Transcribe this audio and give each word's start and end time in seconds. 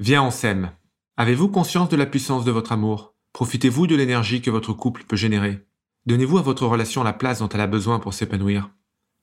Viens, 0.00 0.24
on 0.24 0.32
s'aime. 0.32 0.72
Avez-vous 1.16 1.48
conscience 1.48 1.88
de 1.88 1.94
la 1.96 2.06
puissance 2.06 2.44
de 2.44 2.50
votre 2.50 2.72
amour? 2.72 3.14
Profitez-vous 3.32 3.86
de 3.86 3.94
l'énergie 3.94 4.42
que 4.42 4.50
votre 4.50 4.72
couple 4.72 5.04
peut 5.04 5.14
générer 5.14 5.64
Donnez-vous 6.06 6.38
à 6.38 6.42
votre 6.42 6.66
relation 6.66 7.04
la 7.04 7.12
place 7.12 7.38
dont 7.38 7.48
elle 7.48 7.60
a 7.60 7.68
besoin 7.68 8.00
pour 8.00 8.12
s'épanouir 8.12 8.70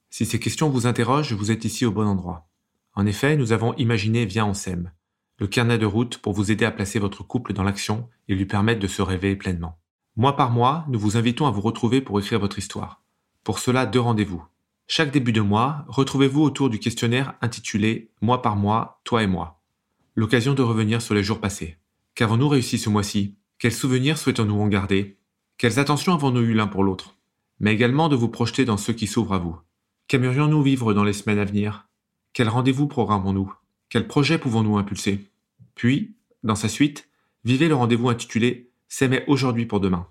Si 0.10 0.26
ces 0.26 0.40
questions 0.40 0.70
vous 0.70 0.88
interrogent, 0.88 1.34
vous 1.34 1.52
êtes 1.52 1.66
ici 1.66 1.86
au 1.86 1.92
bon 1.92 2.08
endroit. 2.08 2.48
En 2.94 3.06
effet, 3.06 3.36
nous 3.36 3.52
avons 3.52 3.74
imaginé 3.74 4.26
Viens, 4.26 4.46
on 4.46 4.54
s'aime, 4.54 4.94
le 5.40 5.48
carnet 5.48 5.78
de 5.78 5.86
route 5.86 6.20
pour 6.20 6.32
vous 6.32 6.52
aider 6.52 6.64
à 6.64 6.72
placer 6.72 7.00
votre 7.00 7.22
couple 7.22 7.52
dans 7.52 7.64
l'action 7.64 8.08
et 8.30 8.36
lui 8.36 8.46
permettre 8.46 8.80
de 8.80 8.88
se 8.88 9.02
réveiller 9.02 9.36
pleinement. 9.36 9.78
Mois 10.16 10.38
par 10.38 10.52
mois, 10.52 10.86
nous 10.88 11.00
vous 11.00 11.18
invitons 11.18 11.48
à 11.48 11.52
vous 11.52 11.62
retrouver 11.62 12.00
pour 12.00 12.18
écrire 12.18 12.40
votre 12.40 12.60
histoire. 12.60 13.04
Pour 13.44 13.60
cela, 13.60 13.86
deux 13.86 14.00
rendez-vous. 14.00 14.46
Chaque 14.88 15.12
début 15.12 15.34
de 15.34 15.42
mois, 15.42 15.84
retrouvez-vous 15.90 16.42
autour 16.42 16.70
du 16.70 16.80
questionnaire 16.80 17.34
intitulé 17.42 18.10
Mois 18.22 18.42
par 18.42 18.56
mois, 18.56 19.02
toi 19.04 19.22
et 19.22 19.28
moi. 19.28 19.61
L'occasion 20.16 20.54
de 20.54 20.62
revenir 20.62 21.02
sur 21.02 21.16
les 21.16 21.24
jours 21.24 21.40
passés. 21.40 21.78
Qu'avons-nous 22.16 22.50
réussi 22.50 22.78
ce 22.78 22.90
mois-ci? 22.90 23.36
Quels 23.60 23.72
souvenirs 23.72 24.18
souhaitons-nous 24.18 24.60
en 24.60 24.68
garder? 24.68 25.18
Quelles 25.58 25.80
attentions 25.80 26.14
avons-nous 26.14 26.42
eu 26.42 26.54
l'un 26.54 26.68
pour 26.68 26.84
l'autre? 26.84 27.18
Mais 27.60 27.74
également 27.74 28.10
de 28.10 28.16
vous 28.16 28.28
projeter 28.28 28.66
dans 28.66 28.78
ceux 28.78 28.94
qui 28.94 29.08
s'ouvrent 29.08 29.34
à 29.34 29.40
vous. 29.40 29.58
Qu'aimerions-nous 30.08 30.62
vivre 30.62 30.94
dans 30.94 31.04
les 31.04 31.14
semaines 31.14 31.40
à 31.40 31.46
venir? 31.46 31.88
Quel 32.34 32.50
rendez-vous 32.50 32.88
programmons-nous 32.88 33.54
Quels 33.90 34.08
projets 34.08 34.38
pouvons-nous 34.38 34.78
impulser? 34.78 35.28
Puis, 35.76 36.16
dans 36.44 36.56
sa 36.56 36.68
suite, 36.68 37.08
vivez 37.46 37.68
le 37.68 37.76
rendez-vous 37.76 38.10
intitulé 38.10 38.72
S'aimer 38.90 39.24
aujourd'hui 39.28 39.66
pour 39.66 39.80
demain 39.80 40.08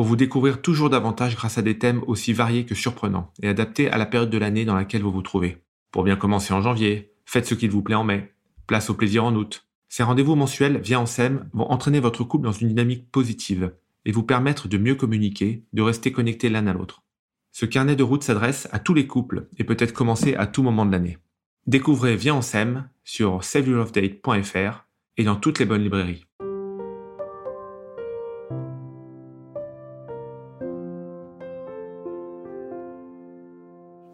pour 0.00 0.06
vous 0.06 0.16
découvrir 0.16 0.62
toujours 0.62 0.88
davantage 0.88 1.36
grâce 1.36 1.58
à 1.58 1.62
des 1.62 1.78
thèmes 1.78 2.02
aussi 2.06 2.32
variés 2.32 2.64
que 2.64 2.74
surprenants 2.74 3.32
et 3.42 3.48
adaptés 3.48 3.90
à 3.90 3.98
la 3.98 4.06
période 4.06 4.30
de 4.30 4.38
l'année 4.38 4.64
dans 4.64 4.74
laquelle 4.74 5.02
vous 5.02 5.12
vous 5.12 5.20
trouvez. 5.20 5.58
Pour 5.90 6.04
bien 6.04 6.16
commencer 6.16 6.54
en 6.54 6.62
janvier, 6.62 7.12
faites 7.26 7.44
ce 7.44 7.54
qu'il 7.54 7.70
vous 7.70 7.82
plaît 7.82 7.96
en 7.96 8.04
mai, 8.04 8.32
place 8.70 8.88
au 8.88 8.94
plaisir 8.94 9.24
en 9.24 9.34
août. 9.34 9.66
Ces 9.88 10.04
rendez-vous 10.04 10.36
mensuels 10.36 10.78
via 10.78 11.00
en 11.00 11.04
SEM 11.04 11.50
vont 11.52 11.68
entraîner 11.72 11.98
votre 11.98 12.22
couple 12.22 12.44
dans 12.44 12.52
une 12.52 12.68
dynamique 12.68 13.10
positive 13.10 13.72
et 14.04 14.12
vous 14.12 14.22
permettre 14.22 14.68
de 14.68 14.78
mieux 14.78 14.94
communiquer, 14.94 15.64
de 15.72 15.82
rester 15.82 16.12
connectés 16.12 16.48
l'un 16.48 16.68
à 16.68 16.72
l'autre. 16.72 17.02
Ce 17.50 17.66
carnet 17.66 17.96
de 17.96 18.04
route 18.04 18.22
s'adresse 18.22 18.68
à 18.70 18.78
tous 18.78 18.94
les 18.94 19.08
couples 19.08 19.48
et 19.58 19.64
peut 19.64 19.76
être 19.76 19.92
commencé 19.92 20.36
à 20.36 20.46
tout 20.46 20.62
moment 20.62 20.86
de 20.86 20.92
l'année. 20.92 21.18
Découvrez 21.66 22.14
Viens 22.14 22.34
en 22.34 22.42
SEM 22.42 22.88
sur 23.02 23.42
saveyourlovedate.fr 23.42 24.86
et 25.16 25.24
dans 25.24 25.34
toutes 25.34 25.58
les 25.58 25.66
bonnes 25.66 25.82
librairies. 25.82 26.26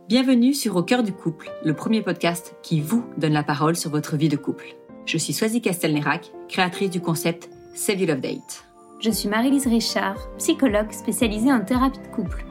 Bienvenue 0.08 0.54
sur 0.54 0.76
Au 0.76 0.84
cœur 0.84 1.02
du 1.02 1.12
couple, 1.12 1.50
le 1.64 1.74
premier 1.74 2.00
podcast 2.00 2.54
qui 2.62 2.80
vous 2.80 3.04
donne 3.16 3.32
la 3.32 3.42
parole 3.42 3.74
sur 3.74 3.90
votre 3.90 4.16
vie 4.16 4.28
de 4.28 4.36
couple. 4.36 4.76
Je 5.04 5.18
suis 5.18 5.32
Swazi 5.32 5.60
Castelnerac, 5.60 6.30
créatrice 6.48 6.90
du 6.90 7.00
concept 7.00 7.50
Save 7.74 7.98
Your 7.98 8.10
Love 8.10 8.20
Date. 8.20 8.64
Je 9.00 9.10
suis 9.10 9.28
Marie-Lise 9.28 9.66
Richard, 9.66 10.14
psychologue 10.38 10.92
spécialisée 10.92 11.52
en 11.52 11.64
thérapie 11.64 11.98
de 11.98 12.14
couple. 12.14 12.46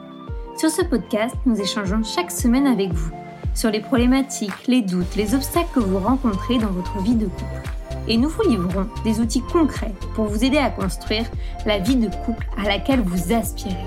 Sur 0.57 0.69
ce 0.69 0.81
podcast, 0.81 1.33
nous 1.45 1.57
échangeons 1.57 2.03
chaque 2.03 2.29
semaine 2.29 2.67
avec 2.67 2.91
vous 2.91 3.13
sur 3.53 3.71
les 3.71 3.79
problématiques, 3.79 4.67
les 4.67 4.81
doutes, 4.81 5.15
les 5.15 5.33
obstacles 5.33 5.75
que 5.75 5.79
vous 5.79 5.99
rencontrez 5.99 6.57
dans 6.57 6.71
votre 6.71 6.99
vie 7.03 7.15
de 7.15 7.27
couple. 7.27 7.69
Et 8.09 8.17
nous 8.17 8.27
vous 8.27 8.49
livrons 8.49 8.89
des 9.05 9.21
outils 9.21 9.43
concrets 9.53 9.95
pour 10.13 10.25
vous 10.25 10.43
aider 10.43 10.57
à 10.57 10.71
construire 10.71 11.23
la 11.65 11.79
vie 11.79 11.95
de 11.95 12.09
couple 12.25 12.45
à 12.57 12.63
laquelle 12.67 12.99
vous 12.99 13.31
aspirez. 13.31 13.77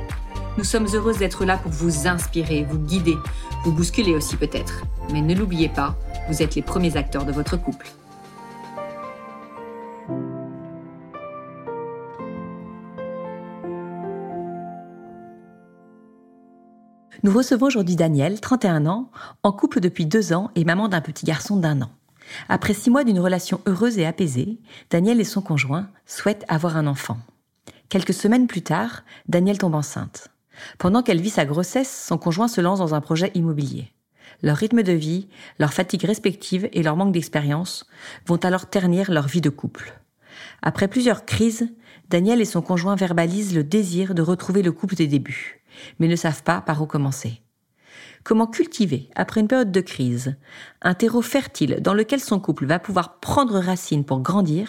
Nous 0.59 0.65
sommes 0.65 0.89
heureuses 0.93 1.19
d'être 1.19 1.45
là 1.45 1.57
pour 1.57 1.71
vous 1.71 2.09
inspirer, 2.09 2.67
vous 2.69 2.79
guider, 2.79 3.17
vous 3.65 3.73
bousculer 3.73 4.15
aussi 4.15 4.37
peut-être. 4.37 4.85
Mais 5.13 5.21
ne 5.21 5.35
l'oubliez 5.35 5.69
pas, 5.69 5.97
vous 6.29 6.43
êtes 6.43 6.55
les 6.55 6.63
premiers 6.63 6.97
acteurs 6.97 7.25
de 7.25 7.33
votre 7.33 7.57
couple. 7.57 7.89
Nous 17.25 17.33
recevons 17.33 17.67
aujourd'hui 17.67 17.97
Daniel, 17.97 18.41
31 18.41 18.87
ans, 18.87 19.11
en 19.43 19.53
couple 19.53 19.81
depuis 19.81 20.07
deux 20.07 20.33
ans 20.33 20.51
et 20.55 20.65
maman 20.65 20.89
d'un 20.89 21.01
petit 21.01 21.27
garçon 21.27 21.57
d'un 21.57 21.83
an. 21.83 21.91
Après 22.49 22.75
six 22.75 22.91
mois 22.91 23.05
d'une 23.05 23.19
relation 23.19 23.61
heureuse 23.67 23.99
et 23.99 24.07
apaisée, 24.07 24.61
Daniel 24.91 25.21
et 25.21 25.25
son 25.25 25.43
conjoint 25.43 25.89
souhaitent 26.07 26.45
avoir 26.49 26.77
un 26.77 26.87
enfant. 26.87 27.19
Quelques 27.89 28.15
semaines 28.15 28.47
plus 28.47 28.63
tard, 28.63 29.03
Daniel 29.29 29.59
tombe 29.59 29.75
enceinte. 29.75 30.29
Pendant 30.79 31.03
qu'elle 31.03 31.21
vit 31.21 31.31
sa 31.31 31.45
grossesse, 31.45 32.07
son 32.07 32.19
conjoint 32.19 32.49
se 32.49 32.61
lance 32.61 32.79
dans 32.79 32.95
un 32.95 33.01
projet 33.01 33.31
immobilier. 33.35 33.93
Leur 34.43 34.57
rythme 34.57 34.83
de 34.83 34.93
vie, 34.93 35.29
leur 35.59 35.73
fatigue 35.73 36.05
respective 36.05 36.69
et 36.73 36.83
leur 36.83 36.97
manque 36.97 37.13
d'expérience 37.13 37.87
vont 38.27 38.37
alors 38.37 38.67
ternir 38.67 39.11
leur 39.11 39.27
vie 39.27 39.41
de 39.41 39.51
couple. 39.51 39.99
Après 40.63 40.89
plusieurs 40.89 41.25
crises, 41.25 41.69
Daniel 42.09 42.41
et 42.41 42.45
son 42.45 42.63
conjoint 42.63 42.95
verbalisent 42.95 43.55
le 43.55 43.65
désir 43.65 44.15
de 44.15 44.23
retrouver 44.23 44.63
le 44.63 44.73
couple 44.73 44.95
des 44.95 45.07
débuts, 45.07 45.63
mais 45.99 46.09
ne 46.09 46.17
savent 46.17 46.43
pas 46.43 46.61
par 46.61 46.81
où 46.81 46.87
commencer. 46.87 47.43
Comment 48.25 48.47
cultiver, 48.47 49.09
après 49.15 49.41
une 49.41 49.49
période 49.49 49.73
de 49.73 49.81
crise, 49.81 50.37
un 50.83 50.95
terreau 50.95 51.23
fertile 51.23 51.79
dans 51.81 51.95
lequel 51.95 52.21
son 52.21 52.41
couple 52.41 52.67
va 52.67 52.79
pouvoir 52.79 53.21
prendre 53.21 53.59
racine 53.59 54.05
pour 54.05 54.21
grandir? 54.21 54.69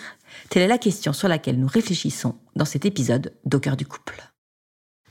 Telle 0.50 0.64
est 0.64 0.68
la 0.68 0.78
question 0.78 1.14
sur 1.14 1.28
laquelle 1.28 1.60
nous 1.60 1.68
réfléchissons 1.68 2.36
dans 2.56 2.66
cet 2.66 2.86
épisode 2.86 3.34
d'Au 3.46 3.60
du 3.60 3.86
couple. 3.86 4.29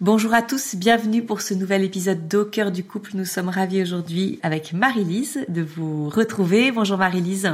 Bonjour 0.00 0.32
à 0.32 0.42
tous, 0.42 0.76
bienvenue 0.76 1.24
pour 1.24 1.40
ce 1.40 1.54
nouvel 1.54 1.82
épisode 1.82 2.28
d'Au 2.28 2.44
cœur 2.44 2.70
du 2.70 2.84
couple. 2.84 3.10
Nous 3.14 3.24
sommes 3.24 3.48
ravis 3.48 3.82
aujourd'hui 3.82 4.38
avec 4.44 4.72
Marie-Lise 4.72 5.44
de 5.48 5.60
vous 5.60 6.08
retrouver. 6.08 6.70
Bonjour 6.70 6.98
Marie-Lise. 6.98 7.50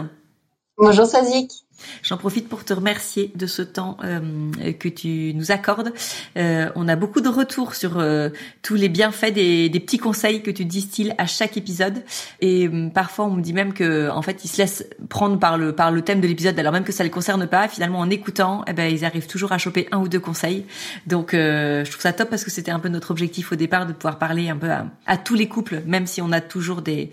Bonjour 0.76 1.06
Sazik. 1.06 1.63
J'en 2.02 2.16
profite 2.16 2.48
pour 2.48 2.64
te 2.64 2.72
remercier 2.72 3.32
de 3.34 3.46
ce 3.46 3.62
temps 3.62 3.96
euh, 4.04 4.72
que 4.78 4.88
tu 4.88 5.32
nous 5.34 5.50
accordes. 5.50 5.92
Euh, 6.36 6.70
on 6.74 6.88
a 6.88 6.96
beaucoup 6.96 7.20
de 7.20 7.28
retours 7.28 7.74
sur 7.74 7.98
euh, 7.98 8.30
tous 8.62 8.74
les 8.74 8.88
bienfaits 8.88 9.32
des, 9.32 9.68
des, 9.68 9.80
petits 9.80 9.98
conseils 9.98 10.42
que 10.42 10.50
tu 10.50 10.64
distilles 10.64 11.14
à 11.18 11.26
chaque 11.26 11.56
épisode. 11.56 12.04
Et 12.40 12.68
parfois, 12.92 13.26
on 13.26 13.30
me 13.30 13.42
dit 13.42 13.52
même 13.52 13.72
que, 13.72 14.08
en 14.10 14.22
fait, 14.22 14.44
ils 14.44 14.48
se 14.48 14.58
laissent 14.58 14.86
prendre 15.08 15.38
par 15.38 15.58
le 15.58 15.74
par 15.74 15.90
le 15.90 16.02
thème 16.02 16.20
de 16.20 16.26
l'épisode, 16.26 16.58
alors 16.58 16.72
même 16.72 16.84
que 16.84 16.92
ça 16.92 17.02
ne 17.02 17.08
les 17.08 17.12
concerne 17.12 17.46
pas. 17.46 17.68
Finalement, 17.68 17.98
en 18.00 18.10
écoutant, 18.10 18.64
eh 18.66 18.72
ben, 18.72 18.92
ils 18.92 19.04
arrivent 19.04 19.26
toujours 19.26 19.52
à 19.52 19.58
choper 19.58 19.88
un 19.92 19.98
ou 19.98 20.08
deux 20.08 20.20
conseils. 20.20 20.64
Donc, 21.06 21.30
je 21.32 21.90
trouve 21.90 22.00
ça 22.00 22.12
top 22.12 22.30
parce 22.30 22.44
que 22.44 22.50
c'était 22.50 22.70
un 22.70 22.78
peu 22.78 22.88
notre 22.88 23.10
objectif 23.10 23.52
au 23.52 23.56
départ 23.56 23.86
de 23.86 23.92
pouvoir 23.92 24.18
parler 24.18 24.48
un 24.48 24.56
peu 24.56 24.70
à, 24.70 24.86
à 25.06 25.16
tous 25.16 25.34
les 25.34 25.48
couples, 25.48 25.82
même 25.86 26.06
si 26.06 26.20
on 26.22 26.32
a 26.32 26.40
toujours 26.40 26.82
des 26.82 27.10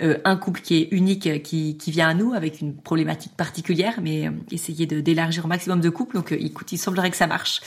un 0.00 0.36
couple 0.36 0.60
qui 0.60 0.76
est 0.76 0.88
unique, 0.90 1.42
qui 1.42 1.76
qui 1.76 1.90
vient 1.90 2.08
à 2.08 2.14
nous 2.14 2.32
avec 2.32 2.60
une 2.60 2.74
problématique 2.74 3.32
particulière 3.36 4.00
mais 4.04 4.28
euh, 4.28 4.30
essayer 4.52 4.86
de 4.86 5.00
d'élargir 5.00 5.46
au 5.46 5.48
maximum 5.48 5.80
de 5.80 5.88
couples. 5.88 6.14
Donc, 6.14 6.30
euh, 6.30 6.36
écoute, 6.38 6.70
il 6.70 6.78
semblerait 6.78 7.10
que 7.10 7.16
ça 7.16 7.26
marche. 7.26 7.62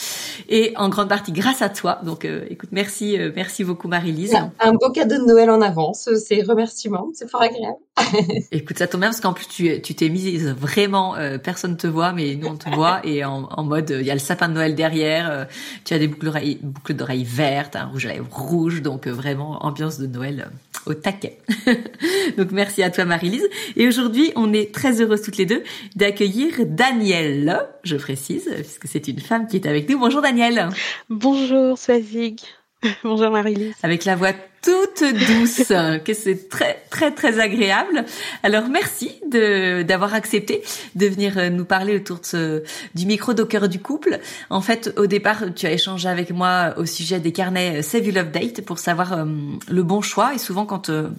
Et 0.47 0.73
en 0.77 0.87
grande 0.87 1.09
partie 1.09 1.31
grâce 1.31 1.61
à 1.61 1.69
toi. 1.69 1.99
Donc, 2.03 2.23
euh, 2.23 2.45
écoute, 2.49 2.69
merci, 2.71 3.17
merci 3.35 3.63
beaucoup, 3.63 3.87
Marie-Lise. 3.87 4.37
Un 4.59 4.73
beau 4.73 4.91
cadeau 4.91 5.17
de 5.17 5.25
Noël 5.25 5.49
en 5.49 5.61
avance. 5.61 6.09
C'est 6.15 6.43
remerciements. 6.43 7.09
C'est 7.13 7.29
fort 7.29 7.41
agréable. 7.41 7.77
écoute, 8.51 8.77
ça 8.77 8.87
tombe 8.87 9.01
bien 9.01 9.09
parce 9.09 9.19
qu'en 9.19 9.33
plus, 9.33 9.47
tu 9.47 9.81
tu 9.81 9.95
t'es 9.95 10.09
mise 10.09 10.47
vraiment, 10.49 11.15
personne 11.43 11.77
te 11.77 11.87
voit, 11.87 12.13
mais 12.13 12.35
nous 12.35 12.47
on 12.47 12.55
te 12.55 12.69
voit 12.69 13.01
et 13.03 13.25
en, 13.25 13.49
en 13.49 13.63
mode, 13.63 13.89
il 13.89 14.05
y 14.05 14.11
a 14.11 14.13
le 14.13 14.19
sapin 14.19 14.47
de 14.49 14.53
Noël 14.53 14.75
derrière. 14.75 15.47
tu 15.83 15.95
as 15.95 15.99
des 15.99 16.07
boucles 16.07 16.25
d'oreilles, 16.25 16.59
boucles 16.61 16.93
d'oreilles 16.93 17.23
vertes, 17.23 17.75
un 17.75 17.85
rouge 17.85 18.05
à 18.05 18.13
lèvres 18.13 18.27
rouge, 18.31 18.83
donc 18.83 19.07
vraiment 19.07 19.65
ambiance 19.65 19.97
de 19.97 20.05
Noël 20.05 20.49
au 20.85 20.93
taquet. 20.93 21.39
donc 22.37 22.51
merci 22.51 22.83
à 22.83 22.91
toi 22.91 23.05
Marie-Lise. 23.05 23.47
Et 23.75 23.87
aujourd'hui, 23.87 24.31
on 24.35 24.53
est 24.53 24.71
très 24.71 25.01
heureuses 25.01 25.23
toutes 25.23 25.37
les 25.37 25.47
deux 25.47 25.63
d'accueillir 25.95 26.26
Danielle, 26.65 27.67
je 27.83 27.95
précise, 27.95 28.49
puisque 28.53 28.88
c'est 28.88 29.07
une 29.07 29.19
femme 29.19 29.47
qui 29.47 29.55
est 29.57 29.65
avec 29.65 29.89
nous. 29.89 29.97
Bonjour 29.97 30.21
Danielle. 30.21 30.69
Bonjour 31.09 31.77
Swazig. 31.77 32.41
Bonjour 33.03 33.31
Marie-Lise. 33.31 33.75
Avec 33.81 34.05
la 34.05 34.15
voix 34.15 34.33
toute 34.61 35.03
douce, 35.03 35.63
que 36.05 36.13
c'est 36.13 36.49
très 36.49 36.83
très 36.89 37.11
très 37.11 37.39
agréable. 37.39 38.03
Alors 38.43 38.67
merci 38.67 39.11
de 39.31 39.83
d'avoir 39.83 40.13
accepté 40.13 40.63
de 40.95 41.07
venir 41.07 41.49
nous 41.49 41.66
parler 41.66 41.95
autour 41.95 42.19
de 42.33 42.63
du 42.93 43.05
micro 43.05 43.34
d'au 43.34 43.46
cœur 43.46 43.69
du 43.69 43.79
couple. 43.79 44.19
En 44.49 44.61
fait, 44.61 44.93
au 44.97 45.07
départ, 45.07 45.46
tu 45.55 45.66
as 45.66 45.72
échangé 45.72 46.09
avec 46.09 46.31
moi 46.31 46.73
au 46.78 46.85
sujet 46.85 47.19
des 47.19 47.31
carnets 47.31 47.81
Save 47.81 48.05
You 48.05 48.13
Love 48.13 48.31
Date 48.31 48.61
pour 48.61 48.79
savoir 48.79 49.13
euh, 49.13 49.25
le 49.69 49.84
bon 49.84 50.02
choix. 50.02 50.34
Et 50.35 50.37
souvent, 50.37 50.66
quand 50.66 50.90
euh, 50.90 51.09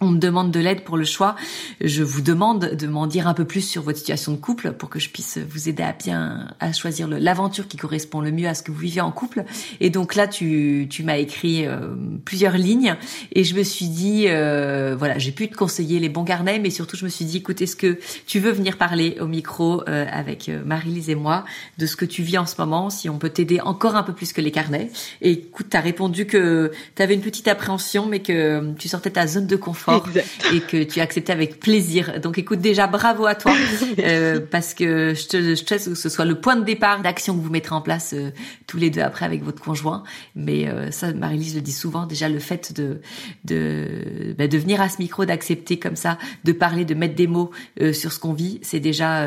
on 0.00 0.10
me 0.10 0.18
demande 0.18 0.52
de 0.52 0.60
l'aide 0.60 0.84
pour 0.84 0.96
le 0.96 1.04
choix, 1.04 1.34
je 1.80 2.04
vous 2.04 2.20
demande 2.20 2.76
de 2.76 2.86
m'en 2.86 3.06
dire 3.06 3.26
un 3.26 3.34
peu 3.34 3.44
plus 3.44 3.62
sur 3.62 3.82
votre 3.82 3.98
situation 3.98 4.32
de 4.32 4.36
couple 4.36 4.72
pour 4.72 4.90
que 4.90 5.00
je 5.00 5.10
puisse 5.10 5.38
vous 5.38 5.68
aider 5.68 5.82
à 5.82 5.92
bien 5.92 6.54
à 6.60 6.72
choisir 6.72 7.08
l'aventure 7.08 7.66
qui 7.66 7.76
correspond 7.76 8.20
le 8.20 8.30
mieux 8.30 8.46
à 8.46 8.54
ce 8.54 8.62
que 8.62 8.70
vous 8.70 8.78
vivez 8.78 9.00
en 9.00 9.10
couple. 9.10 9.44
Et 9.80 9.90
donc 9.90 10.14
là, 10.14 10.28
tu, 10.28 10.86
tu 10.88 11.02
m'as 11.02 11.16
écrit 11.16 11.66
euh, 11.66 11.80
plusieurs 12.24 12.56
lignes 12.56 12.96
et 13.32 13.42
je 13.42 13.56
me 13.56 13.64
suis 13.64 13.88
dit, 13.88 14.26
euh, 14.28 14.94
voilà, 14.96 15.18
j'ai 15.18 15.32
pu 15.32 15.48
te 15.48 15.56
conseiller 15.56 15.98
les 15.98 16.08
bons 16.08 16.24
carnets, 16.24 16.60
mais 16.60 16.70
surtout 16.70 16.96
je 16.96 17.04
me 17.04 17.10
suis 17.10 17.24
dit, 17.24 17.38
écoute, 17.38 17.60
est-ce 17.60 17.76
que 17.76 17.98
tu 18.26 18.38
veux 18.38 18.52
venir 18.52 18.76
parler 18.76 19.16
au 19.20 19.26
micro 19.26 19.82
euh, 19.88 20.06
avec 20.12 20.48
Marie-Lise 20.64 21.10
et 21.10 21.16
moi 21.16 21.44
de 21.78 21.86
ce 21.86 21.96
que 21.96 22.04
tu 22.04 22.22
vis 22.22 22.38
en 22.38 22.46
ce 22.46 22.54
moment, 22.58 22.90
si 22.90 23.08
on 23.08 23.18
peut 23.18 23.30
t'aider 23.30 23.60
encore 23.60 23.96
un 23.96 24.04
peu 24.04 24.12
plus 24.12 24.32
que 24.32 24.40
les 24.40 24.52
carnets. 24.52 24.90
Et 25.22 25.32
écoute, 25.32 25.66
tu 25.70 25.76
as 25.76 25.80
répondu 25.80 26.26
que 26.26 26.70
tu 26.94 27.02
avais 27.02 27.14
une 27.14 27.20
petite 27.20 27.48
appréhension, 27.48 28.06
mais 28.06 28.20
que 28.20 28.74
tu 28.74 28.86
sortais 28.86 29.10
ta 29.10 29.26
zone 29.26 29.48
de 29.48 29.56
confort 29.56 29.87
fort 29.88 30.08
et 30.52 30.60
que 30.60 30.82
tu 30.82 31.00
as 31.00 31.02
accepté 31.02 31.32
avec 31.32 31.60
plaisir. 31.60 32.20
Donc 32.20 32.38
écoute 32.38 32.60
déjà 32.60 32.86
bravo 32.86 33.26
à 33.26 33.34
toi 33.34 33.54
euh, 33.98 34.40
parce 34.50 34.74
que 34.74 35.14
je 35.14 35.26
te, 35.26 35.54
je 35.54 35.64
te 35.64 35.74
laisse 35.74 35.88
que 35.88 35.94
ce 35.94 36.08
soit 36.08 36.24
le 36.24 36.40
point 36.40 36.56
de 36.56 36.64
départ 36.64 37.02
d'action 37.02 37.36
que 37.36 37.42
vous 37.42 37.50
mettrez 37.50 37.74
en 37.74 37.80
place 37.80 38.12
euh, 38.14 38.30
tous 38.66 38.76
les 38.76 38.90
deux 38.90 39.00
après 39.00 39.24
avec 39.24 39.42
votre 39.42 39.62
conjoint. 39.62 40.02
Mais 40.34 40.68
euh, 40.68 40.90
ça, 40.90 41.12
Marie-Lise 41.12 41.54
le 41.54 41.60
dit 41.60 41.72
souvent. 41.72 42.06
Déjà 42.06 42.28
le 42.28 42.38
fait 42.38 42.72
de 42.72 43.00
de, 43.44 44.34
bah, 44.36 44.48
de 44.48 44.58
venir 44.58 44.80
à 44.80 44.88
ce 44.88 44.98
micro, 44.98 45.24
d'accepter 45.24 45.78
comme 45.78 45.96
ça, 45.96 46.18
de 46.44 46.52
parler, 46.52 46.84
de 46.84 46.94
mettre 46.94 47.14
des 47.14 47.26
mots 47.26 47.50
sur 47.92 48.12
ce 48.12 48.18
qu'on 48.18 48.32
vit, 48.32 48.60
c'est 48.62 48.80
déjà 48.80 49.22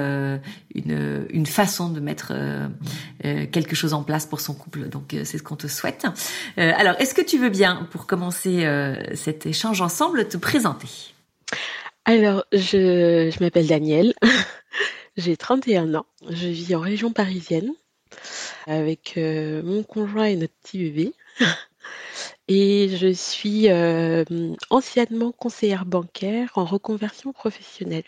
une 0.75 1.25
une 1.30 1.46
façon 1.46 1.90
de 1.90 2.00
mettre 2.00 2.34
quelque 3.24 3.75
chose 3.75 3.94
en 3.94 4.04
place 4.04 4.25
pour 4.25 4.42
son 4.42 4.54
couple. 4.54 4.90
Donc 4.90 5.16
c'est 5.24 5.38
ce 5.38 5.44
qu'on 5.44 5.56
te 5.56 5.68
souhaite. 5.68 6.06
alors 6.58 6.96
est-ce 7.00 7.13
que 7.13 7.22
tu 7.22 7.38
veux 7.38 7.50
bien 7.50 7.88
pour 7.92 8.08
commencer 8.08 8.68
cet 9.13 9.46
échange 9.46 9.81
ensemble 9.81 10.28
te 10.28 10.38
Alors, 12.06 12.44
je, 12.51 13.39
m'appelle 13.42 13.68
Danielle, 13.68 14.13
j'ai 15.18 15.38
31 15.38 15.95
ans, 15.95 16.06
je 16.30 16.48
vis 16.48 16.75
en 16.75 16.80
région 16.80 17.12
parisienne 17.12 17.71
avec 18.68 19.13
euh, 19.18 19.62
mon 19.63 19.83
conjoint 19.83 20.25
et 20.25 20.36
notre 20.36 20.53
petit 20.63 20.80
bébé. 20.80 21.13
Et 22.48 22.89
je 22.98 23.13
suis 23.13 23.69
euh, 23.69 24.25
anciennement 24.69 25.31
conseillère 25.31 25.86
bancaire 25.86 26.51
en 26.56 26.65
reconversion 26.65 27.31
professionnelle. 27.31 28.03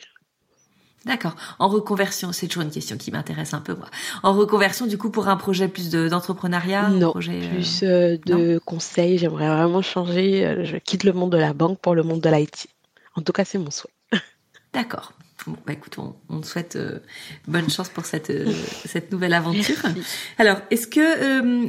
D'accord. 1.05 1.35
En 1.59 1.67
reconversion, 1.67 2.31
c'est 2.31 2.47
toujours 2.47 2.63
une 2.63 2.71
question 2.71 2.97
qui 2.97 3.11
m'intéresse 3.11 3.53
un 3.53 3.59
peu 3.59 3.75
moi. 3.75 3.87
En 4.23 4.33
reconversion, 4.33 4.87
du 4.87 4.97
coup, 4.97 5.09
pour 5.09 5.27
un 5.27 5.35
projet 5.35 5.67
plus 5.67 5.89
d'entrepreneuriat 5.89 6.89
Non, 6.89 7.11
projet, 7.11 7.41
euh, 7.43 7.49
plus 7.49 7.83
euh, 7.83 8.17
de 8.25 8.57
conseils. 8.63 9.17
J'aimerais 9.17 9.49
vraiment 9.49 9.81
changer. 9.81 10.45
Euh, 10.45 10.63
je 10.63 10.77
quitte 10.77 11.03
le 11.03 11.11
monde 11.11 11.31
de 11.31 11.37
la 11.37 11.53
banque 11.53 11.79
pour 11.79 11.93
le 11.93 12.03
monde 12.03 12.21
de 12.21 12.29
l'IT. 12.29 12.67
En 13.15 13.21
tout 13.21 13.33
cas, 13.33 13.43
c'est 13.43 13.57
mon 13.57 13.69
souhait. 13.69 13.91
D'accord. 14.73 15.11
Bon, 15.45 15.57
bah 15.65 15.73
écoute, 15.73 15.97
on, 15.97 16.15
on 16.29 16.41
souhaite 16.41 16.75
euh, 16.77 16.99
bonne 17.47 17.69
chance 17.69 17.89
pour 17.89 18.05
cette 18.05 18.29
euh, 18.29 18.51
cette 18.85 19.11
nouvelle 19.11 19.33
aventure. 19.33 19.75
Alors, 20.37 20.57
est-ce 20.71 20.87
que 20.87 20.99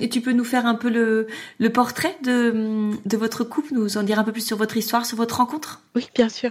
euh, 0.02 0.06
tu 0.08 0.20
peux 0.20 0.32
nous 0.32 0.44
faire 0.44 0.66
un 0.66 0.74
peu 0.74 0.88
le, 0.88 1.26
le 1.58 1.70
portrait 1.70 2.16
de, 2.22 2.90
de 3.04 3.16
votre 3.16 3.42
couple, 3.42 3.74
nous 3.74 3.96
en 3.96 4.02
dire 4.02 4.18
un 4.18 4.24
peu 4.24 4.32
plus 4.32 4.46
sur 4.46 4.56
votre 4.56 4.76
histoire, 4.76 5.06
sur 5.06 5.16
votre 5.16 5.38
rencontre? 5.38 5.82
Oui, 5.96 6.08
bien 6.14 6.28
sûr. 6.28 6.50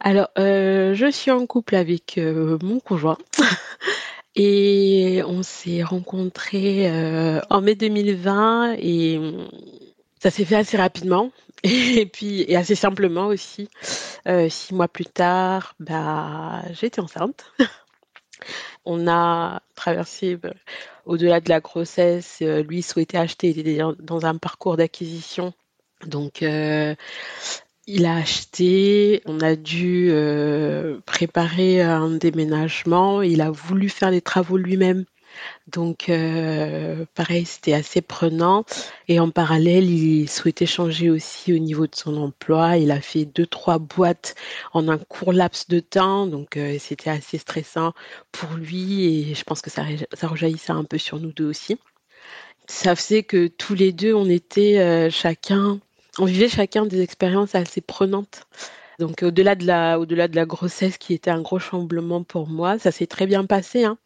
Alors, 0.00 0.28
je 0.36 1.08
suis 1.10 1.30
en 1.30 1.46
couple 1.46 1.74
avec 1.74 2.20
mon 2.62 2.80
conjoint. 2.80 3.18
Et 4.40 5.20
on 5.26 5.42
s'est 5.42 5.82
rencontrés 5.82 6.88
en 7.50 7.60
mai 7.60 7.74
2020 7.74 8.76
et 8.78 9.18
ça 10.20 10.30
s'est 10.30 10.44
fait 10.44 10.56
assez 10.56 10.76
rapidement. 10.76 11.30
Et 11.64 12.06
puis, 12.06 12.44
et 12.46 12.54
assez 12.54 12.76
simplement 12.76 13.26
aussi, 13.26 13.68
euh, 14.28 14.48
six 14.48 14.74
mois 14.74 14.86
plus 14.86 15.06
tard, 15.06 15.74
bah, 15.80 16.62
j'étais 16.70 17.00
enceinte. 17.00 17.52
On 18.84 19.08
a 19.08 19.60
traversé 19.74 20.36
bah, 20.36 20.54
au-delà 21.04 21.40
de 21.40 21.48
la 21.48 21.58
grossesse. 21.58 22.38
Euh, 22.42 22.62
lui 22.62 22.82
souhaitait 22.82 23.18
acheter, 23.18 23.50
il 23.50 23.58
était 23.58 23.80
dans 23.98 24.24
un 24.24 24.36
parcours 24.36 24.76
d'acquisition. 24.76 25.52
Donc, 26.06 26.44
euh, 26.44 26.94
il 27.88 28.06
a 28.06 28.14
acheté, 28.14 29.20
on 29.26 29.40
a 29.40 29.56
dû 29.56 30.12
préparer 31.06 31.82
un 31.82 32.10
déménagement. 32.10 33.20
Il 33.22 33.40
a 33.40 33.50
voulu 33.50 33.88
faire 33.88 34.12
les 34.12 34.20
travaux 34.20 34.58
lui-même. 34.58 35.06
Donc, 35.68 36.08
euh, 36.08 37.04
pareil, 37.14 37.44
c'était 37.44 37.74
assez 37.74 38.00
prenant. 38.00 38.64
Et 39.08 39.20
en 39.20 39.30
parallèle, 39.30 39.88
il 39.90 40.28
souhaitait 40.28 40.66
changer 40.66 41.10
aussi 41.10 41.52
au 41.52 41.58
niveau 41.58 41.86
de 41.86 41.94
son 41.94 42.16
emploi. 42.16 42.76
Il 42.78 42.90
a 42.90 43.00
fait 43.00 43.24
deux, 43.24 43.46
trois 43.46 43.78
boîtes 43.78 44.34
en 44.72 44.88
un 44.88 44.98
court 44.98 45.32
laps 45.32 45.68
de 45.68 45.80
temps. 45.80 46.26
Donc, 46.26 46.56
euh, 46.56 46.76
c'était 46.78 47.10
assez 47.10 47.38
stressant 47.38 47.92
pour 48.32 48.50
lui. 48.54 49.30
Et 49.30 49.34
je 49.34 49.44
pense 49.44 49.60
que 49.60 49.70
ça, 49.70 49.84
ça 50.12 50.28
rejaillissait 50.28 50.72
un 50.72 50.84
peu 50.84 50.98
sur 50.98 51.18
nous 51.20 51.32
deux 51.32 51.46
aussi. 51.46 51.78
Ça 52.66 52.94
faisait 52.94 53.22
que 53.22 53.46
tous 53.48 53.74
les 53.74 53.92
deux, 53.92 54.14
on 54.14 54.28
était 54.28 54.78
euh, 54.78 55.10
chacun, 55.10 55.80
on 56.18 56.26
vivait 56.26 56.48
chacun 56.48 56.84
des 56.86 57.00
expériences 57.00 57.54
assez 57.54 57.80
prenantes. 57.80 58.46
Donc 58.98 59.22
au-delà 59.22 59.54
de 59.54 59.64
la, 59.64 60.00
au-delà 60.00 60.26
de 60.26 60.34
la 60.34 60.44
grossesse 60.44 60.98
qui 60.98 61.14
était 61.14 61.30
un 61.30 61.40
gros 61.40 61.60
chamblement 61.60 62.24
pour 62.24 62.48
moi, 62.48 62.78
ça 62.78 62.90
s'est 62.90 63.06
très 63.06 63.26
bien 63.26 63.44
passé. 63.46 63.84
Hein. 63.84 63.96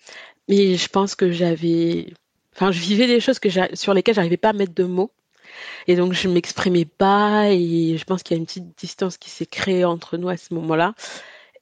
Mais 0.48 0.76
je 0.76 0.88
pense 0.88 1.14
que 1.14 1.32
j'avais. 1.32 2.12
Enfin, 2.54 2.70
je 2.72 2.80
vivais 2.80 3.06
des 3.06 3.20
choses 3.20 3.38
que 3.38 3.48
sur 3.74 3.94
lesquelles 3.94 4.14
j'arrivais 4.14 4.36
pas 4.36 4.50
à 4.50 4.52
mettre 4.52 4.74
de 4.74 4.84
mots. 4.84 5.12
Et 5.86 5.96
donc, 5.96 6.12
je 6.12 6.28
m'exprimais 6.28 6.84
pas. 6.84 7.50
Et 7.50 7.96
je 7.96 8.04
pense 8.04 8.22
qu'il 8.22 8.36
y 8.36 8.38
a 8.38 8.40
une 8.40 8.46
petite 8.46 8.78
distance 8.78 9.16
qui 9.16 9.30
s'est 9.30 9.46
créée 9.46 9.84
entre 9.84 10.16
nous 10.16 10.28
à 10.28 10.36
ce 10.36 10.54
moment-là. 10.54 10.94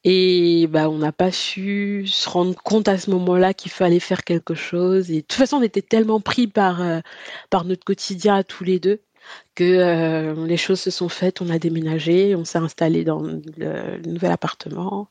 Et 0.03 0.67
bah, 0.69 0.88
on 0.88 0.99
n'a 0.99 1.12
pas 1.12 1.31
su 1.31 2.06
se 2.06 2.29
rendre 2.29 2.55
compte 2.56 2.88
à 2.88 2.97
ce 2.99 3.11
moment-là 3.11 3.53
qu'il 3.53 3.71
fallait 3.71 4.00
faire 4.00 4.25
quelque 4.25 4.55
chose. 4.55 5.11
Et 5.11 5.17
de 5.17 5.21
toute 5.21 5.35
façon, 5.35 5.59
on 5.59 5.62
était 5.62 5.83
tellement 5.83 6.21
pris 6.21 6.47
par, 6.47 6.83
euh, 6.83 7.00
par 7.50 7.65
notre 7.65 7.85
quotidien 7.85 8.37
à 8.37 8.44
tous 8.44 8.65
les 8.65 8.79
deux 8.79 9.03
que 9.55 9.65
euh, 9.65 10.47
les 10.47 10.56
choses 10.56 10.81
se 10.81 10.91
sont 10.91 11.09
faites, 11.09 11.43
on 11.43 11.50
a 11.50 11.59
déménagé, 11.59 12.35
on 12.35 12.44
s'est 12.44 12.59
installé 12.59 13.05
dans 13.05 13.21
le, 13.21 14.00
nouvel 14.06 14.31
appartement. 14.31 15.09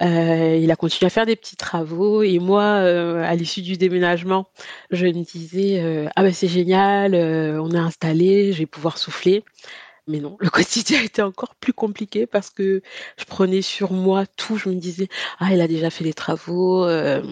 Euh, 0.00 0.58
il 0.60 0.70
a 0.70 0.76
continué 0.76 1.06
à 1.06 1.10
faire 1.10 1.26
des 1.26 1.36
petits 1.36 1.56
travaux 1.56 2.22
et 2.22 2.38
moi, 2.38 2.62
euh, 2.62 3.22
à 3.22 3.34
l'issue 3.34 3.62
du 3.62 3.76
déménagement, 3.76 4.46
je 4.90 5.06
me 5.06 5.24
disais 5.24 6.10
ah 6.16 6.22
ben 6.22 6.32
c'est 6.32 6.48
génial, 6.48 7.14
on 7.14 7.70
est 7.70 7.78
installé, 7.78 8.52
je 8.52 8.58
vais 8.58 8.66
pouvoir 8.66 8.98
souffler. 8.98 9.44
Mais 10.08 10.18
non, 10.18 10.36
le 10.40 10.50
quotidien 10.50 11.00
était 11.02 11.22
encore 11.22 11.54
plus 11.54 11.72
compliqué 11.72 12.26
parce 12.26 12.50
que 12.50 12.82
je 13.16 13.24
prenais 13.24 13.62
sur 13.62 13.92
moi 13.92 14.26
tout. 14.36 14.56
Je 14.56 14.68
me 14.68 14.74
disais, 14.74 15.08
ah, 15.38 15.52
il 15.52 15.60
a 15.60 15.68
déjà 15.68 15.90
fait 15.90 16.04
les 16.04 16.14
travaux, 16.14 16.84
euh, 16.84 17.22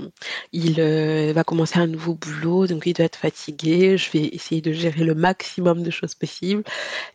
il 0.52 0.76
euh, 0.78 1.32
va 1.34 1.42
commencer 1.42 1.78
un 1.78 1.88
nouveau 1.88 2.14
boulot, 2.14 2.66
donc 2.66 2.86
il 2.86 2.92
doit 2.92 3.06
être 3.06 3.16
fatigué. 3.16 3.96
Je 3.96 4.10
vais 4.12 4.24
essayer 4.26 4.60
de 4.60 4.72
gérer 4.72 5.04
le 5.04 5.14
maximum 5.14 5.82
de 5.82 5.90
choses 5.90 6.14
possibles. 6.14 6.62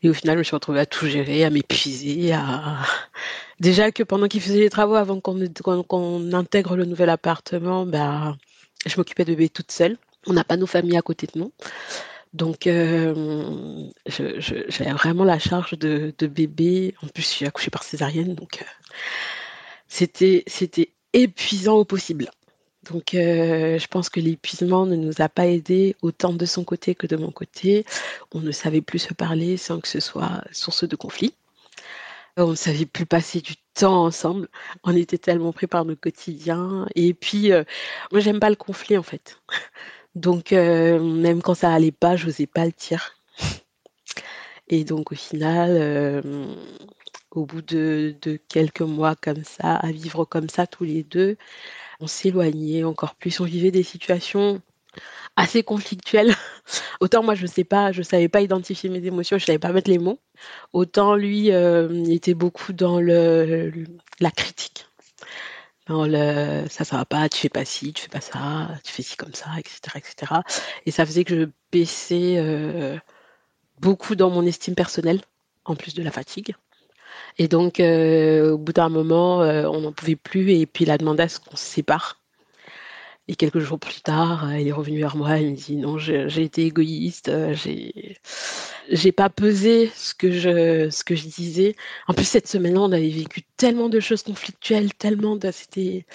Et 0.04 0.10
au 0.10 0.14
final, 0.14 0.36
je 0.36 0.40
me 0.40 0.44
suis 0.44 0.56
retrouvée 0.56 0.82
à 0.82 0.86
tout 0.86 1.08
gérer, 1.08 1.46
à 1.46 1.50
m'épuiser. 1.50 2.36
Déjà 3.60 3.92
que 3.92 4.04
pendant 4.04 4.28
qu'il 4.28 4.42
faisait 4.42 4.60
les 4.60 4.70
travaux, 4.70 4.96
avant 4.96 5.22
qu'on 5.22 6.34
intègre 6.34 6.76
le 6.76 6.86
nouvel 6.86 7.10
appartement, 7.10 7.86
bah, 7.86 8.36
je 8.86 8.98
m'occupais 8.98 9.24
de 9.24 9.32
bébé 9.32 9.50
toute 9.50 9.72
seule. 9.72 9.98
On 10.28 10.34
n'a 10.34 10.44
pas 10.44 10.58
nos 10.58 10.66
familles 10.66 10.98
à 10.98 11.02
côté 11.02 11.28
de 11.28 11.40
nous. 11.40 11.52
Donc, 12.36 12.68
euh, 12.68 13.90
j'avais 14.08 14.92
vraiment 14.92 15.24
la 15.24 15.40
charge 15.40 15.72
de, 15.80 16.14
bébé. 16.28 16.94
En 17.02 17.08
plus, 17.08 17.24
je 17.24 17.28
suis 17.28 17.46
accouchée 17.46 17.72
par 17.72 17.84
césarienne, 17.84 18.36
donc 18.36 18.64
c'était 19.88 20.44
épuisant 21.14 21.76
au 21.78 21.86
possible. 21.86 22.30
Donc, 22.92 23.12
je 23.14 23.88
pense 23.88 24.10
que 24.10 24.20
l'épuisement 24.20 24.86
ne 24.86 24.98
nous 24.98 25.14
a 25.20 25.30
pas 25.30 25.48
aidés 25.48 25.96
autant 26.02 26.34
de 26.34 26.46
son 26.46 26.66
côté 26.66 26.94
que 26.94 27.08
de 27.08 27.16
mon 27.16 27.32
côté. 27.32 27.86
On 28.34 28.42
ne 28.42 28.52
savait 28.52 28.82
plus 28.82 29.00
se 29.00 29.14
parler 29.14 29.56
sans 29.56 29.80
que 29.80 29.88
ce 29.88 30.02
soit 30.02 30.44
source 30.52 30.84
de 30.84 30.96
conflit. 30.98 31.34
On 32.38 32.50
ne 32.50 32.56
savait 32.56 32.86
plus 32.86 33.06
passer 33.06 33.40
du 33.40 33.54
temps 33.74 34.04
ensemble. 34.04 34.50
On 34.84 34.94
était 34.94 35.18
tellement 35.18 35.54
pris 35.54 35.68
par 35.68 35.86
notre 35.86 36.02
quotidien. 36.02 36.86
Et 36.96 37.14
puis, 37.14 37.52
moi, 38.12 38.20
j'aime 38.20 38.42
pas 38.42 38.50
le 38.50 38.58
conflit 38.58 38.98
en 38.98 39.04
fait. 39.04 39.40
Donc, 40.16 40.54
euh, 40.54 41.00
même 41.00 41.42
quand 41.42 41.56
ça 41.56 41.74
allait 41.74 41.92
pas, 41.92 42.16
je 42.16 42.28
n'osais 42.28 42.48
pas 42.48 42.66
le 42.66 42.72
dire. 42.72 43.16
Et 44.70 44.84
donc, 44.84 45.12
au 45.12 45.16
final, 45.16 45.72
euh, 45.72 46.22
au 47.32 47.46
bout 47.46 47.62
de, 47.62 48.16
quelques 48.48 48.82
mois 48.82 49.16
comme 49.16 49.44
ça, 49.44 49.76
à 49.76 49.92
vivre 49.92 50.26
comme 50.26 50.50
ça 50.50 50.68
tous 50.68 50.86
les 50.86 51.04
deux, 51.04 51.38
on 52.00 52.08
s'éloignait 52.08 52.84
encore 52.84 53.16
plus. 53.16 53.40
On 53.42 53.46
vivait 53.46 53.72
des 53.72 53.84
situations 53.84 54.62
assez 55.36 55.64
conflictuelles. 55.64 56.34
Autant 57.02 57.24
moi, 57.24 57.36
je 57.36 57.44
ne 57.44 57.48
sais 57.48 57.66
pas, 57.66 57.92
je 57.92 58.02
savais 58.02 58.30
pas 58.30 58.42
identifier 58.42 58.90
mes 58.90 59.06
émotions, 59.06 59.38
je 59.38 59.46
savais 59.46 59.60
pas 59.60 59.74
mettre 59.74 59.90
les 59.90 60.00
mots. 60.00 60.20
Autant 60.74 61.16
lui, 61.16 61.52
euh, 61.52 62.06
était 62.06 62.34
beaucoup 62.34 62.74
dans 62.74 63.02
le, 63.02 63.72
la 64.22 64.32
critique 64.32 64.88
ça, 65.88 66.84
ça 66.84 66.98
va 66.98 67.06
pas, 67.06 67.30
tu 67.30 67.40
fais 67.40 67.50
pas 67.50 67.66
ci, 67.66 67.94
tu 67.94 68.04
fais 68.04 68.10
pas 68.10 68.22
ça, 68.22 68.70
tu 68.84 68.92
fais 68.92 69.04
ci 69.04 69.18
comme 69.18 69.34
ça, 69.34 69.50
etc., 69.60 69.80
etc. 69.98 70.34
Et 70.86 70.92
ça 70.92 71.06
faisait 71.06 71.24
que 71.24 71.40
je 71.40 71.46
baissais 71.72 72.36
euh, 72.38 72.98
beaucoup 73.80 74.16
dans 74.16 74.30
mon 74.30 74.46
estime 74.46 74.76
personnelle, 74.76 75.22
en 75.66 75.76
plus 75.76 75.94
de 75.94 76.04
la 76.04 76.12
fatigue. 76.12 76.56
Et 77.38 77.48
donc, 77.48 77.80
euh, 77.80 78.52
au 78.52 78.58
bout 78.58 78.74
d'un 78.74 78.90
moment, 78.90 79.42
euh, 79.42 79.66
on 79.66 79.82
n'en 79.82 79.92
pouvait 79.92 80.16
plus, 80.16 80.52
et 80.52 80.66
puis 80.66 80.86
il 80.86 80.92
a 80.92 80.98
demandé 80.98 81.24
à 81.24 81.30
ce 81.30 81.40
qu'on 81.40 81.56
se 81.56 81.66
sépare. 81.66 82.20
Et 83.28 83.36
quelques 83.36 83.60
jours 83.60 83.80
plus 83.80 84.02
tard, 84.02 84.56
il 84.56 84.68
est 84.68 84.72
revenu 84.72 85.00
vers 85.00 85.16
moi, 85.16 85.40
il 85.40 85.52
me 85.52 85.56
dit 85.56 85.76
non, 85.78 85.98
j'ai 85.98 86.44
été 86.44 86.64
égoïste, 86.64 87.32
j'ai 87.54 88.18
j'ai 88.90 89.12
pas 89.12 89.30
pesé 89.30 89.92
ce 89.96 90.14
que 90.14 90.32
je 90.32 90.90
ce 90.92 91.04
que 91.04 91.16
je 91.16 91.28
disais. 91.28 91.76
En 92.08 92.14
plus 92.14 92.26
cette 92.26 92.48
semaine-là, 92.48 92.82
on 92.82 92.92
avait 92.92 93.10
vécu 93.10 93.42
tellement 93.58 93.90
de 93.90 94.00
choses 94.00 94.22
conflictuelles, 94.22 94.94
tellement 94.94 95.36
de 95.38 95.50
c'était 95.52 96.06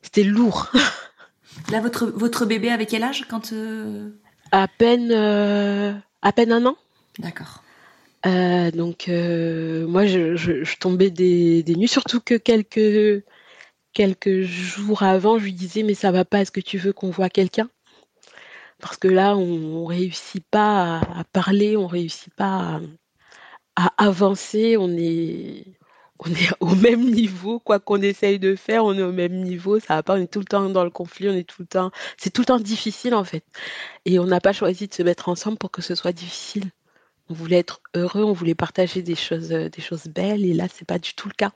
c'était 0.00 0.22
lourd. 0.22 0.72
Là 1.70 1.80
votre 1.80 2.06
votre 2.06 2.46
bébé 2.46 2.70
avait 2.70 2.86
quel 2.86 3.02
âge 3.02 3.26
quand 3.28 3.52
euh? 3.52 4.08
À 4.50 4.66
peine 4.66 5.12
euh, 5.12 5.92
à 6.22 6.32
peine 6.32 6.52
un 6.52 6.64
an. 6.64 6.76
D'accord. 7.18 7.62
Euh, 8.26 8.70
donc 8.70 9.08
euh, 9.08 9.86
moi, 9.86 10.06
je, 10.06 10.78
tombais 10.78 11.10
des, 11.10 11.64
nuits, 11.76 11.88
surtout 11.88 12.20
que 12.20 12.34
quelques, 12.34 13.24
quelques 13.92 14.42
jours 14.42 15.02
avant, 15.02 15.38
je 15.38 15.44
lui 15.44 15.52
disais 15.52 15.82
mais 15.82 15.94
ça 15.94 16.12
va 16.12 16.24
pas, 16.24 16.40
est-ce 16.40 16.52
que 16.52 16.60
tu 16.60 16.78
veux 16.78 16.92
qu'on 16.92 17.10
voit 17.10 17.30
quelqu'un? 17.30 17.68
Parce 18.80 18.96
que 18.96 19.08
là, 19.08 19.36
on, 19.36 19.46
ne 19.46 19.86
réussit 19.86 20.44
pas 20.50 21.00
à, 21.00 21.24
parler, 21.24 21.76
on 21.76 21.86
réussit 21.86 22.32
pas 22.34 22.80
à, 23.76 23.92
avancer, 23.98 24.76
on 24.78 24.90
est, 24.90 25.66
au 26.60 26.74
même 26.74 27.10
niveau, 27.10 27.60
quoi 27.60 27.78
qu'on 27.78 28.00
essaye 28.02 28.38
de 28.38 28.56
faire, 28.56 28.84
on 28.84 28.94
est 28.94 29.02
au 29.02 29.12
même 29.12 29.42
niveau, 29.42 29.80
ça 29.80 29.96
va 29.96 30.02
pas, 30.02 30.14
on 30.14 30.22
est 30.22 30.32
tout 30.32 30.40
le 30.40 30.44
temps 30.46 30.68
dans 30.68 30.84
le 30.84 30.90
conflit, 30.90 31.28
on 31.28 31.34
est 31.34 31.48
tout 31.48 31.62
le 31.62 31.66
temps, 31.66 31.90
c'est 32.16 32.30
tout 32.30 32.42
le 32.42 32.46
temps 32.46 32.60
difficile 32.60 33.14
en 33.14 33.24
fait. 33.24 33.44
Et 34.04 34.18
on 34.18 34.26
n'a 34.26 34.40
pas 34.40 34.52
choisi 34.52 34.88
de 34.88 34.94
se 34.94 35.02
mettre 35.02 35.28
ensemble 35.28 35.58
pour 35.58 35.70
que 35.70 35.82
ce 35.82 35.94
soit 35.94 36.12
difficile. 36.12 36.70
On 37.28 37.34
voulait 37.34 37.58
être 37.58 37.80
heureux, 37.94 38.24
on 38.24 38.32
voulait 38.32 38.54
partager 38.54 39.02
des 39.02 39.14
choses, 39.14 39.52
euh, 39.52 39.68
des 39.68 39.82
choses 39.82 40.04
belles, 40.04 40.44
et 40.44 40.52
là, 40.52 40.66
c'est 40.72 40.86
pas 40.86 40.98
du 40.98 41.14
tout 41.14 41.28
le 41.28 41.34
cas. 41.34 41.52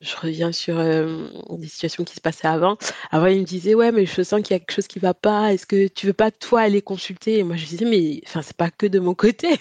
Je 0.00 0.16
reviens 0.16 0.50
sur 0.50 0.78
euh, 0.78 1.28
des 1.50 1.68
situations 1.68 2.04
qui 2.04 2.14
se 2.14 2.20
passaient 2.22 2.46
avant. 2.48 2.78
Avant, 3.10 3.26
il 3.26 3.40
me 3.40 3.44
disait 3.44 3.74
ouais, 3.74 3.92
mais 3.92 4.06
je 4.06 4.22
sens 4.22 4.40
qu'il 4.42 4.52
y 4.52 4.56
a 4.56 4.58
quelque 4.58 4.72
chose 4.74 4.86
qui 4.86 4.98
va 4.98 5.12
pas. 5.12 5.52
Est-ce 5.52 5.66
que 5.66 5.88
tu 5.88 6.06
veux 6.06 6.14
pas 6.14 6.30
toi 6.30 6.62
aller 6.62 6.80
consulter? 6.80 7.38
Et 7.38 7.42
moi, 7.44 7.56
je 7.56 7.66
disais 7.66 7.84
mais 7.84 8.20
enfin, 8.26 8.40
c'est 8.42 8.56
pas 8.56 8.70
que 8.70 8.86
de 8.86 8.98
mon 8.98 9.14
côté. 9.14 9.58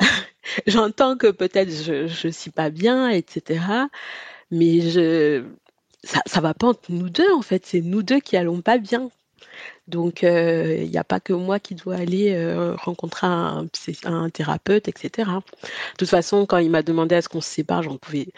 J'entends 0.66 1.16
que 1.16 1.28
peut-être 1.28 1.70
je, 1.70 2.08
je 2.08 2.28
suis 2.28 2.50
pas 2.50 2.70
bien, 2.70 3.08
etc. 3.10 3.60
Mais 4.50 4.80
je 4.90 5.44
ça, 6.04 6.22
ça 6.26 6.40
va 6.40 6.54
pas 6.54 6.68
entre 6.68 6.90
nous 6.90 7.10
deux 7.10 7.32
en 7.32 7.42
fait. 7.42 7.64
C'est 7.66 7.80
nous 7.80 8.02
deux 8.02 8.20
qui 8.20 8.36
allons 8.36 8.62
pas 8.62 8.78
bien. 8.78 9.10
Donc, 9.86 10.22
euh, 10.22 10.76
il 10.82 10.90
n'y 10.90 10.98
a 10.98 11.04
pas 11.04 11.20
que 11.20 11.32
moi 11.32 11.58
qui 11.58 11.74
dois 11.74 11.96
aller 11.96 12.34
euh, 12.34 12.74
rencontrer 12.76 13.26
un, 13.26 13.66
thérapeute, 14.32 14.88
etc. 14.88 15.30
De 15.30 15.96
toute 15.96 16.08
façon, 16.08 16.46
quand 16.46 16.58
il 16.58 16.70
m'a 16.70 16.82
demandé 16.82 17.14
à 17.14 17.22
ce 17.22 17.28
qu'on 17.28 17.40
se 17.40 17.48
sépare, 17.48 17.82
j'en 17.82 17.96
pouvais. 17.96 18.28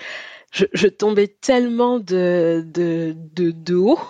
Je, 0.53 0.87
tombais 0.89 1.29
tellement 1.29 2.01
de, 2.01 2.65
de, 2.67 3.15
de, 3.35 3.75
haut 3.75 4.01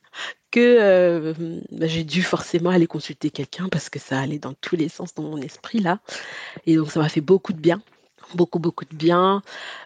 que 0.50 0.78
euh, 0.80 1.34
bah, 1.72 1.86
j'ai 1.86 2.04
dû 2.04 2.22
forcément 2.22 2.70
aller 2.70 2.86
consulter 2.86 3.30
quelqu'un 3.30 3.68
parce 3.68 3.90
que 3.90 3.98
ça 3.98 4.18
allait 4.18 4.38
dans 4.38 4.54
tous 4.54 4.76
les 4.76 4.88
sens 4.88 5.14
dans 5.14 5.24
mon 5.24 5.36
esprit 5.38 5.80
là. 5.80 6.00
Et 6.66 6.76
donc, 6.76 6.90
ça 6.90 7.00
m'a 7.00 7.08
fait 7.08 7.20
beaucoup 7.20 7.52
de 7.52 7.60
bien 7.60 7.82
beaucoup 8.34 8.58
beaucoup 8.58 8.84
de 8.84 8.94
bien 8.94 9.42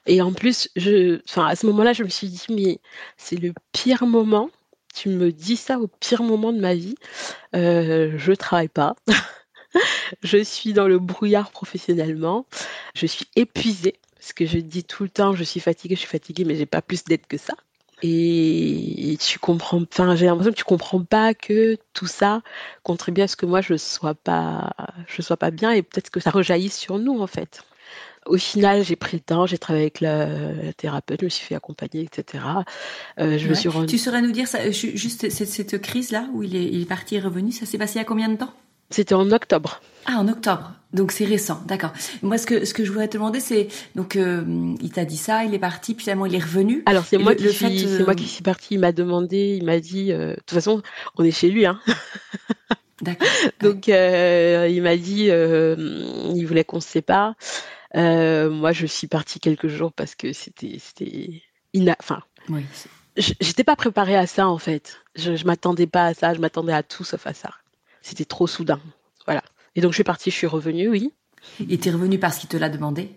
et 0.06 0.20
en 0.20 0.32
plus 0.32 0.68
je 0.76 1.20
à 1.36 1.56
ce 1.56 1.64
moment-là 1.66 1.94
je 1.94 2.02
me 2.02 2.08
suis 2.08 2.28
dit 2.28 2.44
mais 2.50 2.78
c'est 3.16 3.36
le 3.36 3.54
pire 3.72 4.04
moment 4.06 4.50
tu 4.94 5.08
me 5.08 5.32
dis 5.32 5.56
ça 5.56 5.78
au 5.78 5.88
pire 5.88 6.22
moment 6.22 6.52
de 6.52 6.60
ma 6.60 6.74
vie. 6.74 6.94
Euh, 7.54 8.12
je 8.16 8.32
travaille 8.32 8.68
pas. 8.68 8.96
je 10.22 10.42
suis 10.42 10.72
dans 10.72 10.86
le 10.86 10.98
brouillard 10.98 11.50
professionnellement. 11.50 12.46
Je 12.94 13.06
suis 13.06 13.26
épuisée 13.36 13.96
parce 14.14 14.32
que 14.32 14.46
je 14.46 14.58
dis 14.58 14.84
tout 14.84 15.02
le 15.02 15.10
temps 15.10 15.34
je 15.34 15.44
suis 15.44 15.60
fatiguée, 15.60 15.96
je 15.96 16.00
suis 16.00 16.08
fatiguée, 16.08 16.44
mais 16.44 16.54
j'ai 16.56 16.66
pas 16.66 16.80
plus 16.80 17.04
d'aide 17.04 17.26
que 17.28 17.36
ça. 17.36 17.54
Et 18.02 19.16
tu 19.20 19.38
comprends, 19.38 19.80
enfin 19.82 20.14
j'ai 20.14 20.26
l'impression 20.26 20.52
que 20.52 20.58
tu 20.58 20.64
comprends 20.64 21.02
pas 21.02 21.32
que 21.32 21.78
tout 21.94 22.06
ça 22.06 22.42
contribue 22.82 23.22
à 23.22 23.28
ce 23.28 23.36
que 23.36 23.46
moi 23.46 23.60
je 23.62 23.76
sois 23.76 24.14
pas, 24.14 24.74
je 25.06 25.22
sois 25.22 25.36
pas 25.38 25.50
bien 25.50 25.70
et 25.72 25.82
peut-être 25.82 26.10
que 26.10 26.20
ça 26.20 26.30
rejaillisse 26.30 26.76
sur 26.76 26.98
nous 26.98 27.18
en 27.20 27.26
fait 27.26 27.62
au 28.26 28.36
final, 28.36 28.82
j'ai 28.84 28.96
pris 28.96 29.16
le 29.16 29.20
temps, 29.20 29.46
j'ai 29.46 29.58
travaillé 29.58 29.84
avec 29.84 30.00
la, 30.00 30.72
thérapeute, 30.76 31.20
je 31.20 31.24
me 31.26 31.30
suis 31.30 31.44
fait 31.44 31.54
accompagner, 31.54 32.02
etc. 32.02 32.44
Euh, 33.18 33.38
je 33.38 33.48
me 33.48 33.54
suis 33.54 33.68
Tu 33.86 33.98
saurais 33.98 34.22
nous 34.22 34.32
dire 34.32 34.48
ça, 34.48 34.58
euh, 34.60 34.72
juste 34.72 35.28
cette, 35.30 35.80
crise-là 35.80 36.28
où 36.32 36.42
il 36.42 36.56
est, 36.56 36.64
il 36.64 36.82
est 36.82 36.88
parti 36.88 37.16
et 37.16 37.20
revenu, 37.20 37.52
ça 37.52 37.66
s'est 37.66 37.78
passé 37.78 37.94
il 37.96 37.98
y 37.98 38.00
a 38.00 38.04
combien 38.04 38.28
de 38.28 38.36
temps? 38.36 38.52
C'était 38.90 39.14
en 39.14 39.30
octobre. 39.30 39.80
Ah, 40.06 40.18
en 40.18 40.28
octobre. 40.28 40.72
Donc 40.92 41.10
c'est 41.10 41.24
récent, 41.24 41.62
d'accord. 41.66 41.92
Moi, 42.22 42.38
ce 42.38 42.46
que 42.46 42.64
ce 42.64 42.74
que 42.74 42.84
je 42.84 42.90
voudrais 42.90 43.08
te 43.08 43.14
demander, 43.14 43.40
c'est 43.40 43.68
donc 43.94 44.14
euh, 44.14 44.74
il 44.80 44.92
t'a 44.92 45.04
dit 45.04 45.16
ça, 45.16 45.44
il 45.44 45.54
est 45.54 45.58
parti, 45.58 45.94
puis 45.94 46.04
finalement 46.04 46.26
il 46.26 46.34
est 46.34 46.42
revenu. 46.42 46.82
Alors 46.86 47.04
c'est 47.04 47.18
moi, 47.18 47.34
qui 47.34 47.52
suis, 47.52 47.80
c'est 47.80 48.04
moi 48.04 48.14
qui 48.14 48.28
suis 48.28 48.42
partie. 48.42 48.74
Il 48.74 48.80
m'a 48.80 48.92
demandé, 48.92 49.56
il 49.58 49.64
m'a 49.64 49.80
dit. 49.80 50.08
de 50.08 50.36
toute 50.46 50.54
façon, 50.54 50.82
on 51.16 51.24
est 51.24 51.30
chez 51.30 51.50
lui, 51.50 51.66
hein. 51.66 51.80
D'accord. 53.00 53.26
Donc 53.60 53.88
il 53.88 54.82
m'a 54.82 54.96
dit, 54.96 55.30
il 55.30 56.46
voulait 56.46 56.64
qu'on 56.64 56.80
se 56.80 56.88
sépare. 56.88 57.34
Euh, 57.96 58.50
moi, 58.50 58.72
je 58.72 58.86
suis 58.86 59.06
partie 59.06 59.40
quelques 59.40 59.68
jours 59.68 59.92
parce 59.92 60.14
que 60.14 60.32
c'était, 60.32 60.78
c'était, 60.78 61.42
enfin, 62.00 62.22
oui. 62.48 62.64
j'étais 63.16 63.64
pas 63.64 63.76
préparée 63.76 64.16
à 64.16 64.26
ça 64.26 64.48
en 64.48 64.58
fait. 64.58 65.00
Je, 65.14 65.36
je 65.36 65.46
m'attendais 65.46 65.86
pas 65.86 66.06
à 66.06 66.14
ça. 66.14 66.34
Je 66.34 66.40
m'attendais 66.40 66.72
à 66.72 66.82
tout 66.82 67.04
sauf 67.04 67.26
à 67.26 67.34
ça. 67.34 67.50
C'était 68.02 68.24
trop 68.24 68.46
soudain. 68.46 68.80
Voilà. 69.26 69.42
Et 69.76 69.80
donc 69.80 69.92
je 69.92 69.96
suis 69.96 70.04
partie, 70.04 70.30
je 70.30 70.36
suis 70.36 70.46
revenue, 70.46 70.88
oui. 70.88 71.12
Et 71.68 71.78
es 71.82 71.90
revenue 71.90 72.18
parce 72.18 72.38
qu'il 72.38 72.48
te 72.48 72.56
l'a 72.56 72.68
demandé? 72.68 73.10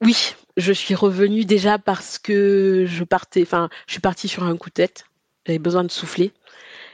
Oui, 0.00 0.34
je 0.56 0.72
suis 0.72 0.94
revenue 0.94 1.44
déjà 1.44 1.78
parce 1.78 2.18
que 2.18 2.84
je 2.86 3.04
partais, 3.04 3.42
enfin, 3.42 3.68
je 3.86 3.92
suis 3.92 4.00
partie 4.00 4.28
sur 4.28 4.44
un 4.44 4.56
coup 4.56 4.68
de 4.68 4.74
tête. 4.74 5.04
J'avais 5.46 5.58
besoin 5.58 5.82
de 5.82 5.90
souffler. 5.90 6.32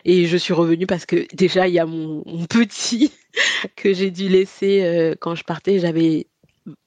Et 0.04 0.26
je 0.26 0.36
suis 0.36 0.52
revenue 0.52 0.86
parce 0.86 1.06
que 1.06 1.26
déjà, 1.34 1.66
il 1.68 1.74
y 1.74 1.78
a 1.78 1.86
mon, 1.86 2.22
mon 2.26 2.46
petit 2.46 3.12
que 3.76 3.92
j'ai 3.92 4.10
dû 4.10 4.28
laisser 4.28 4.82
euh, 4.82 5.14
quand 5.18 5.34
je 5.34 5.44
partais. 5.44 5.78
J'avais 5.78 6.28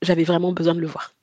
j'avais 0.01 0.23
vraiment 0.23 0.51
besoin 0.51 0.75
de 0.75 0.81
le 0.81 0.87
voir. 0.87 1.13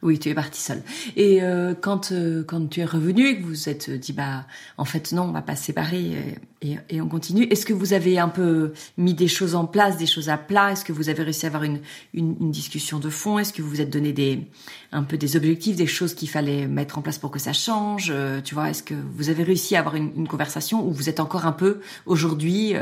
Oui, 0.00 0.20
tu 0.20 0.28
es 0.28 0.34
partie 0.34 0.60
seule. 0.60 0.82
Et 1.16 1.42
euh, 1.42 1.74
quand 1.74 2.12
euh, 2.12 2.44
quand 2.44 2.68
tu 2.68 2.78
es 2.78 2.84
revenue 2.84 3.26
et 3.26 3.36
que 3.36 3.42
vous 3.42 3.48
vous 3.48 3.68
êtes 3.68 3.90
dit 3.90 4.12
bah 4.12 4.46
en 4.76 4.84
fait 4.84 5.10
non, 5.10 5.24
on 5.24 5.32
va 5.32 5.42
pas 5.42 5.56
se 5.56 5.64
séparer 5.64 6.36
et, 6.62 6.78
et, 6.88 7.00
on 7.00 7.08
continue. 7.08 7.44
Est-ce 7.50 7.66
que 7.66 7.72
vous 7.72 7.94
avez 7.94 8.16
un 8.16 8.28
peu 8.28 8.72
mis 8.96 9.14
des 9.14 9.26
choses 9.26 9.56
en 9.56 9.66
place, 9.66 9.96
des 9.96 10.06
choses 10.06 10.28
à 10.28 10.38
plat? 10.38 10.70
Est-ce 10.70 10.84
que 10.84 10.92
vous 10.92 11.08
avez 11.08 11.24
réussi 11.24 11.46
à 11.46 11.48
avoir 11.48 11.64
une, 11.64 11.80
une, 12.14 12.36
une 12.40 12.52
discussion 12.52 13.00
de 13.00 13.10
fond? 13.10 13.40
Est-ce 13.40 13.52
que 13.52 13.60
vous 13.60 13.68
vous 13.70 13.80
êtes 13.80 13.90
donné 13.90 14.12
des 14.12 14.46
un 14.92 15.02
peu 15.02 15.16
des 15.16 15.36
objectifs, 15.36 15.74
des 15.74 15.88
choses 15.88 16.14
qu'il 16.14 16.28
fallait 16.30 16.68
mettre 16.68 16.98
en 16.98 17.02
place 17.02 17.18
pour 17.18 17.32
que 17.32 17.40
ça 17.40 17.52
change? 17.52 18.12
Euh, 18.14 18.40
Tu 18.40 18.54
vois, 18.54 18.70
est-ce 18.70 18.84
que 18.84 18.94
vous 18.94 19.30
avez 19.30 19.42
réussi 19.42 19.74
à 19.74 19.80
avoir 19.80 19.96
une, 19.96 20.12
une, 20.14 20.28
conversation 20.28 20.86
ou 20.86 20.92
vous 20.92 21.08
êtes 21.08 21.18
encore 21.18 21.44
un 21.44 21.52
peu 21.52 21.80
aujourd'hui 22.06 22.74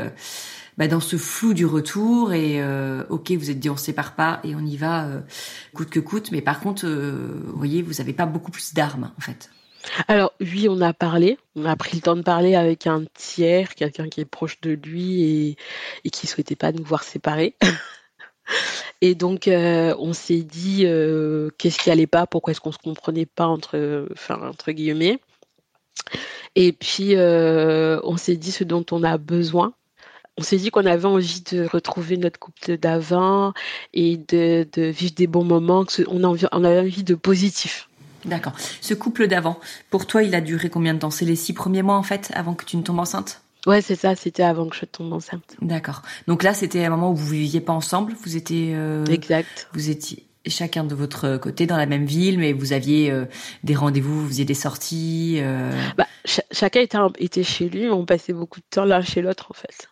bah, 0.77 0.87
dans 0.87 0.99
ce 0.99 1.17
flou 1.17 1.53
du 1.55 1.65
retour 1.65 2.33
et 2.33 2.61
euh, 2.61 3.03
ok 3.09 3.31
vous 3.31 3.49
êtes 3.49 3.59
dit 3.59 3.69
on 3.69 3.77
se 3.77 3.85
sépare 3.85 4.15
pas 4.15 4.39
et 4.43 4.53
on 4.53 4.59
y 4.59 4.77
va 4.77 5.05
euh, 5.05 5.21
coûte 5.73 5.89
que 5.89 5.99
coûte 5.99 6.31
mais 6.31 6.41
par 6.41 6.59
contre 6.59 6.85
euh, 6.85 7.41
vous 7.45 7.57
voyez 7.57 7.81
vous 7.81 7.99
avez 7.99 8.13
pas 8.13 8.27
beaucoup 8.27 8.51
plus 8.51 8.75
d'armes 8.75 9.11
en 9.17 9.21
fait. 9.21 9.49
Alors 10.07 10.33
oui 10.39 10.67
on 10.69 10.79
a 10.81 10.93
parlé. 10.93 11.39
On 11.55 11.65
a 11.65 11.75
pris 11.75 11.95
le 11.95 12.01
temps 12.01 12.15
de 12.15 12.21
parler 12.21 12.53
avec 12.53 12.85
un 12.85 13.05
tiers 13.15 13.73
quelqu'un 13.73 14.07
qui 14.07 14.21
est 14.21 14.25
proche 14.25 14.61
de 14.61 14.71
lui 14.71 15.23
et, 15.23 15.57
et 16.03 16.09
qui 16.11 16.27
souhaitait 16.27 16.55
pas 16.55 16.71
nous 16.71 16.83
voir 16.83 17.03
séparés 17.03 17.55
Et 19.01 19.13
donc, 19.13 19.47
on 19.47 20.13
s'est 20.13 20.41
dit 20.41 20.83
qu'est-ce 21.57 21.77
qui 21.77 21.91
allait 21.91 22.07
pas, 22.07 22.25
pourquoi 22.25 22.51
est-ce 22.51 22.61
qu'on 22.61 22.71
se 22.71 22.77
comprenait 22.77 23.25
pas 23.25 23.45
entre, 23.45 24.07
entre 24.29 24.71
guillemets? 24.71 25.19
Et 26.55 26.71
puis, 26.71 27.13
on 27.17 28.17
s'est 28.17 28.37
dit 28.37 28.51
ce 28.51 28.63
dont 28.63 28.85
on 28.91 29.03
a 29.03 29.17
besoin 29.17 29.73
on 30.37 30.43
s'est 30.43 30.57
dit 30.57 30.69
qu'on 30.69 30.85
avait 30.85 31.05
envie 31.05 31.41
de 31.51 31.65
retrouver 31.65 32.17
notre 32.17 32.39
couple 32.39 32.77
d'avant 32.77 33.53
et 33.93 34.17
de, 34.17 34.67
vivre 34.75 35.13
des 35.15 35.27
bons 35.27 35.43
moments, 35.43 35.85
on, 36.07 36.23
on 36.23 36.63
avait 36.63 36.79
envie 36.79 37.03
de 37.03 37.15
positif. 37.15 37.89
D'accord. 38.25 38.53
Ce 38.81 38.93
couple 38.93 39.27
d'avant, 39.27 39.59
pour 39.89 40.05
toi, 40.05 40.23
il 40.23 40.35
a 40.35 40.41
duré 40.41 40.69
combien 40.69 40.93
de 40.93 40.99
temps? 40.99 41.11
C'est 41.11 41.25
les 41.25 41.35
six 41.35 41.53
premiers 41.53 41.81
mois 41.81 41.95
en 41.95 42.03
fait, 42.03 42.31
avant 42.33 42.53
que 42.53 42.65
tu 42.65 42.77
ne 42.77 42.83
tombes 42.83 42.99
enceinte? 42.99 43.41
Ouais, 43.65 43.81
c'est 43.81 43.95
ça, 43.95 44.15
c'était 44.15 44.43
avant 44.43 44.67
que 44.67 44.75
je 44.75 44.85
tombe 44.85 45.11
enceinte. 45.11 45.55
D'accord. 45.61 46.01
Donc 46.27 46.43
là, 46.43 46.53
c'était 46.53 46.85
un 46.85 46.89
moment 46.89 47.11
où 47.11 47.15
vous 47.15 47.27
viviez 47.27 47.61
pas 47.61 47.73
ensemble, 47.73 48.13
vous 48.23 48.37
étiez... 48.37 48.73
Euh, 48.75 49.05
exact. 49.05 49.67
Vous 49.73 49.89
étiez 49.89 50.23
chacun 50.45 50.83
de 50.83 50.95
votre 50.95 51.37
côté 51.37 51.65
dans 51.65 51.75
la 51.75 51.85
même 51.85 52.05
ville, 52.05 52.39
mais 52.39 52.53
vous 52.53 52.71
aviez 52.71 53.11
euh, 53.11 53.25
des 53.63 53.75
rendez-vous, 53.75 54.21
vous 54.21 54.27
faisiez 54.27 54.45
des 54.45 54.53
sorties. 54.53 55.39
Euh... 55.39 55.71
Bah, 55.97 56.07
chacun 56.51 56.79
était, 56.79 56.97
était 57.19 57.43
chez 57.43 57.67
lui, 57.67 57.89
on 57.89 58.05
passait 58.05 58.33
beaucoup 58.33 58.59
de 58.59 58.65
temps 58.69 58.85
l'un 58.85 59.01
chez 59.01 59.21
l'autre 59.21 59.47
en 59.49 59.53
fait. 59.53 59.89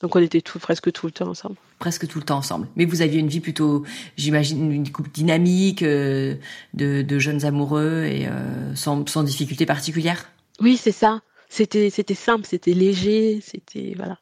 Donc 0.00 0.14
on 0.14 0.20
était 0.20 0.40
tout, 0.40 0.58
presque 0.58 0.92
tout 0.92 1.06
le 1.06 1.12
temps 1.12 1.28
ensemble. 1.28 1.56
Presque 1.78 2.06
tout 2.06 2.18
le 2.18 2.24
temps 2.24 2.36
ensemble. 2.36 2.68
Mais 2.76 2.84
vous 2.84 3.02
aviez 3.02 3.18
une 3.18 3.28
vie 3.28 3.40
plutôt, 3.40 3.84
j'imagine, 4.16 4.70
une 4.70 4.90
couple 4.92 5.10
dynamique, 5.10 5.82
euh, 5.82 6.36
de, 6.74 7.18
jeunes 7.18 7.44
amoureux 7.44 8.04
et 8.04 8.28
euh, 8.28 8.74
sans, 8.76 9.06
sans 9.08 9.24
difficulté 9.24 9.66
particulière. 9.66 10.30
Oui, 10.60 10.76
c'est 10.76 10.92
ça. 10.92 11.20
C'était 11.48 11.90
c'était 11.90 12.14
simple, 12.14 12.46
c'était 12.46 12.74
léger, 12.74 13.40
c'était 13.42 13.94
voilà. 13.96 14.18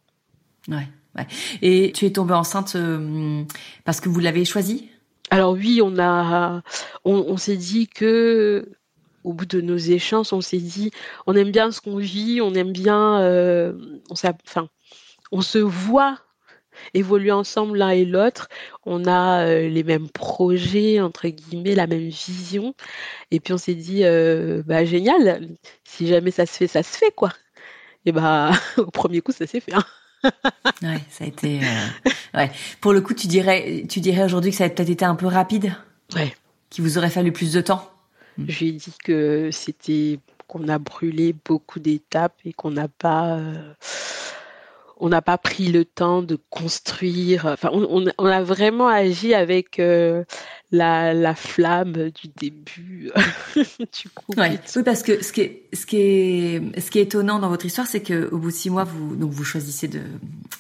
Ouais, 0.68 0.87
ouais. 1.16 1.26
Et 1.61 1.92
tu 1.92 2.06
es 2.06 2.12
tombée 2.12 2.35
enceinte 2.35 2.76
euh, 2.76 3.42
parce 3.85 4.00
que 4.00 4.09
vous 4.09 4.21
l'avez 4.21 4.45
choisi 4.45 4.88
Alors 5.30 5.52
oui, 5.52 5.80
on 5.83 5.99
a, 5.99 6.62
on, 7.04 7.37
s'est 7.37 7.56
dit 7.56 7.88
que 7.88 8.71
au 9.25 9.33
bout 9.33 9.45
de 9.45 9.61
nos 9.61 9.76
échanges, 9.76 10.33
on 10.33 10.40
s'est 10.40 10.59
dit, 10.59 10.92
on 11.26 11.35
aime 11.35 11.50
bien 11.50 11.73
ce 11.73 11.80
qu'on 11.80 11.97
vit, 11.97 12.40
on 12.40 12.54
aime 12.54 12.73
bien, 12.73 13.18
on 14.09 14.12
enfin, 14.12 14.68
on 15.33 15.40
se 15.40 15.59
voit 15.59 16.18
évoluer 16.92 17.33
ensemble 17.33 17.78
l'un 17.78 17.90
et 17.90 18.04
l'autre. 18.04 18.49
On 18.85 19.06
a 19.06 19.47
euh, 19.47 19.68
les 19.68 19.83
mêmes 19.83 20.11
projets, 20.11 21.00
entre 21.00 21.26
guillemets, 21.28 21.75
la 21.75 21.87
même 21.87 22.09
vision. 22.09 22.75
Et 23.30 23.40
puis 23.40 23.54
on 23.54 23.59
s'est 23.59 23.75
dit, 23.75 24.04
euh, 24.04 24.62
bah 24.66 24.85
génial, 24.85 25.49
si 25.85 26.06
jamais 26.06 26.30
ça 26.30 26.45
se 26.47 26.52
fait, 26.52 26.66
ça 26.66 26.83
se 26.83 26.97
fait, 26.97 27.12
quoi. 27.14 27.33
Et 28.04 28.12
bah 28.12 28.50
au 28.76 28.90
premier 28.90 29.21
coup, 29.23 29.33
ça 29.33 29.47
s'est 29.47 29.61
fait. 29.61 29.75
Hein. 29.75 29.85
ouais, 30.83 31.00
ça 31.11 31.25
a 31.25 31.26
été. 31.26 31.61
Euh, 31.62 32.11
Ouais. 32.35 32.50
Pour 32.83 32.92
le 32.92 33.00
coup, 33.00 33.14
tu 33.14 33.26
dirais, 33.28 33.85
tu 33.88 34.00
dirais 34.00 34.25
aujourd'hui 34.25 34.50
que 34.50 34.56
ça 34.59 34.64
a 34.64 34.68
peut-être 34.68 34.90
été 34.90 35.04
un 35.06 35.14
peu 35.14 35.26
rapide, 35.26 35.73
Ouais. 36.14 36.35
qu'il 36.68 36.85
vous 36.85 36.99
aurait 36.99 37.09
fallu 37.09 37.33
plus 37.33 37.52
de 37.54 37.62
temps? 37.62 37.90
Je 38.47 38.59
lui 38.59 38.68
ai 38.68 38.73
dit 38.73 38.92
que 39.02 39.49
c'était 39.50 40.18
qu'on 40.47 40.68
a 40.68 40.78
brûlé 40.78 41.35
beaucoup 41.47 41.80
d'étapes 41.80 42.35
et 42.45 42.52
qu'on 42.52 42.73
n'a 42.73 42.88
pas 42.88 43.40
on 44.97 45.09
n'a 45.09 45.23
pas 45.23 45.38
pris 45.38 45.69
le 45.69 45.85
temps 45.85 46.23
de 46.23 46.38
construire. 46.50 47.47
Enfin, 47.47 47.71
on, 47.73 48.07
a 48.26 48.43
vraiment 48.43 48.88
agi 48.88 49.35
avec 49.35 49.79
euh, 49.79 50.25
la, 50.76 51.14
la 51.14 51.35
flamme 51.35 52.11
du 52.11 52.28
début 52.37 53.11
du. 53.56 54.09
Ouais. 54.37 54.61
Oui, 54.76 54.83
parce 54.83 55.02
que 55.02 55.23
ce 55.23 55.33
qui 55.33 55.40
est, 55.40 55.68
ce 55.73 55.87
qui 55.87 55.97
est, 55.97 56.80
ce 56.80 56.90
qui 56.90 56.99
est 56.99 57.02
étonnant 57.02 57.38
dans 57.38 57.49
votre 57.49 57.66
histoire, 57.66 57.87
c'est 57.87 58.02
que 58.02 58.28
au 58.33 58.38
bout 58.38 58.50
de 58.50 58.54
six 58.56 58.71
mois, 58.71 58.85
vous, 58.85 59.16
donc 59.16 59.30
vous 59.30 59.45
choisissez 59.45 59.88
de, 59.88 60.00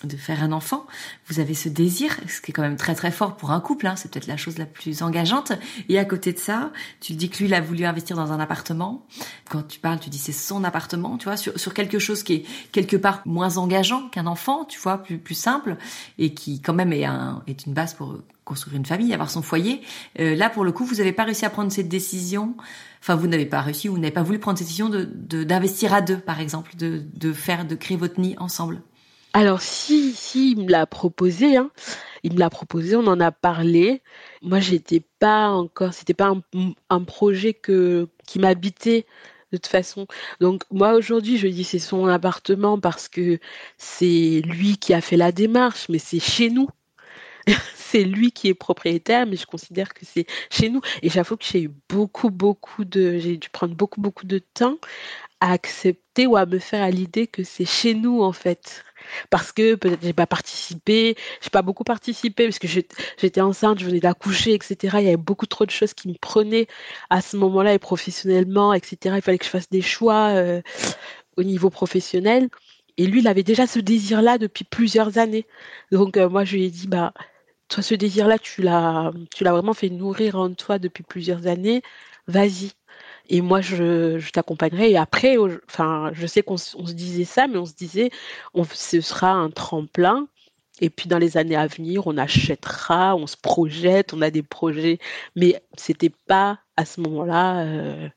de 0.04 0.16
faire 0.16 0.42
un 0.42 0.52
enfant. 0.52 0.86
Vous 1.26 1.40
avez 1.40 1.54
ce 1.54 1.68
désir, 1.68 2.16
ce 2.28 2.40
qui 2.40 2.50
est 2.50 2.54
quand 2.54 2.62
même 2.62 2.76
très 2.76 2.94
très 2.94 3.10
fort 3.10 3.36
pour 3.36 3.50
un 3.50 3.60
couple. 3.60 3.86
Hein, 3.86 3.96
c'est 3.96 4.10
peut-être 4.10 4.26
la 4.26 4.36
chose 4.36 4.58
la 4.58 4.66
plus 4.66 5.02
engageante. 5.02 5.52
Et 5.88 5.98
à 5.98 6.04
côté 6.04 6.32
de 6.32 6.38
ça, 6.38 6.72
tu 7.00 7.14
dis 7.14 7.30
que 7.30 7.38
lui, 7.38 7.46
il 7.46 7.54
a 7.54 7.60
voulu 7.60 7.84
investir 7.84 8.16
dans 8.16 8.32
un 8.32 8.40
appartement. 8.40 9.06
Quand 9.48 9.62
tu 9.66 9.78
parles, 9.78 10.00
tu 10.00 10.10
dis 10.10 10.18
c'est 10.18 10.32
son 10.32 10.64
appartement. 10.64 11.18
Tu 11.18 11.24
vois, 11.24 11.36
sur, 11.36 11.58
sur 11.58 11.74
quelque 11.74 11.98
chose 11.98 12.22
qui 12.22 12.34
est 12.34 12.44
quelque 12.72 12.96
part 12.96 13.22
moins 13.24 13.58
engageant 13.58 14.08
qu'un 14.08 14.26
enfant. 14.26 14.64
Tu 14.64 14.78
vois, 14.78 14.98
plus 14.98 15.18
plus 15.18 15.34
simple 15.34 15.76
et 16.18 16.34
qui 16.34 16.60
quand 16.60 16.74
même 16.74 16.92
est 16.92 17.04
un 17.04 17.42
est 17.46 17.66
une 17.66 17.74
base 17.74 17.94
pour 17.94 18.18
construire 18.46 18.76
une 18.76 18.86
famille, 18.86 19.12
avoir 19.12 19.28
son 19.28 19.42
foyer. 19.42 19.82
Euh, 20.18 20.34
là, 20.34 20.48
pour 20.48 20.64
le 20.64 20.72
coup, 20.72 20.86
vous 20.86 20.94
n'avez 20.94 21.12
pas 21.12 21.24
réussi 21.24 21.44
à 21.44 21.50
prendre 21.50 21.70
cette 21.70 21.88
décision. 21.88 22.56
Enfin, 23.00 23.16
vous 23.16 23.26
n'avez 23.26 23.44
pas 23.44 23.60
réussi, 23.60 23.88
vous 23.88 23.98
n'avez 23.98 24.14
pas 24.14 24.22
voulu 24.22 24.38
prendre 24.38 24.56
cette 24.56 24.68
décision 24.68 24.88
d'investir 24.88 25.92
à 25.92 26.00
deux, 26.00 26.16
par 26.16 26.40
exemple, 26.40 26.74
de 26.76 27.02
de 27.14 27.32
faire, 27.34 27.66
de 27.66 27.74
créer 27.74 27.98
votre 27.98 28.18
nid 28.18 28.36
ensemble. 28.38 28.80
Alors 29.34 29.60
si, 29.60 30.12
si, 30.12 30.52
il 30.52 30.64
me 30.64 30.70
l'a 30.70 30.86
proposé, 30.86 31.58
hein. 31.58 31.70
Il 32.22 32.32
me 32.32 32.38
l'a 32.38 32.48
proposé, 32.48 32.96
on 32.96 33.06
en 33.06 33.20
a 33.20 33.30
parlé. 33.32 34.02
Moi, 34.40 34.60
j'étais 34.60 35.02
pas 35.18 35.50
encore, 35.50 35.92
c'était 35.92 36.14
pas 36.14 36.28
un, 36.30 36.72
un 36.88 37.04
projet 37.04 37.52
que 37.52 38.08
qui 38.26 38.38
m'habitait 38.38 39.04
de 39.52 39.58
toute 39.58 39.66
façon. 39.66 40.06
Donc 40.40 40.62
moi 40.70 40.94
aujourd'hui, 40.94 41.38
je 41.38 41.48
dis 41.48 41.64
c'est 41.64 41.78
son 41.78 42.06
appartement 42.06 42.80
parce 42.80 43.08
que 43.08 43.38
c'est 43.78 44.42
lui 44.44 44.78
qui 44.78 44.94
a 44.94 45.00
fait 45.00 45.16
la 45.16 45.32
démarche, 45.32 45.88
mais 45.88 45.98
c'est 45.98 46.20
chez 46.20 46.50
nous. 46.50 46.68
C'est 47.90 48.04
lui 48.04 48.32
qui 48.32 48.48
est 48.48 48.54
propriétaire, 48.54 49.26
mais 49.26 49.36
je 49.36 49.46
considère 49.46 49.94
que 49.94 50.04
c'est 50.04 50.26
chez 50.50 50.68
nous. 50.70 50.80
Et 51.02 51.08
j'avoue 51.08 51.36
que 51.36 51.44
j'ai 51.44 51.62
eu 51.62 51.70
beaucoup, 51.88 52.30
beaucoup 52.30 52.84
de, 52.84 53.18
j'ai 53.18 53.36
dû 53.36 53.48
prendre 53.48 53.74
beaucoup, 53.74 54.00
beaucoup 54.00 54.26
de 54.26 54.38
temps 54.38 54.78
à 55.40 55.52
accepter 55.52 56.26
ou 56.26 56.36
à 56.36 56.46
me 56.46 56.58
faire 56.58 56.82
à 56.82 56.90
l'idée 56.90 57.26
que 57.26 57.44
c'est 57.44 57.64
chez 57.64 57.94
nous 57.94 58.22
en 58.22 58.32
fait. 58.32 58.84
Parce 59.30 59.52
que 59.52 59.74
peut-être 59.76 60.02
j'ai 60.02 60.12
pas 60.12 60.26
participé, 60.26 61.14
j'ai 61.40 61.50
pas 61.50 61.62
beaucoup 61.62 61.84
participé 61.84 62.44
parce 62.44 62.58
que 62.58 62.66
j'étais 62.66 63.40
enceinte, 63.40 63.78
je 63.78 63.84
venais 63.84 64.00
d'accoucher, 64.00 64.54
etc. 64.54 64.96
Il 64.98 65.04
y 65.04 65.08
avait 65.08 65.16
beaucoup 65.16 65.46
trop 65.46 65.64
de 65.64 65.70
choses 65.70 65.94
qui 65.94 66.08
me 66.08 66.14
prenaient 66.14 66.66
à 67.10 67.20
ce 67.20 67.36
moment-là 67.36 67.74
et 67.74 67.78
professionnellement, 67.78 68.72
etc. 68.72 69.14
Il 69.16 69.22
fallait 69.22 69.38
que 69.38 69.44
je 69.44 69.50
fasse 69.50 69.68
des 69.70 69.82
choix 69.82 70.30
euh, 70.30 70.60
au 71.36 71.44
niveau 71.44 71.70
professionnel. 71.70 72.48
Et 72.96 73.06
lui, 73.06 73.20
il 73.20 73.28
avait 73.28 73.42
déjà 73.42 73.66
ce 73.66 73.78
désir-là 73.78 74.38
depuis 74.38 74.64
plusieurs 74.64 75.18
années. 75.18 75.46
Donc 75.92 76.16
euh, 76.16 76.28
moi, 76.28 76.44
je 76.44 76.56
lui 76.56 76.64
ai 76.64 76.70
dit, 76.70 76.88
bah, 76.88 77.12
toi, 77.68 77.82
ce 77.82 77.94
désir-là, 77.94 78.38
tu 78.38 78.62
l'as, 78.62 79.12
tu 79.34 79.44
l'as 79.44 79.52
vraiment 79.52 79.74
fait 79.74 79.90
nourrir 79.90 80.36
en 80.36 80.52
toi 80.52 80.78
depuis 80.78 81.02
plusieurs 81.02 81.46
années. 81.46 81.82
Vas-y. 82.28 82.72
Et 83.28 83.40
moi, 83.40 83.60
je, 83.60 84.18
je 84.18 84.30
t'accompagnerai. 84.30 84.92
Et 84.92 84.96
après, 84.96 85.36
enfin, 85.68 86.10
je 86.12 86.26
sais 86.26 86.42
qu'on 86.42 86.56
se 86.56 86.92
disait 86.92 87.24
ça, 87.24 87.46
mais 87.48 87.58
on 87.58 87.66
se 87.66 87.74
disait, 87.74 88.10
ce 88.72 89.00
sera 89.00 89.30
un 89.32 89.50
tremplin. 89.50 90.28
Et 90.80 90.90
puis 90.90 91.08
dans 91.08 91.18
les 91.18 91.36
années 91.36 91.56
à 91.56 91.66
venir, 91.66 92.06
on 92.06 92.18
achètera, 92.18 93.16
on 93.16 93.26
se 93.26 93.36
projette, 93.36 94.12
on 94.12 94.20
a 94.20 94.30
des 94.30 94.42
projets. 94.42 94.98
Mais 95.34 95.62
c'était 95.76 96.12
pas 96.26 96.58
à 96.76 96.84
ce 96.84 97.00
moment-là 97.00 97.64
euh, 97.64 98.08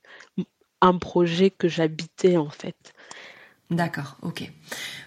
un 0.81 0.97
projet 0.97 1.49
que 1.49 1.67
j'habitais 1.67 2.37
en 2.37 2.49
fait. 2.49 2.93
D'accord, 3.69 4.17
ok, 4.23 4.51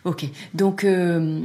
ok. 0.04 0.24
Donc 0.54 0.84
euh, 0.84 1.44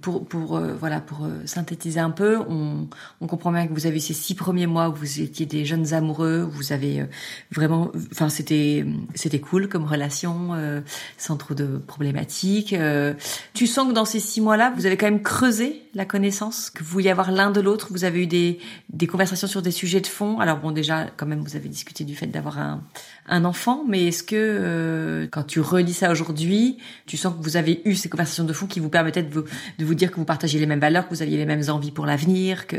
pour 0.00 0.26
pour 0.26 0.56
euh, 0.56 0.74
voilà 0.78 1.00
pour 1.00 1.24
euh, 1.24 1.30
synthétiser 1.44 2.00
un 2.00 2.10
peu, 2.10 2.38
on, 2.48 2.88
on 3.20 3.26
comprend 3.26 3.52
bien 3.52 3.66
que 3.66 3.72
vous 3.72 3.86
avez 3.86 4.00
ces 4.00 4.14
six 4.14 4.34
premiers 4.34 4.66
mois 4.66 4.88
où 4.88 4.94
vous 4.94 5.20
étiez 5.20 5.46
des 5.46 5.64
jeunes 5.64 5.94
amoureux, 5.94 6.44
où 6.46 6.50
vous 6.50 6.72
avez 6.72 7.00
euh, 7.00 7.06
vraiment, 7.50 7.90
enfin 8.12 8.28
c'était 8.28 8.84
c'était 9.14 9.40
cool 9.40 9.68
comme 9.68 9.84
relation, 9.84 10.50
euh, 10.54 10.80
sans 11.16 11.36
trop 11.36 11.54
de 11.54 11.78
problématiques. 11.78 12.72
euh. 12.72 13.14
tu 13.54 13.66
sens 13.66 13.88
que 13.88 13.92
dans 13.92 14.04
ces 14.04 14.20
six 14.20 14.40
mois-là, 14.40 14.72
vous 14.76 14.86
avez 14.86 14.96
quand 14.96 15.06
même 15.06 15.22
creusé 15.22 15.82
la 15.94 16.04
connaissance, 16.04 16.70
que 16.70 16.84
vous 16.84 16.90
vouliez 16.90 17.10
avoir 17.10 17.30
l'un 17.32 17.50
de 17.50 17.60
l'autre. 17.60 17.88
Vous 17.90 18.04
avez 18.04 18.22
eu 18.22 18.26
des 18.26 18.58
des 18.90 19.06
conversations 19.06 19.48
sur 19.48 19.62
des 19.62 19.70
sujets 19.70 20.00
de 20.00 20.06
fond? 20.06 20.38
Alors 20.40 20.58
bon, 20.58 20.70
déjà 20.70 21.06
quand 21.16 21.26
même, 21.26 21.40
vous 21.40 21.56
avez 21.56 21.68
discuté 21.68 22.04
du 22.04 22.14
fait 22.14 22.26
d'avoir 22.26 22.58
un 22.58 22.82
un 23.28 23.44
enfant, 23.44 23.84
mais 23.86 24.06
est-ce 24.08 24.22
que 24.22 24.36
euh, 24.36 25.26
quand 25.30 25.42
tu 25.42 25.60
relis 25.60 25.92
ça 25.92 26.10
aujourd'hui, 26.10 26.78
tu 27.06 27.16
sens 27.16 27.34
que 27.34 27.42
vous 27.42 27.56
avez 27.56 27.82
eu 27.84 27.94
ces 27.94 28.08
conversations 28.08 28.44
de 28.44 28.52
fond 28.52 28.66
qui 28.66 28.80
vous 28.80 28.88
permettaient 28.88 29.22
de 29.22 29.32
vous, 29.32 29.44
de 29.78 29.84
vous 29.84 29.94
dire 29.94 30.10
que 30.10 30.16
vous 30.16 30.24
partagez 30.24 30.58
les 30.58 30.66
mêmes 30.66 30.80
valeurs, 30.80 31.08
que 31.08 31.14
vous 31.14 31.22
aviez 31.22 31.36
les 31.36 31.46
mêmes 31.46 31.68
envies 31.68 31.90
pour 31.90 32.06
l'avenir, 32.06 32.66
que 32.66 32.76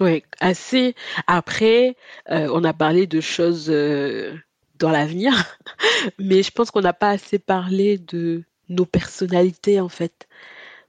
Oui, 0.00 0.22
assez. 0.40 0.94
Après, 1.26 1.96
euh, 2.30 2.48
on 2.52 2.64
a 2.64 2.72
parlé 2.72 3.06
de 3.06 3.20
choses 3.20 3.66
euh, 3.68 4.34
dans 4.78 4.90
l'avenir, 4.90 5.32
mais 6.18 6.42
je 6.42 6.50
pense 6.50 6.70
qu'on 6.70 6.82
n'a 6.82 6.92
pas 6.92 7.10
assez 7.10 7.38
parlé 7.38 7.98
de 7.98 8.42
nos 8.68 8.86
personnalités 8.86 9.80
en 9.80 9.88
fait, 9.88 10.28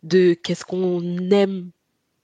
de 0.03 0.33
qu'est-ce 0.33 0.65
qu'on 0.65 1.01
aime, 1.31 1.71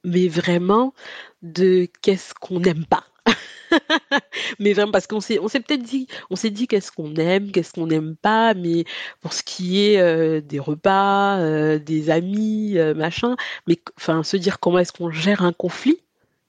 mais 0.03 0.27
vraiment, 0.27 0.93
de 1.41 1.87
qu'est-ce 2.01 2.33
qu'on 2.33 2.59
n'aime 2.59 2.85
pas. 2.85 3.05
mais 4.59 4.73
vraiment 4.73 4.91
parce 4.91 5.07
qu'on 5.07 5.19
s'est 5.19 5.39
on 5.39 5.47
s'est 5.47 5.59
peut-être 5.59 5.83
dit 5.83 6.07
on 6.29 6.35
s'est 6.35 6.49
dit 6.49 6.67
qu'est-ce 6.67 6.91
qu'on 6.91 7.15
aime 7.15 7.51
qu'est-ce 7.51 7.73
qu'on 7.73 7.87
n'aime 7.87 8.15
pas 8.15 8.53
mais 8.53 8.85
pour 9.21 9.33
ce 9.33 9.43
qui 9.43 9.85
est 9.85 9.99
euh, 9.99 10.41
des 10.41 10.59
repas 10.59 11.37
euh, 11.37 11.79
des 11.79 12.09
amis 12.09 12.77
euh, 12.77 12.93
machin 12.93 13.35
mais 13.67 13.79
enfin 13.97 14.23
se 14.23 14.37
dire 14.37 14.59
comment 14.59 14.79
est-ce 14.79 14.93
qu'on 14.93 15.11
gère 15.11 15.43
un 15.43 15.53
conflit 15.53 15.99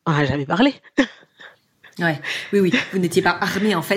on 0.08 0.12
n'a 0.12 0.24
jamais 0.24 0.46
parlé. 0.46 0.74
Ouais, 1.98 2.20
oui, 2.52 2.60
oui, 2.60 2.74
vous 2.92 2.98
n'étiez 2.98 3.22
pas 3.22 3.38
armé 3.40 3.74
en 3.74 3.80
fait 3.80 3.96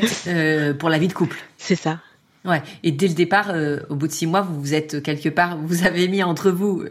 pour 0.79 0.87
la 0.87 0.97
vie 0.97 1.09
de 1.09 1.13
couple. 1.13 1.37
c'est 1.57 1.75
ça. 1.75 1.99
Ouais, 2.45 2.61
et 2.81 2.93
dès 2.93 3.09
le 3.09 3.13
départ, 3.13 3.53
au 3.89 3.95
bout 3.95 4.07
de 4.07 4.13
six 4.13 4.25
mois, 4.25 4.39
vous 4.39 4.57
vous 4.57 4.73
êtes 4.73 5.03
quelque 5.03 5.27
part, 5.27 5.57
vous 5.57 5.85
avez 5.85 6.07
mis 6.07 6.23
entre 6.23 6.49
vous 6.49 6.85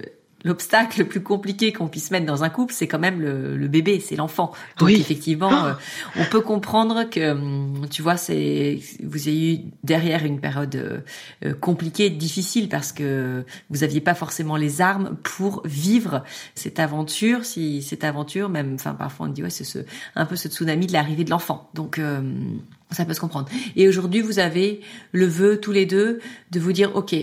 l'obstacle 0.44 1.00
le 1.00 1.06
plus 1.08 1.22
compliqué 1.22 1.72
qu'on 1.72 1.88
puisse 1.88 2.10
mettre 2.10 2.26
dans 2.26 2.44
un 2.44 2.48
couple, 2.48 2.72
c'est 2.72 2.86
quand 2.86 2.98
même 2.98 3.20
le, 3.20 3.56
le 3.56 3.68
bébé, 3.68 4.00
c'est 4.00 4.16
l'enfant. 4.16 4.52
Donc 4.78 4.88
Oui. 4.88 4.96
effectivement, 5.00 5.66
euh, 5.66 5.72
on 6.16 6.24
peut 6.24 6.40
comprendre 6.40 7.04
que, 7.10 7.32
hum, 7.32 7.86
tu 7.90 8.02
vois, 8.02 8.16
c'est 8.16 8.78
vous 9.02 9.28
avez 9.28 9.54
eu 9.54 9.58
derrière 9.82 10.24
une 10.24 10.40
période 10.40 10.74
euh, 10.76 10.98
euh, 11.44 11.54
compliquée, 11.54 12.10
difficile, 12.10 12.68
parce 12.68 12.92
que 12.92 13.44
vous 13.70 13.82
aviez 13.82 14.00
pas 14.00 14.14
forcément 14.14 14.56
les 14.56 14.80
armes 14.80 15.16
pour 15.22 15.62
vivre 15.64 16.22
cette 16.54 16.78
aventure. 16.78 17.44
Si 17.44 17.82
cette 17.82 18.04
aventure, 18.04 18.48
même, 18.48 18.74
enfin 18.74 18.94
parfois 18.94 19.26
on 19.26 19.30
dit 19.30 19.42
ouais, 19.42 19.50
c'est 19.50 19.64
ce 19.64 19.80
un 20.14 20.26
peu 20.26 20.36
ce 20.36 20.48
tsunami 20.48 20.86
de 20.86 20.92
l'arrivée 20.92 21.24
de 21.24 21.30
l'enfant. 21.30 21.68
Donc 21.74 21.98
euh, 21.98 22.20
ça 22.90 23.04
peut 23.04 23.14
se 23.14 23.20
comprendre. 23.20 23.48
Et 23.76 23.88
aujourd'hui, 23.88 24.20
vous 24.20 24.38
avez 24.38 24.80
le 25.12 25.26
vœu 25.26 25.58
tous 25.60 25.72
les 25.72 25.84
deux 25.84 26.20
de 26.52 26.60
vous 26.60 26.72
dire, 26.72 26.94
ok, 26.96 27.14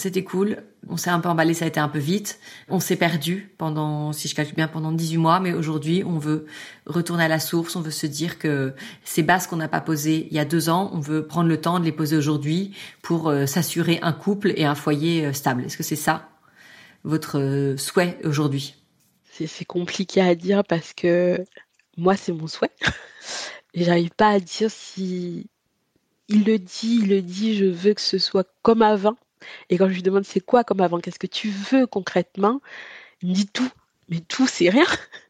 c'était 0.00 0.24
cool, 0.24 0.64
on 0.88 0.96
s'est 0.96 1.10
un 1.10 1.20
peu 1.20 1.28
emballé, 1.28 1.54
ça 1.54 1.64
a 1.64 1.68
été 1.68 1.78
un 1.78 1.88
peu 1.88 1.98
vite, 1.98 2.40
on 2.68 2.80
s'est 2.80 2.96
perdu 2.96 3.54
pendant, 3.58 4.12
si 4.12 4.28
je 4.28 4.34
calcule 4.34 4.56
bien, 4.56 4.68
pendant 4.68 4.92
18 4.92 5.16
mois, 5.18 5.40
mais 5.40 5.52
aujourd'hui, 5.52 6.02
on 6.04 6.18
veut 6.18 6.46
retourner 6.86 7.24
à 7.24 7.28
la 7.28 7.38
source, 7.38 7.76
on 7.76 7.80
veut 7.80 7.90
se 7.90 8.06
dire 8.06 8.38
que 8.38 8.74
ces 9.04 9.22
bases 9.22 9.46
qu'on 9.46 9.56
n'a 9.56 9.68
pas 9.68 9.80
posées 9.80 10.26
il 10.30 10.34
y 10.34 10.40
a 10.40 10.44
deux 10.44 10.68
ans, 10.68 10.90
on 10.92 11.00
veut 11.00 11.26
prendre 11.26 11.48
le 11.48 11.60
temps 11.60 11.78
de 11.78 11.84
les 11.84 11.92
poser 11.92 12.16
aujourd'hui 12.16 12.74
pour 13.02 13.28
euh, 13.28 13.46
s'assurer 13.46 13.98
un 14.02 14.12
couple 14.12 14.52
et 14.56 14.64
un 14.64 14.74
foyer 14.74 15.26
euh, 15.26 15.32
stable. 15.32 15.64
Est-ce 15.64 15.76
que 15.76 15.82
c'est 15.82 15.96
ça 15.96 16.28
votre 17.04 17.38
euh, 17.38 17.76
souhait 17.76 18.18
aujourd'hui? 18.24 18.74
C'est 19.46 19.64
compliqué 19.64 20.20
à 20.20 20.34
dire 20.34 20.64
parce 20.64 20.92
que 20.92 21.42
moi 21.96 22.16
c'est 22.16 22.32
mon 22.32 22.46
souhait. 22.46 22.70
J'arrive 23.74 24.10
pas 24.10 24.30
à 24.30 24.40
dire 24.40 24.70
si 24.70 25.48
il 26.28 26.44
le 26.44 26.58
dit 26.58 27.00
il 27.02 27.08
le 27.08 27.22
dit 27.22 27.56
je 27.56 27.64
veux 27.64 27.94
que 27.94 28.02
ce 28.02 28.18
soit 28.18 28.46
comme 28.62 28.82
avant 28.82 29.16
et 29.70 29.78
quand 29.78 29.88
je 29.88 29.94
lui 29.94 30.02
demande 30.02 30.24
c'est 30.24 30.40
quoi 30.40 30.64
comme 30.64 30.80
avant? 30.80 31.00
Qu'est-ce 31.00 31.18
que 31.18 31.26
tu 31.26 31.50
veux 31.50 31.86
concrètement? 31.86 32.60
Il 33.22 33.30
me 33.30 33.34
dit 33.34 33.48
tout. 33.48 33.70
Mais 34.10 34.20
tout 34.20 34.46
c'est 34.48 34.70
rien. 34.70 34.86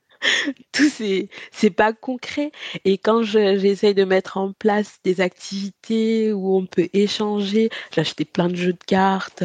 Tout 0.72 0.88
c'est 0.88 1.28
c'est 1.52 1.70
pas 1.70 1.92
concret. 1.92 2.52
Et 2.84 2.98
quand 2.98 3.22
je- 3.22 3.58
j'essaye 3.58 3.94
de 3.94 4.04
mettre 4.04 4.36
en 4.36 4.52
place 4.52 4.98
des 5.04 5.20
activités 5.20 6.32
où 6.32 6.56
on 6.56 6.66
peut 6.66 6.88
échanger 6.92 7.70
j'ai 7.92 8.00
acheté 8.00 8.24
plein 8.24 8.48
de 8.48 8.54
jeux 8.56 8.72
de 8.72 8.84
cartes. 8.86 9.44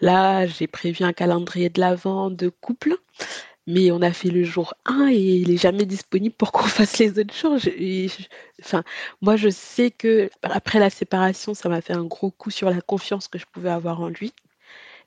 Là 0.00 0.46
j'ai 0.46 0.66
prévu 0.66 1.04
un 1.04 1.12
calendrier 1.12 1.70
de 1.70 1.80
l'avant 1.80 2.30
de 2.30 2.48
couple 2.48 2.96
mais 3.66 3.90
on 3.92 4.02
a 4.02 4.12
fait 4.12 4.30
le 4.30 4.44
jour 4.44 4.74
1 4.86 5.08
et 5.08 5.16
il 5.16 5.50
est 5.50 5.56
jamais 5.56 5.86
disponible 5.86 6.34
pour 6.34 6.52
qu'on 6.52 6.64
fasse 6.66 6.98
les 6.98 7.18
autres 7.18 7.34
jours. 7.34 7.58
Je- 7.58 7.70
je- 7.70 8.24
enfin, 8.62 8.82
moi, 9.20 9.36
je 9.36 9.48
sais 9.48 9.90
que 9.90 10.30
après 10.42 10.78
la 10.80 10.90
séparation, 10.90 11.54
ça 11.54 11.68
m'a 11.68 11.80
fait 11.80 11.94
un 11.94 12.04
gros 12.04 12.30
coup 12.30 12.50
sur 12.50 12.70
la 12.70 12.80
confiance 12.80 13.28
que 13.28 13.38
je 13.38 13.46
pouvais 13.46 13.70
avoir 13.70 14.00
en 14.00 14.08
lui. 14.08 14.32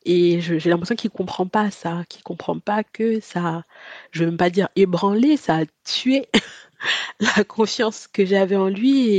Et 0.05 0.41
j'ai 0.41 0.69
l'impression 0.69 0.95
qu'il 0.95 1.09
comprend 1.11 1.47
pas 1.47 1.71
ça, 1.71 2.03
qu'il 2.09 2.23
comprend 2.23 2.59
pas 2.59 2.83
que 2.83 3.19
ça, 3.21 3.63
je 4.11 4.21
veux 4.21 4.27
même 4.27 4.37
pas 4.37 4.49
dire 4.51 4.69
ébranlé, 4.75 5.37
ça 5.37 5.57
a 5.59 5.65
tué 5.85 6.27
la 7.21 7.43
confiance 7.45 8.07
que 8.07 8.25
j'avais 8.25 8.55
en 8.57 8.69
lui. 8.69 9.09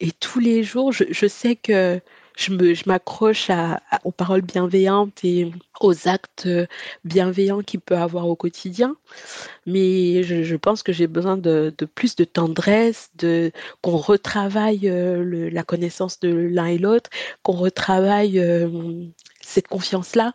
Et, 0.00 0.12
tous 0.20 0.40
les 0.40 0.62
jours, 0.64 0.92
je 0.92 1.26
sais 1.28 1.56
que 1.56 2.00
je 2.36 2.52
me, 2.52 2.74
je 2.74 2.84
m'accroche 2.86 3.50
à, 3.50 3.80
aux 4.04 4.12
paroles 4.12 4.42
bienveillantes 4.42 5.24
et 5.24 5.52
aux 5.80 6.08
actes 6.08 6.48
bienveillants 7.04 7.62
qu'il 7.62 7.80
peut 7.80 7.96
avoir 7.96 8.28
au 8.28 8.36
quotidien. 8.36 8.96
Mais 9.66 10.22
je, 10.22 10.56
pense 10.56 10.82
que 10.82 10.92
j'ai 10.92 11.06
besoin 11.06 11.36
de, 11.36 11.74
plus 11.94 12.16
de 12.16 12.24
tendresse, 12.24 13.10
de 13.16 13.52
qu'on 13.80 13.96
retravaille 13.96 14.88
euh, 14.88 15.50
la 15.50 15.62
connaissance 15.62 16.20
de 16.20 16.28
l'un 16.28 16.66
et 16.66 16.78
l'autre, 16.78 17.10
qu'on 17.42 17.52
retravaille 17.52 18.38
euh, 18.38 18.68
cette 19.40 19.68
confiance-là. 19.68 20.34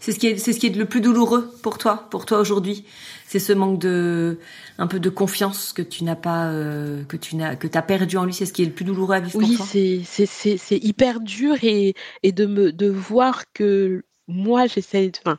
C'est 0.00 0.12
ce 0.12 0.18
qui 0.18 0.28
est, 0.28 0.38
c'est 0.38 0.52
ce 0.52 0.60
qui 0.60 0.66
est 0.66 0.70
le 0.70 0.86
plus 0.86 1.00
douloureux 1.00 1.52
pour 1.62 1.78
toi, 1.78 2.08
pour 2.10 2.26
toi 2.26 2.38
aujourd'hui. 2.38 2.84
C'est 3.26 3.38
ce 3.38 3.52
manque 3.52 3.78
de, 3.78 4.38
un 4.78 4.86
peu 4.86 5.00
de 5.00 5.10
confiance 5.10 5.72
que 5.72 5.82
tu 5.82 6.04
n'as 6.04 6.16
pas, 6.16 6.46
euh, 6.46 7.04
que 7.04 7.16
tu 7.16 7.36
n'as, 7.36 7.56
que 7.56 7.66
t'as 7.66 7.82
perdu 7.82 8.16
en 8.16 8.24
lui. 8.24 8.34
C'est 8.34 8.46
ce 8.46 8.52
qui 8.52 8.62
est 8.62 8.66
le 8.66 8.72
plus 8.72 8.84
douloureux 8.84 9.14
à 9.14 9.20
vivre 9.20 9.38
oui, 9.38 9.56
pour 9.56 9.56
toi. 9.56 9.66
Oui, 9.74 10.04
c'est, 10.06 10.26
c'est, 10.26 10.56
c'est 10.56 10.78
hyper 10.78 11.20
dur 11.20 11.56
et, 11.62 11.94
et 12.22 12.32
de 12.32 12.46
me, 12.46 12.72
de 12.72 12.88
voir 12.88 13.44
que 13.52 14.04
moi 14.28 14.66
j'essaye, 14.66 15.12
enfin, 15.24 15.38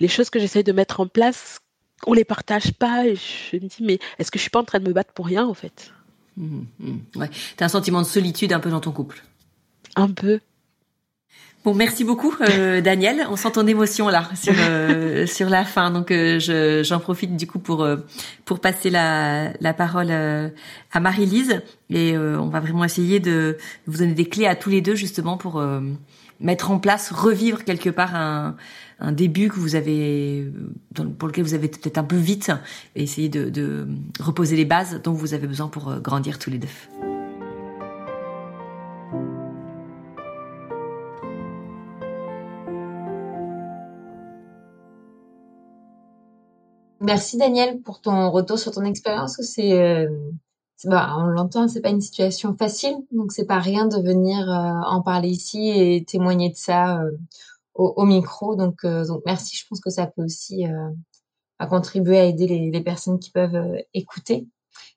les 0.00 0.08
choses 0.08 0.30
que 0.30 0.38
j'essaye 0.38 0.64
de 0.64 0.72
mettre 0.72 1.00
en 1.00 1.06
place, 1.06 1.60
on 2.06 2.12
les 2.12 2.24
partage 2.24 2.72
pas. 2.72 3.06
Et 3.06 3.16
je 3.16 3.56
me 3.56 3.68
dis, 3.68 3.82
mais 3.82 3.98
est-ce 4.18 4.30
que 4.30 4.38
je 4.38 4.42
suis 4.42 4.50
pas 4.50 4.60
en 4.60 4.64
train 4.64 4.80
de 4.80 4.88
me 4.88 4.92
battre 4.92 5.12
pour 5.12 5.26
rien 5.26 5.46
en 5.46 5.54
fait? 5.54 5.92
Mmh, 6.36 6.60
mmh, 6.78 6.98
Ouais. 7.16 7.30
T'as 7.56 7.66
un 7.66 7.68
sentiment 7.68 8.00
de 8.00 8.06
solitude 8.06 8.52
un 8.52 8.60
peu 8.60 8.70
dans 8.70 8.80
ton 8.80 8.92
couple? 8.92 9.22
Un 9.96 10.10
peu. 10.10 10.40
Bon, 11.62 11.74
merci 11.74 12.04
beaucoup, 12.04 12.34
euh, 12.40 12.80
Daniel. 12.80 13.26
On 13.30 13.36
sent 13.36 13.52
ton 13.52 13.66
émotion 13.66 14.08
là 14.08 14.30
sur 14.34 14.54
euh, 14.58 15.26
sur 15.40 15.50
la 15.50 15.66
fin, 15.66 15.90
donc 15.90 16.10
euh, 16.10 16.38
je, 16.38 16.82
j'en 16.82 17.00
profite 17.00 17.36
du 17.36 17.46
coup 17.46 17.58
pour 17.58 17.82
euh, 17.82 17.98
pour 18.46 18.60
passer 18.60 18.88
la 18.88 19.52
la 19.60 19.74
parole 19.74 20.08
euh, 20.08 20.48
à 20.90 21.00
Marie-Lise 21.00 21.60
et 21.90 22.16
euh, 22.16 22.40
on 22.40 22.48
va 22.48 22.60
vraiment 22.60 22.82
essayer 22.84 23.20
de 23.20 23.58
vous 23.86 23.98
donner 23.98 24.14
des 24.14 24.24
clés 24.24 24.46
à 24.46 24.56
tous 24.56 24.70
les 24.70 24.80
deux 24.80 24.94
justement 24.94 25.36
pour 25.36 25.62
mettre 26.40 26.70
en 26.70 26.78
place, 26.78 27.10
revivre 27.10 27.62
quelque 27.64 27.90
part 27.90 28.14
un 28.14 28.56
un 28.98 29.12
début 29.12 29.48
que 29.48 29.56
vous 29.56 29.74
avez 29.74 30.50
dans, 30.92 31.10
pour 31.10 31.28
lequel 31.28 31.44
vous 31.44 31.54
avez 31.54 31.68
peut-être 31.68 31.98
un 31.98 32.04
peu 32.04 32.16
vite 32.16 32.52
et 32.96 33.02
essayer 33.02 33.28
de, 33.28 33.50
de 33.50 33.86
reposer 34.18 34.56
les 34.56 34.64
bases 34.66 35.00
dont 35.04 35.12
vous 35.12 35.34
avez 35.34 35.46
besoin 35.46 35.68
pour 35.68 35.94
grandir 36.00 36.38
tous 36.38 36.50
les 36.50 36.58
deux. 36.58 36.68
Merci 47.00 47.38
Daniel 47.38 47.80
pour 47.80 48.00
ton 48.02 48.30
retour 48.30 48.58
sur 48.58 48.72
ton 48.72 48.84
expérience. 48.84 49.40
C'est, 49.40 49.72
euh, 49.72 50.08
bah, 50.84 51.14
on 51.18 51.24
l'entend, 51.24 51.66
c'est 51.66 51.80
pas 51.80 51.88
une 51.90 52.00
situation 52.02 52.54
facile, 52.56 52.94
donc 53.10 53.32
c'est 53.32 53.46
pas 53.46 53.58
rien 53.58 53.86
de 53.86 53.96
venir 53.96 54.48
euh, 54.50 54.80
en 54.86 55.02
parler 55.02 55.28
ici 55.30 55.70
et 55.70 56.04
témoigner 56.04 56.50
de 56.50 56.56
ça 56.56 57.00
euh, 57.02 57.10
au, 57.74 57.94
au, 57.96 58.04
micro. 58.04 58.54
Donc, 58.54 58.84
euh, 58.84 59.06
donc 59.06 59.22
merci. 59.24 59.56
Je 59.56 59.66
pense 59.66 59.80
que 59.80 59.90
ça 59.90 60.06
peut 60.06 60.22
aussi 60.22 60.66
euh, 60.66 61.66
contribuer 61.68 62.18
à 62.18 62.24
aider 62.24 62.46
les, 62.46 62.70
les 62.70 62.80
personnes 62.82 63.18
qui 63.18 63.30
peuvent 63.30 63.54
euh, 63.54 63.78
écouter. 63.94 64.46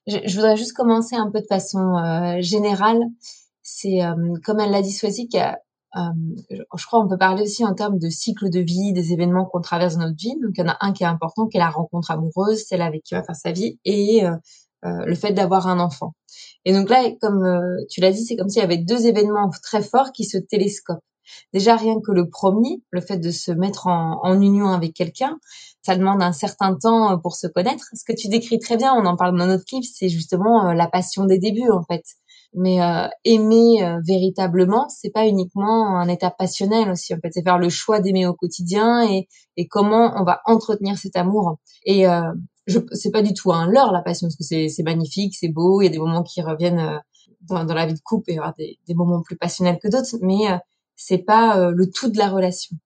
Je, 0.06 0.18
je, 0.26 0.34
voudrais 0.36 0.56
juste 0.56 0.74
commencer 0.74 1.16
un 1.16 1.30
peu 1.30 1.40
de 1.40 1.46
façon 1.46 1.96
générale. 2.40 3.00
C'est 3.62 4.00
comme 4.44 4.60
elle 4.60 4.70
l'a 4.70 4.82
dit, 4.82 4.92
Swazik, 4.92 5.32
il 5.32 5.36
y 5.38 5.40
a 5.40 5.58
je 5.96 6.86
crois 6.86 7.00
on 7.00 7.08
peut 7.08 7.18
parler 7.18 7.42
aussi 7.42 7.64
en 7.64 7.74
termes 7.74 7.98
de 7.98 8.08
cycle 8.08 8.50
de 8.50 8.60
vie, 8.60 8.92
des 8.92 9.12
événements 9.12 9.44
qu'on 9.44 9.60
traverse 9.60 9.94
dans 9.94 10.06
notre 10.06 10.16
vie. 10.16 10.34
Donc 10.42 10.52
il 10.54 10.60
y 10.60 10.64
en 10.64 10.68
a 10.68 10.76
un 10.80 10.92
qui 10.92 11.04
est 11.04 11.06
important, 11.06 11.46
qui 11.46 11.56
est 11.56 11.60
la 11.60 11.70
rencontre 11.70 12.10
amoureuse, 12.10 12.64
celle 12.66 12.82
avec 12.82 13.02
qui 13.04 13.14
on 13.14 13.18
va 13.18 13.24
faire 13.24 13.36
sa 13.36 13.52
vie, 13.52 13.78
et 13.84 14.24
euh, 14.24 14.32
euh, 14.84 15.04
le 15.06 15.14
fait 15.14 15.32
d'avoir 15.32 15.68
un 15.68 15.78
enfant. 15.78 16.14
Et 16.64 16.72
donc 16.72 16.90
là, 16.90 17.04
comme 17.20 17.44
euh, 17.44 17.84
tu 17.88 18.00
l'as 18.00 18.12
dit, 18.12 18.24
c'est 18.24 18.36
comme 18.36 18.48
s'il 18.48 18.60
y 18.60 18.64
avait 18.64 18.78
deux 18.78 19.06
événements 19.06 19.50
très 19.62 19.82
forts 19.82 20.12
qui 20.12 20.24
se 20.24 20.38
télescopent. 20.38 21.02
Déjà 21.54 21.76
rien 21.76 22.00
que 22.04 22.12
le 22.12 22.28
premier, 22.28 22.82
le 22.90 23.00
fait 23.00 23.16
de 23.16 23.30
se 23.30 23.50
mettre 23.50 23.86
en, 23.86 24.20
en 24.22 24.40
union 24.40 24.68
avec 24.68 24.92
quelqu'un, 24.92 25.38
ça 25.80 25.96
demande 25.96 26.22
un 26.22 26.32
certain 26.32 26.74
temps 26.74 27.18
pour 27.18 27.36
se 27.36 27.46
connaître. 27.46 27.84
Ce 27.94 28.04
que 28.04 28.14
tu 28.14 28.28
décris 28.28 28.58
très 28.58 28.76
bien, 28.76 28.92
on 28.94 29.06
en 29.06 29.16
parle 29.16 29.38
dans 29.38 29.46
notre 29.46 29.64
clip, 29.64 29.84
c'est 29.84 30.10
justement 30.10 30.72
la 30.72 30.86
passion 30.86 31.24
des 31.24 31.38
débuts 31.38 31.70
en 31.70 31.82
fait 31.82 32.02
mais 32.54 32.80
euh, 32.82 33.08
aimer 33.24 33.84
euh, 33.84 34.00
véritablement 34.06 34.88
c'est 34.88 35.10
pas 35.10 35.26
uniquement 35.26 35.98
un 35.98 36.08
état 36.08 36.30
passionnel 36.30 36.90
aussi 36.90 37.14
en 37.14 37.18
fait. 37.18 37.30
C'est 37.32 37.42
faire 37.42 37.58
le 37.58 37.68
choix 37.68 38.00
d'aimer 38.00 38.26
au 38.26 38.34
quotidien 38.34 39.02
et, 39.08 39.28
et 39.56 39.66
comment 39.66 40.14
on 40.16 40.24
va 40.24 40.40
entretenir 40.46 40.96
cet 40.98 41.16
amour. 41.16 41.58
Et 41.84 42.06
euh, 42.08 42.22
je 42.66 42.78
c'est 42.92 43.10
pas 43.10 43.22
du 43.22 43.34
tout 43.34 43.52
un 43.52 43.66
leurre 43.66 43.92
la 43.92 44.02
passion 44.02 44.26
parce 44.28 44.36
que 44.36 44.44
c'est 44.44 44.68
c'est 44.68 44.82
magnifique 44.82 45.34
c'est 45.38 45.48
beau. 45.48 45.82
Il 45.82 45.86
y 45.86 45.88
a 45.88 45.90
des 45.90 45.98
moments 45.98 46.22
qui 46.22 46.42
reviennent 46.42 46.78
euh, 46.80 46.98
dans, 47.42 47.64
dans 47.64 47.74
la 47.74 47.86
vie 47.86 47.94
de 47.94 48.00
couple 48.04 48.30
et 48.30 48.34
il 48.34 48.36
y 48.36 48.52
des, 48.58 48.78
des 48.86 48.94
moments 48.94 49.22
plus 49.22 49.36
passionnels 49.36 49.78
que 49.82 49.88
d'autres 49.88 50.16
mais 50.22 50.50
euh, 50.50 50.56
c'est 50.96 51.18
pas 51.18 51.58
euh, 51.58 51.72
le 51.74 51.90
tout 51.90 52.08
de 52.08 52.18
la 52.18 52.28
relation. 52.28 52.76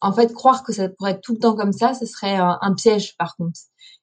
En 0.00 0.12
fait 0.12 0.32
croire 0.32 0.62
que 0.62 0.72
ça 0.72 0.88
pourrait 0.88 1.12
être 1.12 1.20
tout 1.22 1.34
le 1.34 1.40
temps 1.40 1.56
comme 1.56 1.72
ça 1.72 1.92
ce 1.94 2.06
serait 2.06 2.36
un 2.36 2.74
piège 2.74 3.16
par 3.16 3.36
contre 3.36 3.58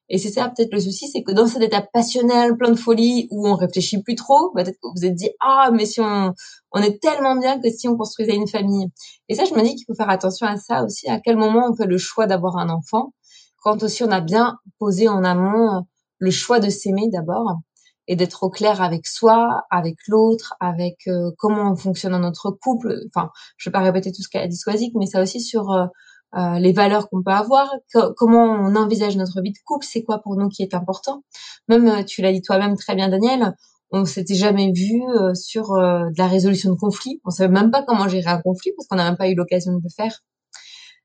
et 0.08 0.18
c'est 0.18 0.30
ça 0.30 0.48
peut-être 0.48 0.72
le 0.72 0.80
souci, 0.80 1.08
c'est 1.08 1.22
que 1.22 1.32
dans 1.32 1.46
cette 1.46 1.62
étape 1.62 1.90
passionnelle, 1.92 2.56
plein 2.56 2.70
de 2.70 2.76
folie, 2.76 3.26
où 3.30 3.48
on 3.48 3.54
réfléchit 3.54 4.02
plus 4.02 4.14
trop, 4.14 4.50
peut-être 4.54 4.78
que 4.80 4.86
vous 4.86 4.92
vous 4.96 5.04
êtes 5.04 5.14
dit 5.14 5.30
ah 5.40 5.70
mais 5.72 5.86
si 5.86 6.00
on 6.00 6.32
on 6.72 6.80
est 6.80 7.00
tellement 7.00 7.36
bien 7.36 7.60
que 7.60 7.70
si 7.70 7.88
on 7.88 7.96
construisait 7.96 8.34
une 8.34 8.48
famille. 8.48 8.88
Et 9.28 9.34
ça, 9.34 9.44
je 9.44 9.54
me 9.54 9.62
dis 9.62 9.74
qu'il 9.74 9.86
faut 9.86 9.94
faire 9.94 10.10
attention 10.10 10.46
à 10.46 10.56
ça 10.56 10.84
aussi. 10.84 11.08
À 11.08 11.20
quel 11.20 11.36
moment 11.36 11.68
on 11.70 11.74
fait 11.74 11.86
le 11.86 11.98
choix 11.98 12.26
d'avoir 12.26 12.58
un 12.58 12.68
enfant 12.68 13.14
Quand 13.62 13.82
aussi 13.82 14.04
on 14.04 14.10
a 14.10 14.20
bien 14.20 14.58
posé 14.78 15.08
en 15.08 15.24
amont 15.24 15.86
le 16.18 16.30
choix 16.30 16.60
de 16.60 16.68
s'aimer 16.68 17.08
d'abord 17.08 17.60
et 18.08 18.16
d'être 18.16 18.42
au 18.44 18.50
clair 18.50 18.82
avec 18.82 19.06
soi, 19.06 19.62
avec 19.70 19.96
l'autre, 20.06 20.54
avec 20.60 20.98
euh, 21.08 21.30
comment 21.38 21.72
on 21.72 21.76
fonctionne 21.76 22.12
dans 22.12 22.20
notre 22.20 22.50
couple. 22.50 23.00
Enfin, 23.14 23.30
je 23.56 23.68
vais 23.68 23.72
pas 23.72 23.80
répéter 23.80 24.12
tout 24.12 24.22
ce 24.22 24.28
qu'a 24.28 24.46
dit 24.46 24.56
Swazik, 24.56 24.92
mais 24.94 25.06
ça 25.06 25.22
aussi 25.22 25.40
sur 25.40 25.72
euh, 25.72 25.86
euh, 26.34 26.58
les 26.58 26.72
valeurs 26.72 27.08
qu'on 27.08 27.22
peut 27.22 27.30
avoir, 27.30 27.72
comment 28.16 28.44
on 28.44 28.74
envisage 28.74 29.16
notre 29.16 29.40
vie 29.40 29.52
de 29.52 29.58
couple, 29.64 29.86
c'est 29.86 30.02
quoi 30.02 30.18
pour 30.18 30.36
nous 30.36 30.48
qui 30.48 30.62
est 30.62 30.74
important. 30.74 31.22
Même, 31.68 31.86
euh, 31.86 32.02
tu 32.02 32.20
l'as 32.20 32.32
dit 32.32 32.42
toi-même 32.42 32.76
très 32.76 32.94
bien, 32.94 33.08
Daniel, 33.08 33.54
on 33.92 34.04
s'était 34.04 34.34
jamais 34.34 34.72
vu 34.72 35.02
euh, 35.02 35.34
sur 35.34 35.68
de 35.70 36.18
la 36.18 36.26
résolution 36.26 36.70
de 36.70 36.76
conflits. 36.76 37.20
On 37.24 37.30
savait 37.30 37.52
même 37.52 37.70
pas 37.70 37.84
comment 37.84 38.08
gérer 38.08 38.28
un 38.28 38.40
conflit 38.42 38.72
parce 38.76 38.88
qu'on 38.88 38.96
n'a 38.96 39.04
même 39.04 39.16
pas 39.16 39.28
eu 39.28 39.34
l'occasion 39.34 39.72
de 39.72 39.80
le 39.82 39.88
faire. 39.88 40.24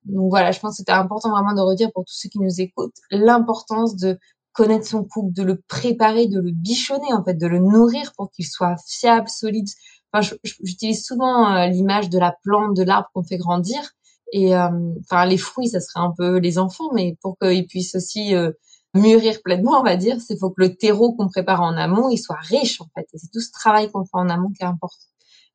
Donc 0.06 0.30
voilà, 0.32 0.52
je 0.52 0.60
pense 0.60 0.72
que 0.72 0.78
c'était 0.78 0.92
important 0.92 1.30
vraiment 1.30 1.54
de 1.54 1.62
redire 1.62 1.92
pour 1.94 2.04
tous 2.06 2.16
ceux 2.16 2.30
qui 2.30 2.40
nous 2.40 2.60
écoutent 2.60 2.96
l'importance 3.12 3.96
de 3.96 4.18
connaître 4.54 4.88
son 4.88 5.04
couple, 5.06 5.32
de 5.34 5.44
le 5.44 5.62
préparer, 5.68 6.28
de 6.28 6.40
le 6.40 6.52
bichonner 6.52 7.14
en 7.14 7.24
fait, 7.24 7.36
de 7.36 7.48
le 7.48 7.60
nourrir 7.60 8.12
pour 8.18 8.32
qu'il 8.32 8.48
soit 8.48 8.76
fiable, 8.88 9.30
solide. 9.30 9.68
Enfin, 10.12 10.36
j'utilise 10.44 11.06
souvent 11.06 11.68
l'image 11.68 12.10
de 12.10 12.18
la 12.18 12.36
plante, 12.44 12.76
de 12.76 12.84
l'arbre 12.84 13.10
qu'on 13.14 13.24
fait 13.24 13.38
grandir. 13.38 13.94
Et 14.32 14.56
euh, 14.56 14.70
enfin, 15.02 15.26
les 15.26 15.38
fruits, 15.38 15.68
ça 15.68 15.80
serait 15.80 16.00
un 16.00 16.14
peu 16.18 16.38
les 16.38 16.58
enfants, 16.58 16.92
mais 16.94 17.18
pour 17.22 17.38
qu'ils 17.38 17.68
puissent 17.68 17.96
aussi 17.96 18.34
euh, 18.36 18.52
mûrir 18.94 19.42
pleinement, 19.44 19.80
on 19.80 19.84
va 19.84 19.96
dire, 19.96 20.18
c'est 20.20 20.38
faut 20.38 20.50
que 20.50 20.62
le 20.62 20.76
terreau 20.76 21.14
qu'on 21.14 21.28
prépare 21.28 21.62
en 21.62 21.76
amont, 21.78 22.10
il 22.10 22.18
soit 22.18 22.40
riche 22.40 22.82
en 22.82 22.88
fait. 22.96 23.08
Et 23.14 23.18
c'est 23.18 23.32
tout 23.32 23.42
ce 23.42 23.52
travail 23.52 23.92
qu'on 23.92 24.04
fait 24.04 24.10
en 24.14 24.30
amont 24.30 24.50
qui 24.50 24.64
est 24.64 24.68
important. 24.68 25.06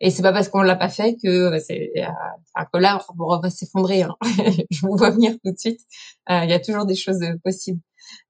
Et 0.00 0.10
c'est 0.10 0.22
pas 0.22 0.32
parce 0.32 0.48
qu'on 0.48 0.60
l'a 0.60 0.76
pas 0.76 0.90
fait 0.90 1.16
que 1.16 1.50
bah, 1.50 1.58
c'est 1.58 1.90
euh, 1.96 2.64
que 2.72 2.78
l'arbre 2.78 3.40
va 3.42 3.50
s'effondrer. 3.50 4.02
Hein. 4.02 4.14
Je 4.70 4.86
vous 4.86 4.96
vois 4.96 5.10
venir 5.10 5.32
tout 5.42 5.52
de 5.52 5.58
suite. 5.58 5.80
Euh, 6.30 6.40
il 6.44 6.50
y 6.50 6.52
a 6.52 6.60
toujours 6.60 6.84
des 6.84 6.94
choses 6.94 7.20
possibles. 7.42 7.80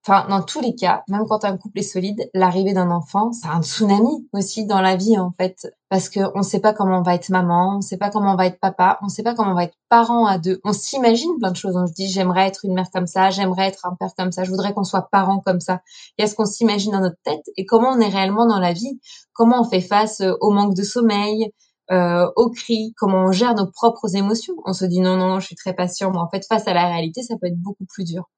Enfin, 0.07 0.27
dans 0.29 0.43
tous 0.43 0.61
les 0.61 0.75
cas, 0.75 1.03
même 1.09 1.25
quand 1.29 1.45
un 1.45 1.57
couple 1.57 1.81
est 1.81 1.83
solide, 1.83 2.31
l'arrivée 2.33 2.73
d'un 2.73 2.91
enfant, 2.91 3.33
c'est 3.33 3.49
un 3.49 3.63
tsunami 3.63 4.29
aussi 4.33 4.65
dans 4.65 4.81
la 4.81 4.95
vie 4.95 5.19
en 5.19 5.33
fait, 5.33 5.67
parce 5.89 6.09
que 6.09 6.21
on 6.37 6.43
sait 6.43 6.61
pas 6.61 6.73
comment 6.73 6.99
on 6.99 7.03
va 7.03 7.15
être 7.15 7.29
maman, 7.29 7.79
on 7.79 7.81
sait 7.81 7.97
pas 7.97 8.11
comment 8.11 8.33
on 8.33 8.37
va 8.37 8.47
être 8.47 8.61
papa, 8.61 8.99
on 9.03 9.09
sait 9.09 9.25
pas 9.25 9.35
comment 9.35 9.51
on 9.51 9.57
va 9.57 9.65
être 9.65 9.77
parent 9.89 10.27
à 10.27 10.39
deux. 10.39 10.61
On 10.65 10.73
s'imagine 10.73 11.37
plein 11.39 11.51
de 11.51 11.57
choses. 11.57 11.77
On 11.77 11.87
se 11.87 11.93
dit 11.93 12.09
j'aimerais 12.09 12.47
être 12.47 12.65
une 12.65 12.75
mère 12.75 12.91
comme 12.93 13.09
ça, 13.09 13.31
j'aimerais 13.31 13.67
être 13.67 13.85
un 13.85 13.97
père 13.99 14.15
comme 14.17 14.33
ça, 14.33 14.45
je 14.45 14.51
voudrais 14.51 14.73
qu'on 14.75 14.85
soit 14.85 15.09
parent 15.11 15.41
comme 15.41 15.61
ça. 15.61 15.81
Il 16.19 16.23
y 16.23 16.25
a 16.25 16.29
ce 16.29 16.37
qu'on 16.37 16.47
s'imagine 16.47 16.93
dans 16.93 17.01
notre 17.01 17.21
tête 17.25 17.45
et 17.57 17.67
comment 17.67 17.91
on 17.91 18.01
est 18.01 18.09
réellement 18.09 18.47
dans 18.47 18.61
la 18.61 18.73
vie, 18.73 19.01
comment 19.33 19.61
on 19.61 19.65
fait 19.65 19.81
face 19.81 20.23
au 20.41 20.51
manque 20.51 20.75
de 20.75 20.85
sommeil, 20.85 21.51
euh, 21.93 22.29
aux 22.35 22.51
cris, 22.51 22.95
comment 22.97 23.27
on 23.27 23.33
gère 23.33 23.55
nos 23.55 23.71
propres 23.71 24.17
émotions. 24.17 24.55
On 24.65 24.73
se 24.73 24.85
dit 24.85 25.01
non, 25.01 25.17
non, 25.17 25.39
je 25.41 25.47
suis 25.47 25.57
très 25.57 25.75
patient, 25.75 26.11
mais 26.11 26.19
en 26.19 26.29
fait, 26.29 26.45
face 26.47 26.67
à 26.67 26.75
la 26.75 26.87
réalité, 26.87 27.23
ça 27.23 27.37
peut 27.41 27.47
être 27.47 27.61
beaucoup 27.61 27.85
plus 27.87 28.05
dur. 28.05 28.29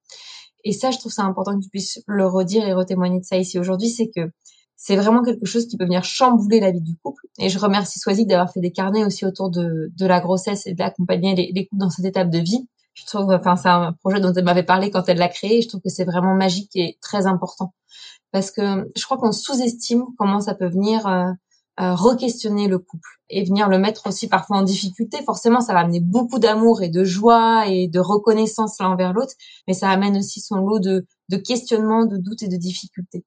Et 0.65 0.73
ça, 0.73 0.91
je 0.91 0.99
trouve 0.99 1.13
ça 1.13 1.23
important 1.23 1.57
que 1.59 1.65
tu 1.65 1.71
puisses 1.71 2.03
le 2.07 2.27
redire 2.27 2.67
et 2.67 2.73
retémoigner 2.73 3.21
de 3.21 3.25
ça 3.25 3.37
ici 3.37 3.59
aujourd'hui, 3.59 3.89
c'est 3.89 4.11
que 4.15 4.31
c'est 4.77 4.97
vraiment 4.97 5.23
quelque 5.23 5.47
chose 5.47 5.67
qui 5.67 5.77
peut 5.77 5.85
venir 5.85 6.05
chambouler 6.05 6.61
la 6.61 6.71
vie 6.71 6.81
du 6.81 6.97
couple. 7.03 7.23
Et 7.39 7.49
je 7.49 7.59
remercie 7.59 7.99
Swazik 7.99 8.29
d'avoir 8.29 8.53
fait 8.53 8.61
des 8.61 8.71
carnets 8.71 9.05
aussi 9.05 9.25
autour 9.25 9.51
de, 9.51 9.91
de 9.97 10.07
la 10.07 10.21
grossesse 10.21 10.67
et 10.67 10.75
d'accompagner 10.75 11.35
les, 11.35 11.51
les 11.53 11.67
couples 11.67 11.81
dans 11.81 11.91
cette 11.91 12.05
étape 12.05 12.31
de 12.31 12.39
vie. 12.39 12.69
Je 12.95 13.05
trouve, 13.05 13.31
enfin, 13.31 13.57
c'est 13.57 13.69
un 13.69 13.93
projet 14.01 14.21
dont 14.21 14.33
elle 14.33 14.45
m'avait 14.45 14.63
parlé 14.65 14.91
quand 14.91 15.09
elle 15.09 15.19
l'a 15.19 15.29
créé. 15.29 15.59
Et 15.59 15.63
je 15.63 15.69
trouve 15.69 15.81
que 15.81 15.89
c'est 15.89 16.05
vraiment 16.05 16.35
magique 16.35 16.71
et 16.75 16.99
très 17.01 17.27
important 17.27 17.73
parce 18.33 18.51
que 18.51 18.91
je 18.97 19.05
crois 19.05 19.17
qu'on 19.17 19.33
sous-estime 19.33 20.05
comment 20.19 20.41
ça 20.41 20.55
peut 20.55 20.69
venir 20.69 21.07
euh, 21.07 21.31
euh, 21.81 21.95
re-questionner 21.95 22.67
le 22.69 22.79
couple 22.79 23.09
et 23.31 23.45
venir 23.45 23.69
le 23.69 23.79
mettre 23.79 24.07
aussi 24.09 24.27
parfois 24.27 24.59
en 24.59 24.63
difficulté. 24.63 25.23
Forcément, 25.25 25.61
ça 25.61 25.73
va 25.73 25.81
amener 25.81 26.01
beaucoup 26.01 26.39
d'amour 26.39 26.83
et 26.83 26.89
de 26.89 27.05
joie 27.05 27.67
et 27.69 27.89
de 27.89 28.01
reconnaissance 28.01 28.79
l'un 28.81 28.97
vers 28.97 29.13
l'autre, 29.13 29.35
mais 29.67 29.75
ça 29.75 29.89
amène 29.91 30.17
aussi 30.17 30.41
son 30.41 30.57
lot 30.57 30.79
de, 30.79 31.07
de 31.29 31.37
questionnements, 31.37 32.05
de 32.05 32.17
doutes 32.17 32.43
et 32.43 32.49
de 32.49 32.57
difficultés. 32.57 33.25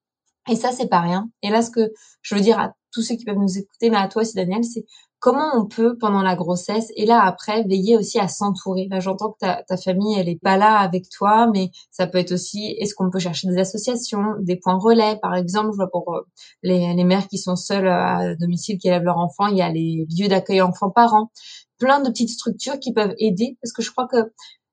Et 0.49 0.55
ça, 0.55 0.71
c'est 0.71 0.87
pas 0.87 1.01
rien. 1.01 1.29
Et 1.43 1.49
là, 1.49 1.61
ce 1.61 1.69
que 1.69 1.91
je 2.21 2.35
veux 2.35 2.41
dire 2.41 2.59
à 2.59 2.73
tous 2.91 3.01
ceux 3.01 3.15
qui 3.15 3.25
peuvent 3.25 3.37
nous 3.37 3.57
écouter, 3.57 3.89
mais 3.89 3.97
à 3.97 4.07
toi 4.07 4.21
aussi, 4.21 4.35
Daniel, 4.35 4.63
c'est 4.63 4.85
comment 5.19 5.51
on 5.55 5.65
peut, 5.65 5.97
pendant 5.99 6.23
la 6.23 6.35
grossesse, 6.35 6.91
et 6.95 7.05
là 7.05 7.23
après, 7.23 7.63
veiller 7.63 7.95
aussi 7.95 8.19
à 8.19 8.27
s'entourer. 8.27 8.87
Là, 8.89 8.99
j'entends 8.99 9.31
que 9.31 9.37
ta, 9.39 9.77
famille, 9.77 10.17
elle 10.17 10.27
est 10.27 10.41
pas 10.41 10.57
là 10.57 10.79
avec 10.79 11.09
toi, 11.09 11.47
mais 11.53 11.69
ça 11.91 12.07
peut 12.07 12.17
être 12.17 12.31
aussi, 12.31 12.75
est-ce 12.79 12.95
qu'on 12.95 13.11
peut 13.11 13.19
chercher 13.19 13.47
des 13.47 13.59
associations, 13.59 14.35
des 14.39 14.55
points 14.55 14.79
relais, 14.79 15.17
par 15.21 15.35
exemple, 15.35 15.69
je 15.71 15.77
vois 15.77 15.91
pour 15.91 16.15
euh, 16.15 16.21
les, 16.63 16.93
les 16.95 17.03
mères 17.03 17.27
qui 17.27 17.37
sont 17.37 17.55
seules 17.55 17.87
à 17.87 18.35
domicile, 18.35 18.79
qui 18.79 18.87
élèvent 18.87 19.03
leurs 19.03 19.19
enfants, 19.19 19.47
il 19.47 19.57
y 19.57 19.61
a 19.61 19.69
les 19.69 20.07
lieux 20.17 20.27
d'accueil 20.27 20.61
enfants-parents, 20.61 21.31
plein 21.77 21.99
de 22.01 22.09
petites 22.09 22.29
structures 22.29 22.79
qui 22.79 22.91
peuvent 22.91 23.13
aider, 23.19 23.57
parce 23.61 23.73
que 23.73 23.83
je 23.83 23.91
crois 23.91 24.07
que 24.07 24.31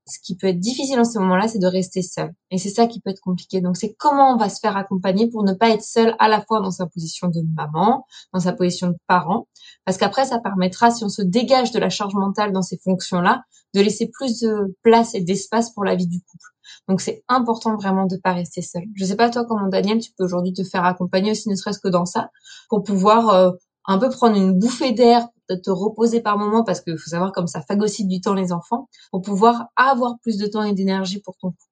ce 0.09 0.19
qui 0.23 0.37
peut 0.37 0.47
être 0.49 0.59
difficile 0.61 0.99
en 0.99 1.05
ce 1.05 1.19
moment-là, 1.19 1.49
c'est 1.49 1.59
de 1.59 1.67
rester 1.67 2.03
seul. 2.03 2.33
Et 2.51 2.59
c'est 2.59 2.71
ça 2.71 2.87
qui 2.87 3.01
peut 3.01 3.11
être 3.11 3.21
compliqué. 3.21 3.61
Donc, 3.61 3.77
c'est 3.77 3.95
comment 3.99 4.35
on 4.35 4.37
va 4.37 4.49
se 4.49 4.61
faire 4.61 4.77
accompagner 4.77 5.29
pour 5.29 5.45
ne 5.45 5.53
pas 5.53 5.71
être 5.71 5.83
seul 5.83 6.15
à 6.19 6.29
la 6.29 6.41
fois 6.41 6.61
dans 6.61 6.71
sa 6.71 6.87
position 6.87 7.29
de 7.29 7.43
maman, 7.57 8.07
dans 8.33 8.41
sa 8.41 8.53
position 8.53 8.89
de 8.89 8.97
parent. 9.07 9.49
Parce 9.85 9.99
qu'après, 9.99 10.27
ça 10.27 10.39
permettra, 10.39 10.91
si 10.91 11.05
on 11.05 11.09
se 11.09 11.23
dégage 11.23 11.73
de 11.73 11.79
la 11.79 11.91
charge 11.91 12.15
mentale 12.15 12.53
dans 12.53 12.63
ces 12.63 12.79
fonctions-là, 12.79 13.43
de 13.75 13.81
laisser 13.81 14.09
plus 14.09 14.41
de 14.41 14.77
place 14.83 15.15
et 15.15 15.21
d'espace 15.21 15.71
pour 15.71 15.85
la 15.85 15.95
vie 15.95 16.07
du 16.07 16.21
couple. 16.21 16.47
Donc, 16.89 17.01
c'est 17.01 17.23
important 17.29 17.77
vraiment 17.77 18.07
de 18.07 18.17
pas 18.17 18.33
rester 18.33 18.63
seul. 18.63 18.83
Je 18.95 19.05
sais 19.05 19.17
pas 19.17 19.31
toi 19.31 19.45
comment 19.47 19.69
Daniel, 19.69 19.99
tu 19.99 20.11
peux 20.17 20.25
aujourd'hui 20.25 20.53
te 20.53 20.65
faire 20.65 20.85
accompagner 20.85 21.33
aussi, 21.33 21.49
ne 21.49 21.55
serait-ce 21.55 21.79
que 21.79 21.89
dans 21.89 22.07
ça, 22.07 22.31
pour 22.69 22.83
pouvoir 22.83 23.29
euh, 23.31 23.53
un 23.89 23.99
peu 23.99 24.11
prendre 24.11 24.37
une 24.37 24.53
bouffée 24.53 24.93
d'air, 24.93 25.27
te 25.49 25.71
reposer 25.71 26.21
par 26.21 26.39
moment 26.39 26.63
parce 26.63 26.83
qu'il 26.83 26.99
faut 26.99 27.09
savoir 27.09 27.33
comme 27.33 27.47
ça 27.47 27.63
phagocyte 27.63 28.07
du 28.07 28.21
temps 28.21 28.35
les 28.35 28.53
enfants 28.53 28.87
pour 29.11 29.23
pouvoir 29.23 29.69
avoir 29.77 30.19
plus 30.21 30.37
de 30.37 30.47
temps 30.47 30.63
et 30.63 30.75
d'énergie 30.75 31.21
pour 31.21 31.37
ton 31.39 31.49
couple. 31.49 31.63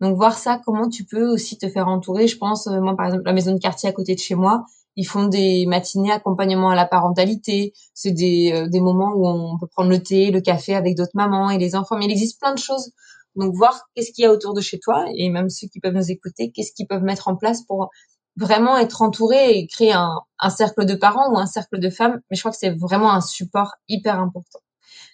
Donc 0.00 0.16
voir 0.16 0.36
ça, 0.36 0.60
comment 0.64 0.88
tu 0.88 1.04
peux 1.04 1.26
aussi 1.26 1.56
te 1.56 1.68
faire 1.68 1.88
entourer. 1.88 2.28
Je 2.28 2.36
pense, 2.36 2.66
euh, 2.66 2.78
moi 2.80 2.94
par 2.94 3.06
exemple, 3.06 3.24
la 3.24 3.32
maison 3.32 3.54
de 3.54 3.58
quartier 3.58 3.88
à 3.88 3.92
côté 3.92 4.14
de 4.14 4.20
chez 4.20 4.34
moi, 4.34 4.66
ils 4.96 5.06
font 5.06 5.26
des 5.26 5.64
matinées 5.64 6.12
accompagnement 6.12 6.68
à 6.68 6.74
la 6.74 6.84
parentalité. 6.84 7.72
C'est 7.94 8.10
des, 8.10 8.52
euh, 8.52 8.68
des 8.68 8.80
moments 8.80 9.14
où 9.14 9.26
on 9.26 9.58
peut 9.58 9.66
prendre 9.66 9.88
le 9.88 10.02
thé, 10.02 10.30
le 10.30 10.42
café 10.42 10.74
avec 10.74 10.94
d'autres 10.94 11.12
mamans 11.14 11.48
et 11.48 11.56
les 11.56 11.74
enfants. 11.74 11.96
Mais 11.96 12.04
il 12.04 12.10
existe 12.10 12.38
plein 12.38 12.52
de 12.52 12.58
choses. 12.58 12.90
Donc 13.34 13.54
voir 13.54 13.88
qu'est-ce 13.94 14.12
qu'il 14.12 14.24
y 14.24 14.26
a 14.26 14.30
autour 14.30 14.52
de 14.52 14.60
chez 14.60 14.78
toi 14.78 15.06
et 15.14 15.30
même 15.30 15.48
ceux 15.48 15.66
qui 15.68 15.80
peuvent 15.80 15.94
nous 15.94 16.10
écouter, 16.10 16.52
qu'est-ce 16.52 16.72
qu'ils 16.72 16.86
peuvent 16.86 17.02
mettre 17.02 17.28
en 17.28 17.36
place 17.36 17.62
pour 17.62 17.88
vraiment 18.36 18.78
être 18.78 19.02
entouré 19.02 19.58
et 19.58 19.66
créer 19.66 19.92
un, 19.92 20.20
un, 20.38 20.50
cercle 20.50 20.84
de 20.84 20.94
parents 20.94 21.32
ou 21.32 21.38
un 21.38 21.46
cercle 21.46 21.78
de 21.78 21.90
femmes, 21.90 22.20
mais 22.30 22.36
je 22.36 22.42
crois 22.42 22.50
que 22.50 22.58
c'est 22.58 22.76
vraiment 22.76 23.12
un 23.12 23.20
support 23.20 23.74
hyper 23.88 24.18
important. 24.18 24.60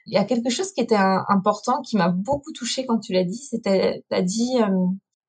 Il 0.07 0.15
y 0.15 0.17
a 0.17 0.25
quelque 0.25 0.51
chose 0.51 0.73
qui 0.73 0.81
était 0.81 0.97
important, 0.97 1.83
qui 1.83 1.97
m'a 1.97 2.09
beaucoup 2.09 2.53
touché 2.53 2.87
quand 2.87 2.99
tu 2.99 3.13
l'as 3.13 3.25
dit, 3.25 3.37
c'était, 3.37 4.05
tu 4.09 4.17
as 4.17 4.23
dit, 4.23 4.63
euh, 4.63 4.87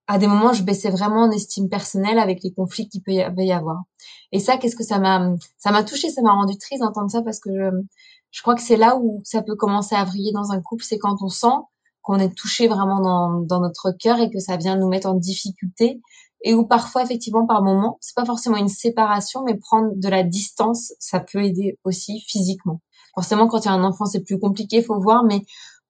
à 0.08 0.18
des 0.18 0.28
moments, 0.28 0.54
je 0.54 0.64
baissais 0.64 0.90
vraiment 0.90 1.24
en 1.24 1.32
estime 1.32 1.70
personnelle 1.70 2.18
avec 2.18 2.42
les 2.44 2.52
conflits 2.52 2.88
qu'il 2.88 3.04
peut 3.04 3.12
y 3.12 3.52
avoir. 3.52 3.84
Et 4.32 4.40
ça, 4.40 4.58
qu'est-ce 4.58 4.76
que 4.76 4.84
ça 4.84 5.00
m'a, 5.00 5.34
ça 5.58 5.72
m'a 5.72 5.84
touché, 5.84 6.10
ça 6.10 6.22
m'a 6.22 6.32
rendu 6.32 6.58
triste 6.58 6.82
d'entendre 6.82 7.12
ça 7.12 7.22
parce 7.22 7.40
que 7.40 7.50
je, 7.54 7.70
je 8.32 8.42
crois 8.42 8.56
que 8.56 8.62
c'est 8.62 8.78
là 8.78 8.98
où 8.98 9.22
ça 9.24 9.42
peut 9.42 9.56
commencer 9.56 9.96
à 9.96 10.04
vriller 10.04 10.32
dans 10.32 10.52
un 10.52 10.62
couple, 10.62 10.84
c'est 10.84 10.98
quand 10.98 11.18
on 11.22 11.30
sent 11.30 11.58
qu'on 12.02 12.18
est 12.18 12.34
touché 12.34 12.68
vraiment 12.68 13.02
dans, 13.02 13.42
dans 13.42 13.60
notre 13.60 13.92
cœur 13.92 14.20
et 14.20 14.30
que 14.32 14.40
ça 14.40 14.58
vient 14.58 14.78
nous 14.78 14.88
mettre 14.88 15.08
en 15.08 15.16
difficulté 15.16 16.02
et 16.42 16.54
où 16.54 16.66
parfois 16.66 17.04
effectivement 17.04 17.46
par 17.46 17.64
moment, 17.64 17.98
c'est 18.02 18.16
pas 18.16 18.26
forcément 18.26 18.58
une 18.58 18.68
séparation, 18.68 19.44
mais 19.44 19.58
prendre 19.58 19.92
de 19.96 20.08
la 20.10 20.24
distance, 20.24 20.94
ça 21.00 21.20
peut 21.20 21.44
aider 21.44 21.78
aussi 21.84 22.24
physiquement. 22.28 22.82
Forcément, 23.16 23.48
quand 23.48 23.60
il 23.60 23.66
y 23.66 23.70
a 23.70 23.74
un 23.74 23.84
enfant, 23.84 24.06
c'est 24.06 24.24
plus 24.24 24.40
compliqué, 24.40 24.82
faut 24.82 25.00
voir, 25.00 25.24
mais 25.24 25.42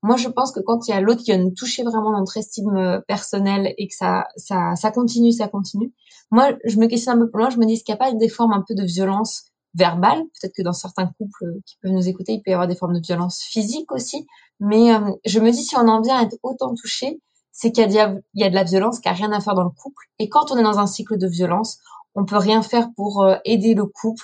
moi 0.01 0.15
je 0.17 0.29
pense 0.29 0.51
que 0.51 0.59
quand 0.59 0.87
il 0.87 0.91
y 0.91 0.93
a 0.93 1.01
l'autre 1.01 1.19
qui 1.19 1.31
vient 1.31 1.37
nous 1.43 1.51
toucher 1.51 1.83
vraiment 1.83 2.17
notre 2.17 2.37
estime 2.37 2.75
euh, 2.75 2.99
personnelle 3.07 3.73
et 3.77 3.87
que 3.87 3.95
ça, 3.95 4.25
ça, 4.37 4.75
ça 4.75 4.91
continue, 4.91 5.31
ça 5.31 5.47
continue. 5.47 5.93
Moi, 6.31 6.53
je 6.65 6.77
me 6.77 6.87
questionne 6.87 7.17
un 7.17 7.25
peu 7.25 7.29
plus 7.29 7.39
loin, 7.39 7.49
je 7.49 7.57
me 7.57 7.65
dis 7.65 7.73
est-ce 7.73 7.83
qu'il 7.83 7.93
n'y 7.93 8.01
a 8.01 8.05
pas 8.05 8.13
des 8.13 8.29
formes 8.29 8.53
un 8.53 8.63
peu 8.67 8.75
de 8.75 8.83
violence 8.83 9.45
verbale? 9.73 10.19
Peut-être 10.39 10.53
que 10.55 10.61
dans 10.61 10.73
certains 10.73 11.07
couples 11.17 11.59
qui 11.65 11.77
peuvent 11.81 11.91
nous 11.91 12.07
écouter, 12.07 12.33
il 12.33 12.41
peut 12.41 12.51
y 12.51 12.53
avoir 12.53 12.67
des 12.67 12.75
formes 12.75 12.93
de 12.93 13.05
violence 13.05 13.41
physique 13.41 13.91
aussi. 13.91 14.27
Mais 14.59 14.93
euh, 14.93 15.11
je 15.25 15.39
me 15.39 15.51
dis 15.51 15.63
si 15.63 15.75
on 15.75 15.87
en 15.87 16.01
vient 16.01 16.17
à 16.17 16.23
être 16.23 16.37
autant 16.43 16.73
touché, 16.75 17.19
c'est 17.61 17.73
qu'il 17.73 17.91
y, 17.91 17.99
a, 17.99 18.07
de 18.07 18.55
la 18.55 18.63
violence 18.63 19.01
qui 19.01 19.09
a 19.09 19.11
rien 19.11 19.33
à 19.33 19.41
faire 19.41 19.53
dans 19.53 19.65
le 19.65 19.69
couple. 19.69 20.05
Et 20.17 20.29
quand 20.29 20.49
on 20.49 20.57
est 20.57 20.63
dans 20.63 20.79
un 20.79 20.87
cycle 20.87 21.17
de 21.17 21.27
violence, 21.27 21.79
on 22.15 22.23
peut 22.23 22.37
rien 22.37 22.61
faire 22.61 22.87
pour 22.95 23.21
euh, 23.21 23.35
aider 23.43 23.73
le 23.73 23.85
couple, 23.85 24.23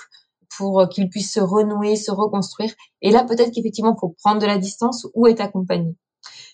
pour 0.56 0.80
euh, 0.80 0.86
qu'il 0.86 1.10
puisse 1.10 1.34
se 1.34 1.40
renouer, 1.40 1.96
se 1.96 2.10
reconstruire. 2.10 2.72
Et 3.02 3.10
là, 3.10 3.24
peut-être 3.24 3.52
qu'effectivement, 3.52 3.94
faut 3.94 4.16
prendre 4.22 4.40
de 4.40 4.46
la 4.46 4.56
distance 4.56 5.06
ou 5.12 5.26
être 5.26 5.42
accompagné. 5.42 5.94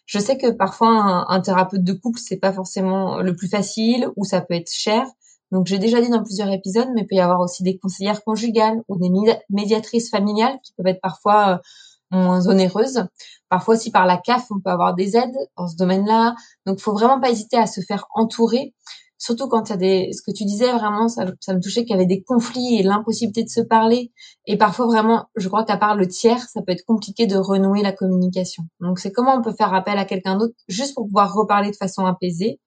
Je 0.07 0.19
sais 0.19 0.37
que 0.37 0.51
parfois, 0.51 0.89
un, 0.89 1.25
un 1.29 1.41
thérapeute 1.41 1.85
de 1.85 1.93
couple, 1.93 2.19
c'est 2.19 2.39
pas 2.39 2.53
forcément 2.53 3.21
le 3.21 3.37
plus 3.37 3.49
facile 3.49 4.09
ou 4.17 4.25
ça 4.25 4.41
peut 4.41 4.55
être 4.55 4.73
cher. 4.73 5.07
Donc, 5.53 5.69
j'ai 5.69 5.79
déjà 5.79 6.01
dit 6.01 6.09
dans 6.09 6.25
plusieurs 6.25 6.51
épisodes, 6.51 6.89
mais 6.97 7.03
il 7.03 7.07
peut 7.07 7.15
y 7.15 7.21
avoir 7.21 7.39
aussi 7.39 7.63
des 7.63 7.79
conseillères 7.79 8.25
conjugales 8.25 8.83
ou 8.89 8.99
des 8.99 9.11
médiatrices 9.51 10.11
familiales 10.11 10.59
qui 10.65 10.73
peuvent 10.73 10.89
être 10.89 11.01
parfois 11.01 11.49
euh, 11.49 11.59
moins 12.13 12.47
onéreuses. 12.47 13.05
Parfois 13.49 13.75
aussi 13.75 13.91
par 13.91 14.07
la 14.07 14.19
CAF, 14.19 14.47
on 14.51 14.61
peut 14.61 14.71
avoir 14.71 14.95
des 14.95 15.17
aides 15.17 15.37
dans 15.57 15.67
ce 15.67 15.77
domaine-là. 15.77 16.35
Donc, 16.67 16.81
faut 16.81 16.93
vraiment 16.93 17.21
pas 17.21 17.31
hésiter 17.31 17.57
à 17.57 17.67
se 17.67 17.81
faire 17.81 18.07
entourer. 18.15 18.75
Surtout 19.19 19.47
quand 19.47 19.69
il 19.69 19.71
y 19.71 19.73
a 19.75 19.77
des, 19.77 20.11
ce 20.13 20.21
que 20.21 20.35
tu 20.37 20.45
disais 20.45 20.73
vraiment, 20.73 21.07
ça, 21.07 21.27
ça 21.39 21.55
me 21.55 21.61
touchait 21.61 21.83
qu'il 21.85 21.93
y 21.93 21.95
avait 21.95 22.07
des 22.07 22.25
conflits 22.25 22.81
et 22.81 22.83
l'impossibilité 22.83 23.45
de 23.45 23.49
se 23.49 23.61
parler. 23.61 24.11
Et 24.47 24.57
parfois 24.57 24.87
vraiment, 24.87 25.27
je 25.37 25.47
crois 25.47 25.65
qu'à 25.65 25.77
part 25.77 25.95
le 25.95 26.09
tiers, 26.09 26.41
ça 26.49 26.61
peut 26.61 26.73
être 26.73 26.85
compliqué 26.85 27.29
de 27.29 27.37
renouer 27.37 27.83
la 27.83 27.93
communication. 27.93 28.65
Donc 28.81 28.99
c'est 28.99 29.13
comment 29.13 29.37
on 29.37 29.43
peut 29.43 29.53
faire 29.53 29.73
appel 29.75 29.97
à 29.97 30.05
quelqu'un 30.05 30.37
d'autre 30.37 30.55
juste 30.67 30.95
pour 30.95 31.07
pouvoir 31.07 31.33
reparler 31.33 31.71
de 31.71 31.77
façon 31.77 32.05
apaisée. 32.05 32.59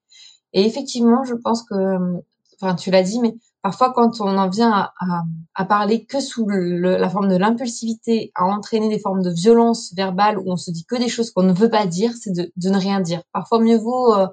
Et 0.53 0.65
effectivement, 0.65 1.25
je 1.25 1.33
pense 1.33 1.63
que, 1.63 2.23
enfin 2.61 2.75
tu 2.75 2.89
l'as 2.89 3.03
dit, 3.03 3.19
mais 3.19 3.35
parfois 3.65 3.93
quand 3.93 4.21
on 4.21 4.37
en 4.37 4.47
vient 4.47 4.71
à, 4.71 4.93
à, 5.55 5.65
parler 5.65 6.05
que 6.05 6.19
sous 6.19 6.45
le, 6.45 6.97
la 6.97 7.09
forme 7.09 7.29
de 7.29 7.35
l'impulsivité, 7.35 8.31
à 8.35 8.45
entraîner 8.45 8.89
des 8.89 8.99
formes 8.99 9.23
de 9.23 9.31
violence 9.31 9.91
verbale 9.97 10.37
où 10.37 10.43
on 10.51 10.55
se 10.55 10.69
dit 10.69 10.85
que 10.85 10.95
des 10.95 11.09
choses 11.09 11.31
qu'on 11.31 11.41
ne 11.41 11.51
veut 11.51 11.71
pas 11.71 11.87
dire, 11.87 12.11
c'est 12.13 12.31
de, 12.31 12.51
de, 12.55 12.69
ne 12.69 12.77
rien 12.77 13.01
dire. 13.01 13.23
Parfois 13.33 13.59
mieux 13.59 13.79
vaut 13.79 14.13
euh, 14.13 14.27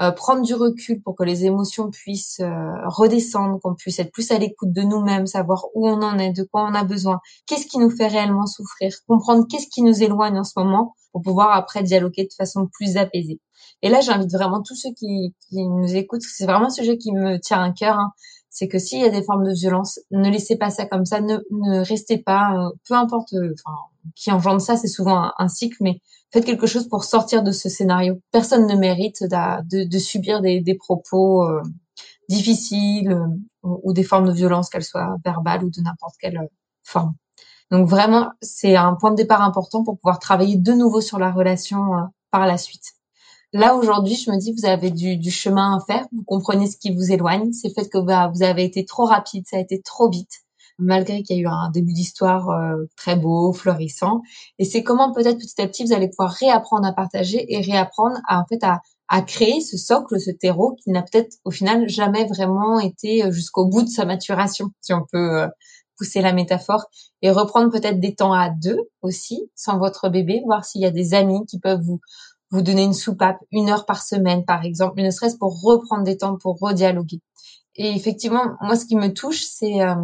euh, 0.00 0.12
prendre 0.12 0.42
du 0.42 0.54
recul 0.54 1.02
pour 1.02 1.16
que 1.16 1.24
les 1.24 1.46
émotions 1.46 1.90
puissent 1.90 2.38
euh, 2.38 2.86
redescendre, 2.86 3.58
qu'on 3.60 3.74
puisse 3.74 3.98
être 3.98 4.12
plus 4.12 4.30
à 4.30 4.38
l'écoute 4.38 4.72
de 4.72 4.82
nous-mêmes, 4.82 5.26
savoir 5.26 5.64
où 5.74 5.88
on 5.88 6.00
en 6.02 6.16
est, 6.20 6.30
de 6.30 6.44
quoi 6.44 6.62
on 6.70 6.74
a 6.74 6.84
besoin, 6.84 7.18
qu'est-ce 7.48 7.66
qui 7.66 7.78
nous 7.78 7.90
fait 7.90 8.06
réellement 8.06 8.46
souffrir, 8.46 8.92
comprendre 9.08 9.46
qu'est-ce 9.50 9.66
qui 9.66 9.82
nous 9.82 10.00
éloigne 10.04 10.38
en 10.38 10.44
ce 10.44 10.52
moment 10.54 10.94
pour 11.10 11.22
pouvoir 11.22 11.50
après 11.56 11.82
dialoguer 11.82 12.22
de 12.22 12.34
façon 12.38 12.68
plus 12.72 12.96
apaisée. 12.98 13.40
Et 13.82 13.88
là, 13.88 14.00
j'invite 14.00 14.30
vraiment 14.30 14.62
tous 14.62 14.76
ceux 14.76 14.92
qui, 14.92 15.34
qui 15.48 15.66
nous 15.66 15.92
écoutent, 15.96 16.22
c'est 16.22 16.46
vraiment 16.46 16.66
un 16.66 16.70
sujet 16.70 16.98
qui 16.98 17.10
me 17.12 17.40
tient 17.40 17.64
à 17.64 17.72
cœur, 17.72 17.98
hein, 17.98 18.12
c'est 18.56 18.68
que 18.68 18.78
s'il 18.78 19.02
y 19.02 19.04
a 19.04 19.10
des 19.10 19.22
formes 19.22 19.44
de 19.44 19.52
violence, 19.52 20.00
ne 20.10 20.30
laissez 20.30 20.56
pas 20.56 20.70
ça 20.70 20.86
comme 20.86 21.04
ça, 21.04 21.20
ne, 21.20 21.84
restez 21.84 22.16
pas, 22.16 22.54
euh, 22.54 22.70
peu 22.88 22.94
importe, 22.94 23.34
euh, 23.34 23.54
qui 24.14 24.32
engendre 24.32 24.62
ça, 24.62 24.78
c'est 24.78 24.88
souvent 24.88 25.30
un, 25.36 25.48
cycle, 25.48 25.76
mais 25.82 26.00
faites 26.32 26.46
quelque 26.46 26.66
chose 26.66 26.88
pour 26.88 27.04
sortir 27.04 27.42
de 27.42 27.52
ce 27.52 27.68
scénario. 27.68 28.18
Personne 28.32 28.66
ne 28.66 28.74
mérite 28.74 29.22
de, 29.24 29.98
subir 29.98 30.40
des, 30.40 30.74
propos 30.78 31.46
euh, 31.46 31.60
difficiles 32.30 33.14
ou, 33.62 33.78
ou, 33.84 33.92
des 33.92 34.04
formes 34.04 34.28
de 34.28 34.32
violence, 34.32 34.70
qu'elles 34.70 34.84
soient 34.84 35.18
verbales 35.22 35.62
ou 35.62 35.68
de 35.68 35.82
n'importe 35.82 36.14
quelle 36.18 36.48
forme. 36.82 37.14
Donc 37.70 37.86
vraiment, 37.86 38.30
c'est 38.40 38.74
un 38.74 38.94
point 38.94 39.10
de 39.10 39.16
départ 39.16 39.42
important 39.42 39.84
pour 39.84 39.98
pouvoir 39.98 40.18
travailler 40.18 40.56
de 40.56 40.72
nouveau 40.72 41.02
sur 41.02 41.18
la 41.18 41.30
relation 41.30 41.82
par 42.30 42.46
la 42.46 42.56
suite. 42.56 42.95
Là 43.52 43.76
aujourd'hui, 43.76 44.16
je 44.16 44.30
me 44.30 44.38
dis 44.38 44.52
vous 44.52 44.66
avez 44.66 44.90
du, 44.90 45.16
du, 45.16 45.30
chemin 45.30 45.76
à 45.76 45.80
faire, 45.80 46.06
vous 46.12 46.24
comprenez 46.24 46.66
ce 46.66 46.76
qui 46.76 46.92
vous 46.94 47.12
éloigne, 47.12 47.52
c'est 47.52 47.68
le 47.68 47.74
fait 47.74 47.88
que 47.88 47.98
bah, 47.98 48.30
vous 48.34 48.42
avez 48.42 48.64
été 48.64 48.84
trop 48.84 49.04
rapide, 49.04 49.44
ça 49.48 49.56
a 49.56 49.60
été 49.60 49.80
trop 49.80 50.10
vite, 50.10 50.42
malgré 50.78 51.22
qu'il 51.22 51.36
y 51.36 51.40
a 51.40 51.42
eu 51.42 51.46
un 51.46 51.70
début 51.70 51.92
d'histoire 51.92 52.50
euh, 52.50 52.84
très 52.96 53.16
beau, 53.16 53.52
florissant. 53.52 54.22
Et 54.58 54.64
c'est 54.64 54.82
comment 54.82 55.12
peut-être 55.12 55.38
petit 55.38 55.62
à 55.62 55.68
petit 55.68 55.84
vous 55.84 55.92
allez 55.92 56.08
pouvoir 56.08 56.32
réapprendre 56.32 56.86
à 56.86 56.92
partager 56.92 57.46
et 57.48 57.60
réapprendre 57.60 58.18
à 58.28 58.40
en 58.40 58.44
fait 58.46 58.62
à, 58.64 58.80
à 59.08 59.22
créer 59.22 59.60
ce 59.60 59.76
socle, 59.76 60.20
ce 60.20 60.32
terreau 60.32 60.76
qui 60.82 60.90
n'a 60.90 61.02
peut-être 61.02 61.36
au 61.44 61.50
final 61.50 61.88
jamais 61.88 62.24
vraiment 62.26 62.80
été 62.80 63.24
euh, 63.24 63.30
jusqu'au 63.30 63.66
bout 63.66 63.82
de 63.82 63.88
sa 63.88 64.04
maturation, 64.04 64.70
si 64.80 64.92
on 64.92 65.04
peut 65.10 65.42
euh, 65.42 65.48
pousser 65.96 66.20
la 66.20 66.32
métaphore, 66.32 66.86
et 67.22 67.30
reprendre 67.30 67.70
peut-être 67.70 68.00
des 68.00 68.14
temps 68.14 68.32
à 68.32 68.50
deux 68.50 68.80
aussi, 69.02 69.50
sans 69.54 69.78
votre 69.78 70.08
bébé, 70.08 70.42
voir 70.44 70.64
s'il 70.64 70.82
y 70.82 70.86
a 70.86 70.90
des 70.90 71.14
amis 71.14 71.46
qui 71.46 71.58
peuvent 71.58 71.80
vous 71.80 72.00
vous 72.50 72.62
donner 72.62 72.84
une 72.84 72.94
soupape 72.94 73.38
une 73.50 73.70
heure 73.70 73.86
par 73.86 74.02
semaine, 74.02 74.44
par 74.44 74.64
exemple, 74.64 75.00
ne 75.02 75.10
serait-ce 75.10 75.36
pour 75.36 75.60
reprendre 75.62 76.04
des 76.04 76.16
temps 76.16 76.36
pour 76.36 76.58
redialoguer. 76.58 77.20
Et 77.76 77.90
effectivement, 77.90 78.56
moi, 78.60 78.76
ce 78.76 78.86
qui 78.86 78.96
me 78.96 79.12
touche, 79.12 79.44
c'est 79.44 79.82
euh, 79.82 79.94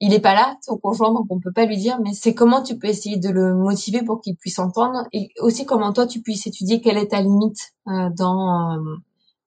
il 0.00 0.12
est 0.12 0.20
pas 0.20 0.34
là, 0.34 0.56
ton 0.66 0.76
conjoint, 0.76 1.12
donc 1.12 1.26
on 1.30 1.40
peut 1.40 1.52
pas 1.52 1.64
lui 1.64 1.78
dire, 1.78 1.98
mais 2.02 2.12
c'est 2.12 2.34
comment 2.34 2.62
tu 2.62 2.78
peux 2.78 2.88
essayer 2.88 3.16
de 3.16 3.30
le 3.30 3.54
motiver 3.54 4.02
pour 4.02 4.20
qu'il 4.20 4.36
puisse 4.36 4.58
entendre, 4.58 5.06
et 5.12 5.30
aussi 5.40 5.64
comment 5.64 5.92
toi 5.92 6.06
tu 6.06 6.20
puisses 6.20 6.46
étudier 6.46 6.80
quelle 6.80 6.98
est 6.98 7.08
ta 7.08 7.22
limite 7.22 7.72
euh, 7.88 8.10
dans. 8.16 8.74
Euh, 8.74 8.96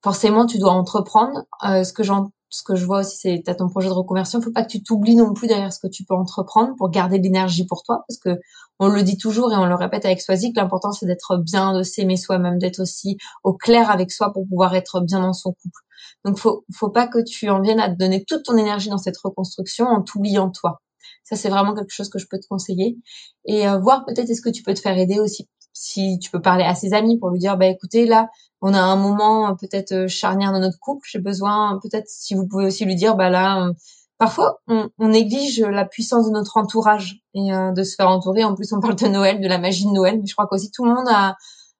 forcément, 0.01 0.45
tu 0.45 0.57
dois 0.57 0.71
entreprendre. 0.71 1.43
ce 1.61 1.91
que 1.91 2.03
ce 2.49 2.63
que 2.63 2.75
je 2.75 2.85
vois 2.85 2.99
aussi, 2.99 3.17
c'est 3.17 3.41
tu 3.43 3.51
as 3.51 3.55
ton 3.55 3.69
projet 3.69 3.87
de 3.87 3.93
reconversion. 3.93 4.41
Faut 4.41 4.51
pas 4.51 4.63
que 4.63 4.69
tu 4.69 4.81
t'oublies 4.83 5.15
non 5.15 5.33
plus 5.33 5.47
derrière 5.47 5.71
ce 5.71 5.79
que 5.79 5.87
tu 5.87 6.03
peux 6.03 6.15
entreprendre 6.15 6.75
pour 6.77 6.89
garder 6.89 7.19
de 7.19 7.23
l'énergie 7.23 7.65
pour 7.65 7.83
toi, 7.83 8.03
parce 8.07 8.19
que 8.19 8.39
on 8.79 8.87
le 8.87 9.03
dit 9.03 9.17
toujours 9.17 9.51
et 9.53 9.55
on 9.55 9.65
le 9.65 9.75
répète 9.75 10.05
avec 10.05 10.21
Swazik, 10.21 10.55
l'important 10.55 10.91
c'est 10.91 11.05
d'être 11.05 11.37
bien, 11.37 11.77
de 11.77 11.83
s'aimer 11.83 12.17
soi-même, 12.17 12.57
d'être 12.57 12.79
aussi 12.79 13.17
au 13.43 13.53
clair 13.53 13.91
avec 13.91 14.11
soi 14.11 14.33
pour 14.33 14.47
pouvoir 14.47 14.75
être 14.75 15.01
bien 15.01 15.19
dans 15.19 15.33
son 15.33 15.51
couple. 15.51 15.81
Donc 16.25 16.39
faut 16.39 16.65
faut 16.73 16.89
pas 16.89 17.07
que 17.07 17.19
tu 17.23 17.49
en 17.49 17.61
viennes 17.61 17.79
à 17.79 17.89
te 17.89 17.97
donner 17.97 18.23
toute 18.25 18.43
ton 18.43 18.57
énergie 18.57 18.89
dans 18.89 18.97
cette 18.97 19.17
reconstruction 19.17 19.85
en 19.85 20.01
t'oubliant 20.01 20.49
toi. 20.49 20.81
Ça 21.23 21.35
c'est 21.35 21.49
vraiment 21.49 21.75
quelque 21.75 21.91
chose 21.91 22.09
que 22.09 22.19
je 22.19 22.27
peux 22.29 22.39
te 22.39 22.47
conseiller 22.47 22.97
et 23.45 23.67
euh, 23.67 23.77
voir 23.77 24.05
peut-être 24.05 24.29
est-ce 24.29 24.41
que 24.41 24.49
tu 24.49 24.63
peux 24.63 24.73
te 24.73 24.79
faire 24.79 24.97
aider 24.97 25.19
aussi 25.19 25.47
si 25.73 26.19
tu 26.19 26.31
peux 26.31 26.41
parler 26.41 26.63
à 26.63 26.75
ses 26.75 26.93
amis 26.93 27.17
pour 27.17 27.29
lui 27.29 27.39
dire 27.39 27.57
bah 27.57 27.67
écoutez 27.67 28.05
là 28.05 28.29
on 28.61 28.73
a 28.73 28.79
un 28.79 28.95
moment 28.95 29.55
peut-être 29.55 29.93
euh, 29.93 30.07
charnière 30.07 30.51
dans 30.51 30.59
notre 30.59 30.79
couple 30.79 31.07
j'ai 31.09 31.19
besoin 31.19 31.79
peut-être 31.81 32.07
si 32.07 32.35
vous 32.35 32.47
pouvez 32.47 32.65
aussi 32.65 32.85
lui 32.85 32.95
dire 32.95 33.15
bah 33.15 33.29
là 33.29 33.67
euh, 33.67 33.73
parfois 34.17 34.59
on, 34.67 34.89
on, 34.97 35.09
néglige 35.09 35.61
la 35.61 35.85
puissance 35.85 36.27
de 36.27 36.31
notre 36.31 36.57
entourage 36.57 37.21
et 37.33 37.53
euh, 37.53 37.71
de 37.71 37.83
se 37.83 37.95
faire 37.95 38.09
entourer. 38.09 38.43
En 38.43 38.55
plus 38.55 38.73
on 38.73 38.79
parle 38.79 38.95
de 38.95 39.07
Noël 39.07 39.39
de 39.41 39.47
la 39.47 39.59
magie 39.59 39.85
de 39.85 39.91
Noël 39.91 40.19
mais 40.19 40.27
je 40.27 40.33
crois 40.33 40.47
qu'aussi 40.47 40.71
tout 40.71 40.85
le 40.85 40.93
monde 40.93 41.07
a 41.09 41.35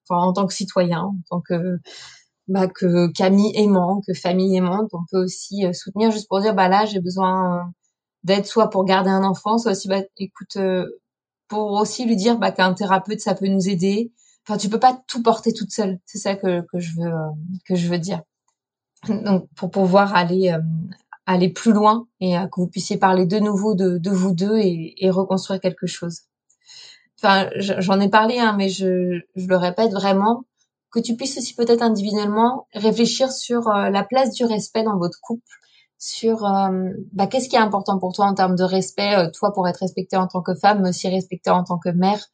enfin, 0.10 0.22
en 0.22 0.34
tant 0.34 0.46
que 0.48 0.54
citoyen 0.54 1.02
en 1.02 1.16
tant 1.30 1.42
que 1.42 1.80
bah, 2.48 2.68
que 2.68 3.12
Camille 3.12 3.52
aimant 3.56 4.02
que 4.08 4.14
famille 4.14 4.56
aimante 4.56 4.90
on 4.94 5.04
peut 5.12 5.24
aussi 5.24 5.66
soutenir 5.74 6.12
juste 6.12 6.28
pour 6.30 6.42
dire 6.42 6.56
bah 6.56 6.70
là 6.70 6.86
j'ai 6.86 7.00
besoin 7.02 7.72
d'aide 8.24 8.46
soit 8.46 8.70
pour 8.70 8.86
garder 8.86 9.10
un 9.10 9.24
enfant 9.24 9.58
soit 9.58 9.72
aussi 9.74 9.88
bah 9.88 10.02
écoute 10.18 10.58
pour 11.50 11.72
aussi 11.72 12.06
lui 12.06 12.16
dire 12.16 12.38
bah, 12.38 12.52
qu'un 12.52 12.74
thérapeute 12.74 13.20
ça 13.20 13.36
peut 13.36 13.48
nous 13.48 13.68
aider. 13.68 14.14
Enfin, 14.48 14.58
tu 14.58 14.70
peux 14.70 14.80
pas 14.80 15.00
tout 15.08 15.22
porter 15.22 15.52
toute 15.54 15.72
seule. 15.72 16.00
C'est 16.06 16.18
ça 16.18 16.36
que, 16.36 16.62
que 16.72 16.80
je 16.80 16.96
veux 16.96 17.08
euh, 17.08 17.30
que 17.68 17.76
je 17.76 17.90
veux 17.90 18.00
dire. 18.00 18.22
Donc 19.08 19.50
pour 19.56 19.72
pouvoir 19.72 20.16
aller 20.16 20.52
euh, 20.52 20.62
aller 21.26 21.50
plus 21.50 21.74
loin 21.74 22.08
et 22.22 22.38
euh, 22.38 22.46
que 22.46 22.62
vous 22.62 22.68
puissiez 22.68 22.98
parler 22.98 23.26
de 23.26 23.40
nouveau 23.40 23.76
de, 23.76 23.98
de 23.98 24.10
vous 24.10 24.34
deux 24.34 24.58
et, 24.58 25.06
et, 25.06 25.10
reconstruire 25.10 25.60
quelque 25.60 25.88
chose. 25.88 26.22
Enfin, 27.18 27.50
j'en 27.58 28.00
ai 28.00 28.10
parlé, 28.10 28.40
hein, 28.40 28.56
mais 28.58 28.70
je, 28.70 29.20
je 29.36 29.48
le 29.48 29.58
répète 29.58 29.92
vraiment 29.92 30.46
que 30.92 31.00
tu 31.00 31.16
puisses 31.16 31.38
aussi 31.38 31.54
peut-être 31.54 31.82
individuellement 31.82 32.68
réfléchir 32.74 33.32
sur 33.32 33.70
la 33.70 34.04
place 34.04 34.34
du 34.34 34.46
respect 34.46 34.84
dans 34.84 34.98
votre 34.98 35.20
couple 35.22 35.44
sur 36.00 36.46
euh, 36.46 36.92
bah, 37.12 37.28
qu'est-ce 37.28 37.50
qui 37.50 37.58
est 37.58 37.60
important 37.60 38.00
pour 38.00 38.14
toi 38.14 38.26
en 38.26 38.34
termes 38.34 38.56
de 38.56 38.64
respect, 38.64 39.16
euh, 39.16 39.30
toi 39.32 39.54
pour 39.54 39.68
être 39.68 39.82
respectée 39.82 40.18
en 40.18 40.28
tant 40.28 40.42
que 40.42 40.56
femme, 40.56 40.82
mais 40.82 40.90
aussi 40.90 41.10
respectée 41.10 41.52
en 41.52 41.64
tant 41.64 41.78
que 41.78 41.90
mère, 41.90 42.26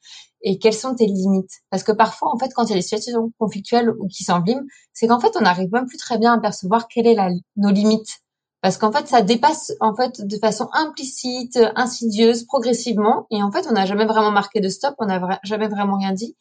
et 0.42 0.60
quelles 0.60 0.74
sont 0.74 0.94
tes 0.96 1.08
limites? 1.08 1.62
Parce 1.72 1.84
que 1.84 1.92
parfois, 1.92 2.32
en 2.34 2.38
fait, 2.38 2.54
quand 2.54 2.66
il 2.66 2.70
y 2.70 2.74
a 2.74 2.76
des 2.76 2.84
situations 2.84 3.32
conflictuelles 3.40 3.90
ou 3.90 4.08
qui 4.08 4.24
s'enviment, 4.24 4.62
c'est 4.94 5.08
qu'en 5.08 5.20
fait, 5.20 5.32
on 5.36 5.42
n'arrive 5.42 5.72
même 5.74 5.88
plus 5.88 5.98
très 5.98 6.20
bien 6.20 6.34
à 6.34 6.40
percevoir 6.40 6.88
quelle 6.88 7.08
est 7.08 7.16
la, 7.16 7.30
nos 7.58 7.72
limites. 7.72 8.22
Parce 8.66 8.78
qu'en 8.78 8.92
fait, 8.92 9.08
ça 9.08 9.22
dépasse 9.22 9.74
en 9.80 9.96
fait 9.96 10.26
de 10.26 10.38
façon 10.40 10.70
implicite, 10.74 11.60
insidieuse, 11.76 12.46
progressivement, 12.46 13.28
et 13.30 13.44
en 13.44 13.52
fait, 13.52 13.68
on 13.70 13.74
n'a 13.74 13.86
jamais 13.86 14.08
vraiment 14.08 14.32
marqué 14.32 14.60
de 14.60 14.70
stop, 14.70 14.96
on 14.98 15.06
n'a 15.06 15.40
jamais 15.44 15.68
vraiment 15.68 16.00
rien 16.00 16.14
dit. 16.14 16.36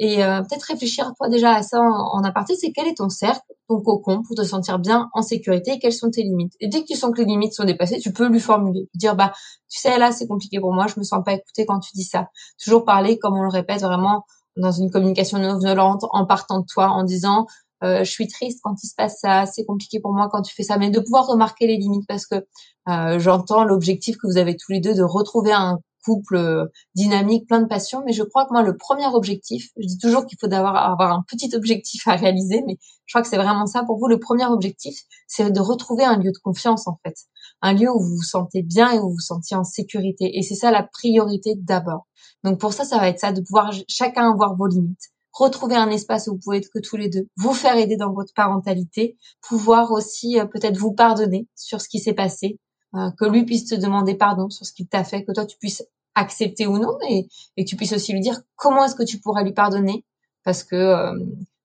Et 0.00 0.24
euh, 0.24 0.40
peut-être 0.40 0.64
réfléchir 0.64 1.12
toi 1.16 1.28
déjà 1.28 1.54
à 1.54 1.62
ça 1.62 1.80
en, 1.80 2.18
en 2.18 2.24
aparté, 2.24 2.56
c'est 2.56 2.72
quel 2.72 2.88
est 2.88 2.96
ton 2.96 3.08
cercle, 3.08 3.46
ton 3.68 3.80
cocon 3.80 4.24
pour 4.24 4.34
te 4.34 4.42
sentir 4.42 4.80
bien 4.80 5.08
en 5.12 5.22
sécurité 5.22 5.74
et 5.74 5.78
quelles 5.78 5.92
sont 5.92 6.10
tes 6.10 6.24
limites? 6.24 6.54
Et 6.58 6.66
dès 6.66 6.80
que 6.80 6.86
tu 6.86 6.96
sens 6.96 7.12
que 7.14 7.18
les 7.18 7.26
limites 7.26 7.54
sont 7.54 7.62
dépassées, 7.62 8.00
tu 8.00 8.12
peux 8.12 8.26
lui 8.26 8.40
formuler, 8.40 8.88
dire 8.94 9.14
bah 9.14 9.32
tu 9.70 9.78
sais 9.78 10.00
là 10.00 10.10
c'est 10.10 10.26
compliqué 10.26 10.58
pour 10.58 10.74
moi, 10.74 10.88
je 10.88 10.98
me 10.98 11.04
sens 11.04 11.22
pas 11.24 11.34
écoutée 11.34 11.64
quand 11.64 11.78
tu 11.78 11.92
dis 11.94 12.02
ça. 12.02 12.26
Toujours 12.60 12.84
parler 12.84 13.20
comme 13.20 13.34
on 13.38 13.42
le 13.42 13.52
répète 13.52 13.82
vraiment 13.82 14.24
dans 14.56 14.72
une 14.72 14.90
communication 14.90 15.38
non 15.38 15.58
violente 15.58 16.02
en 16.10 16.26
partant 16.26 16.58
de 16.58 16.66
toi 16.66 16.88
en 16.88 17.04
disant 17.04 17.46
euh, 17.84 18.04
je 18.04 18.10
suis 18.10 18.28
triste 18.28 18.60
quand 18.62 18.74
il 18.82 18.88
se 18.88 18.94
passe 18.94 19.20
ça, 19.20 19.46
c'est 19.46 19.64
compliqué 19.64 20.00
pour 20.00 20.12
moi 20.12 20.28
quand 20.30 20.42
tu 20.42 20.54
fais 20.54 20.62
ça, 20.62 20.78
mais 20.78 20.90
de 20.90 21.00
pouvoir 21.00 21.26
remarquer 21.26 21.66
les 21.66 21.76
limites 21.76 22.06
parce 22.08 22.26
que 22.26 22.46
euh, 22.88 23.18
j'entends 23.18 23.64
l'objectif 23.64 24.16
que 24.16 24.26
vous 24.26 24.38
avez 24.38 24.56
tous 24.56 24.72
les 24.72 24.80
deux 24.80 24.94
de 24.94 25.02
retrouver 25.02 25.52
un 25.52 25.78
couple 26.04 26.36
euh, 26.36 26.66
dynamique, 26.94 27.46
plein 27.46 27.60
de 27.60 27.66
passion. 27.66 28.02
Mais 28.06 28.12
je 28.12 28.22
crois 28.22 28.46
que 28.46 28.52
moi, 28.52 28.62
le 28.62 28.76
premier 28.76 29.06
objectif, 29.06 29.70
je 29.76 29.86
dis 29.86 29.98
toujours 29.98 30.26
qu'il 30.26 30.38
faut 30.40 30.46
d'avoir 30.46 30.76
avoir 30.90 31.12
un 31.12 31.22
petit 31.28 31.54
objectif 31.54 32.06
à 32.08 32.16
réaliser, 32.16 32.62
mais 32.66 32.78
je 33.06 33.12
crois 33.12 33.22
que 33.22 33.28
c'est 33.28 33.36
vraiment 33.36 33.66
ça 33.66 33.84
pour 33.84 33.98
vous. 33.98 34.08
Le 34.08 34.18
premier 34.18 34.46
objectif, 34.46 34.98
c'est 35.26 35.50
de 35.50 35.60
retrouver 35.60 36.04
un 36.04 36.16
lieu 36.16 36.32
de 36.32 36.38
confiance 36.42 36.88
en 36.88 36.98
fait, 37.04 37.14
un 37.62 37.74
lieu 37.74 37.90
où 37.90 38.00
vous 38.00 38.16
vous 38.16 38.22
sentez 38.22 38.62
bien 38.62 38.92
et 38.92 38.98
où 38.98 39.08
vous 39.08 39.14
vous 39.14 39.20
sentiez 39.20 39.56
en 39.56 39.64
sécurité. 39.64 40.38
Et 40.38 40.42
c'est 40.42 40.54
ça 40.54 40.70
la 40.70 40.82
priorité 40.82 41.54
d'abord. 41.56 42.06
Donc 42.44 42.58
pour 42.58 42.72
ça, 42.72 42.84
ça 42.84 42.98
va 42.98 43.08
être 43.08 43.20
ça, 43.20 43.32
de 43.32 43.40
pouvoir 43.40 43.72
chacun 43.88 44.30
avoir 44.32 44.56
vos 44.56 44.66
limites 44.66 45.10
retrouver 45.32 45.76
un 45.76 45.90
espace 45.90 46.26
où 46.26 46.32
vous 46.32 46.38
pouvez 46.38 46.58
être 46.58 46.70
que 46.72 46.78
tous 46.80 46.96
les 46.96 47.08
deux, 47.08 47.26
vous 47.36 47.52
faire 47.52 47.76
aider 47.76 47.96
dans 47.96 48.12
votre 48.12 48.32
parentalité, 48.34 49.16
pouvoir 49.46 49.92
aussi 49.92 50.38
euh, 50.38 50.46
peut-être 50.46 50.76
vous 50.76 50.92
pardonner 50.92 51.46
sur 51.54 51.80
ce 51.80 51.88
qui 51.88 51.98
s'est 51.98 52.14
passé, 52.14 52.58
euh, 52.94 53.10
que 53.18 53.26
lui 53.26 53.44
puisse 53.44 53.66
te 53.66 53.74
demander 53.74 54.14
pardon 54.14 54.50
sur 54.50 54.66
ce 54.66 54.72
qu'il 54.72 54.88
t'a 54.88 55.04
fait, 55.04 55.24
que 55.24 55.32
toi 55.32 55.46
tu 55.46 55.56
puisses 55.58 55.84
accepter 56.14 56.66
ou 56.66 56.78
non, 56.78 56.98
et, 57.08 57.28
et 57.56 57.64
que 57.64 57.68
tu 57.68 57.76
puisses 57.76 57.92
aussi 57.92 58.12
lui 58.12 58.20
dire 58.20 58.40
comment 58.56 58.84
est-ce 58.84 58.94
que 58.94 59.04
tu 59.04 59.18
pourrais 59.18 59.44
lui 59.44 59.52
pardonner, 59.52 60.04
parce 60.44 60.64
que 60.64 60.76
euh, 60.76 61.12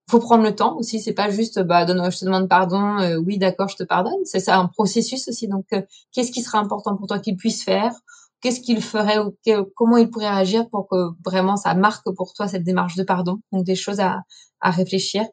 faut 0.10 0.19
prendre 0.19 0.43
le 0.43 0.54
temps 0.54 0.78
aussi, 0.78 0.99
c'est 0.99 1.13
pas 1.13 1.30
juste 1.30 1.60
bah 1.62 1.86
donne, 1.86 2.12
je 2.12 2.19
te 2.19 2.26
demande 2.26 2.49
pardon, 2.49 2.99
euh, 2.99 3.17
oui 3.17 3.38
d'accord 3.38 3.69
je 3.69 3.78
te 3.78 3.84
pardonne, 3.84 4.26
c'est 4.26 4.39
ça 4.39 4.58
un 4.58 4.67
processus 4.67 5.28
aussi. 5.28 5.47
Donc 5.47 5.65
euh, 5.73 5.82
qu'est-ce 6.12 6.32
qui 6.32 6.41
sera 6.41 6.60
important 6.60 6.95
pour 6.95 7.08
toi 7.08 7.19
qu'il 7.19 7.38
puisse 7.38 7.63
faire, 7.63 7.93
qu'est-ce 8.43 8.60
qu'il 8.60 8.84
ferait 8.84 9.19
ou 9.19 9.36
comment 9.75 9.97
il 9.97 10.10
pourrait 10.10 10.29
réagir 10.29 10.69
pour 10.69 10.88
que 10.88 11.12
vraiment 11.25 11.56
ça 11.56 11.73
marque 11.73 12.13
pour 12.15 12.34
toi 12.34 12.47
cette 12.47 12.63
démarche 12.63 12.95
de 12.95 13.03
pardon. 13.03 13.39
Donc 13.53 13.63
des 13.63 13.75
choses 13.75 14.01
à, 14.01 14.23
à 14.60 14.69
réfléchir. 14.69 15.23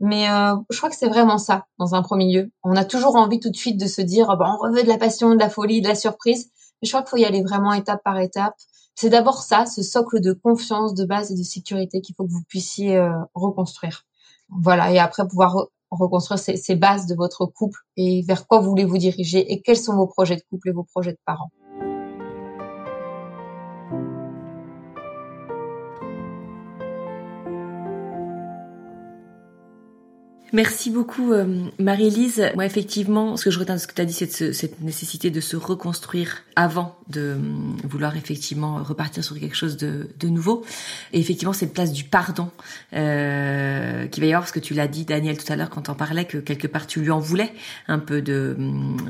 Mais 0.00 0.28
euh, 0.28 0.56
je 0.70 0.76
crois 0.76 0.90
que 0.90 0.96
c'est 0.96 1.08
vraiment 1.08 1.38
ça 1.38 1.66
dans 1.78 1.94
un 1.94 2.02
premier 2.02 2.32
lieu. 2.32 2.50
On 2.64 2.74
a 2.74 2.84
toujours 2.84 3.16
envie 3.16 3.40
tout 3.40 3.50
de 3.50 3.56
suite 3.56 3.78
de 3.78 3.86
se 3.86 4.00
dire 4.00 4.34
bah, 4.38 4.56
on 4.62 4.70
veut 4.70 4.82
de 4.82 4.88
la 4.88 4.98
passion, 4.98 5.34
de 5.34 5.38
la 5.38 5.50
folie, 5.50 5.82
de 5.82 5.88
la 5.88 5.94
surprise. 5.94 6.50
Mais 6.82 6.86
je 6.86 6.90
crois 6.90 7.02
qu'il 7.02 7.10
faut 7.10 7.16
y 7.18 7.24
aller 7.24 7.42
vraiment 7.42 7.72
étape 7.74 8.02
par 8.02 8.18
étape. 8.18 8.54
C'est 8.94 9.10
d'abord 9.10 9.42
ça, 9.42 9.66
ce 9.66 9.82
socle 9.82 10.20
de 10.20 10.32
confiance, 10.32 10.94
de 10.94 11.04
base 11.04 11.30
et 11.30 11.34
de 11.34 11.42
sécurité 11.42 12.00
qu'il 12.00 12.14
faut 12.14 12.24
que 12.24 12.32
vous 12.32 12.44
puissiez 12.48 12.96
euh, 12.96 13.10
reconstruire. 13.34 14.04
Voilà, 14.48 14.90
et 14.92 14.98
après 14.98 15.26
pouvoir 15.28 15.66
reconstruire 15.90 16.38
ces, 16.38 16.56
ces 16.56 16.74
bases 16.74 17.06
de 17.06 17.14
votre 17.14 17.46
couple 17.46 17.80
et 17.96 18.22
vers 18.22 18.46
quoi 18.46 18.60
voulez 18.60 18.84
vous 18.84 18.98
diriger 18.98 19.52
et 19.52 19.60
quels 19.60 19.76
sont 19.76 19.96
vos 19.96 20.06
projets 20.06 20.36
de 20.36 20.42
couple 20.50 20.70
et 20.70 20.72
vos 20.72 20.84
projets 20.84 21.12
de 21.12 21.18
parents. 21.26 21.50
Merci 30.56 30.88
beaucoup 30.88 31.34
euh, 31.34 31.66
Marie-Lise. 31.78 32.50
Moi 32.54 32.64
effectivement, 32.64 33.36
ce 33.36 33.44
que 33.44 33.50
je 33.50 33.58
retiens 33.58 33.74
de 33.74 33.78
ce 33.78 33.86
que 33.86 33.92
tu 33.92 34.00
as 34.00 34.06
dit, 34.06 34.14
c'est 34.14 34.54
cette 34.54 34.80
nécessité 34.80 35.28
de 35.28 35.42
se 35.42 35.54
reconstruire 35.54 36.44
avant 36.56 36.96
de 37.08 37.20
euh, 37.20 37.36
vouloir 37.84 38.16
effectivement 38.16 38.82
repartir 38.82 39.22
sur 39.22 39.38
quelque 39.38 39.54
chose 39.54 39.76
de, 39.76 40.08
de 40.18 40.28
nouveau. 40.28 40.64
Et 41.12 41.20
effectivement, 41.20 41.52
cette 41.52 41.74
place 41.74 41.92
du 41.92 42.04
pardon 42.04 42.50
euh, 42.94 44.06
qui 44.06 44.20
va 44.20 44.26
y 44.26 44.30
avoir, 44.30 44.44
parce 44.44 44.52
que 44.52 44.60
tu 44.60 44.72
l'as 44.72 44.88
dit 44.88 45.04
Daniel 45.04 45.36
tout 45.36 45.52
à 45.52 45.56
l'heure 45.56 45.68
quand 45.68 45.90
on 45.90 45.94
parlait, 45.94 46.24
que 46.24 46.38
quelque 46.38 46.66
part 46.66 46.86
tu 46.86 47.00
lui 47.00 47.10
en 47.10 47.20
voulais 47.20 47.52
un 47.86 47.98
peu 47.98 48.22
de, 48.22 48.56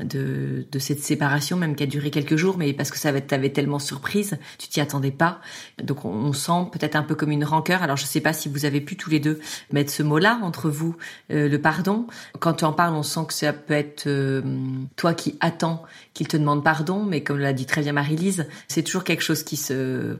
de, 0.03 0.65
de 0.69 0.79
cette 0.79 0.99
séparation, 0.99 1.55
même 1.55 1.75
qui 1.75 1.83
a 1.83 1.87
duré 1.87 2.11
quelques 2.11 2.35
jours, 2.35 2.57
mais 2.57 2.73
parce 2.73 2.91
que 2.91 2.97
ça 2.97 3.13
t'avait 3.21 3.51
tellement 3.51 3.79
surprise, 3.79 4.37
tu 4.57 4.67
t'y 4.67 4.81
attendais 4.81 5.11
pas. 5.11 5.39
Donc 5.81 6.03
on, 6.03 6.33
sent 6.33 6.67
peut-être 6.73 6.97
un 6.97 7.03
peu 7.03 7.15
comme 7.15 7.31
une 7.31 7.45
rancœur. 7.45 7.83
Alors 7.83 7.95
je 7.95 8.03
sais 8.03 8.19
pas 8.19 8.33
si 8.33 8.49
vous 8.49 8.65
avez 8.65 8.81
pu 8.81 8.97
tous 8.97 9.09
les 9.09 9.21
deux 9.21 9.39
mettre 9.71 9.91
ce 9.93 10.03
mot-là 10.03 10.39
entre 10.43 10.69
vous. 10.69 10.97
Le 11.37 11.61
pardon. 11.61 12.07
Quand 12.39 12.53
tu 12.53 12.65
en 12.65 12.73
parles, 12.73 12.95
on 12.95 13.03
sent 13.03 13.25
que 13.27 13.33
ça 13.33 13.53
peut 13.53 13.73
être 13.73 14.07
euh, 14.07 14.41
toi 14.95 15.13
qui 15.13 15.37
attends 15.39 15.83
qu'il 16.17 16.27
te 16.27 16.35
demande 16.35 16.63
pardon, 16.63 17.03
mais 17.03 17.21
comme 17.21 17.37
l'a 17.37 17.53
dit 17.53 17.67
très 17.67 17.81
bien 17.81 17.93
Marie-Lise, 17.93 18.47
c'est 18.67 18.81
toujours 18.81 19.03
quelque 19.03 19.21
chose 19.21 19.43
qui 19.43 19.55
se 19.55 20.17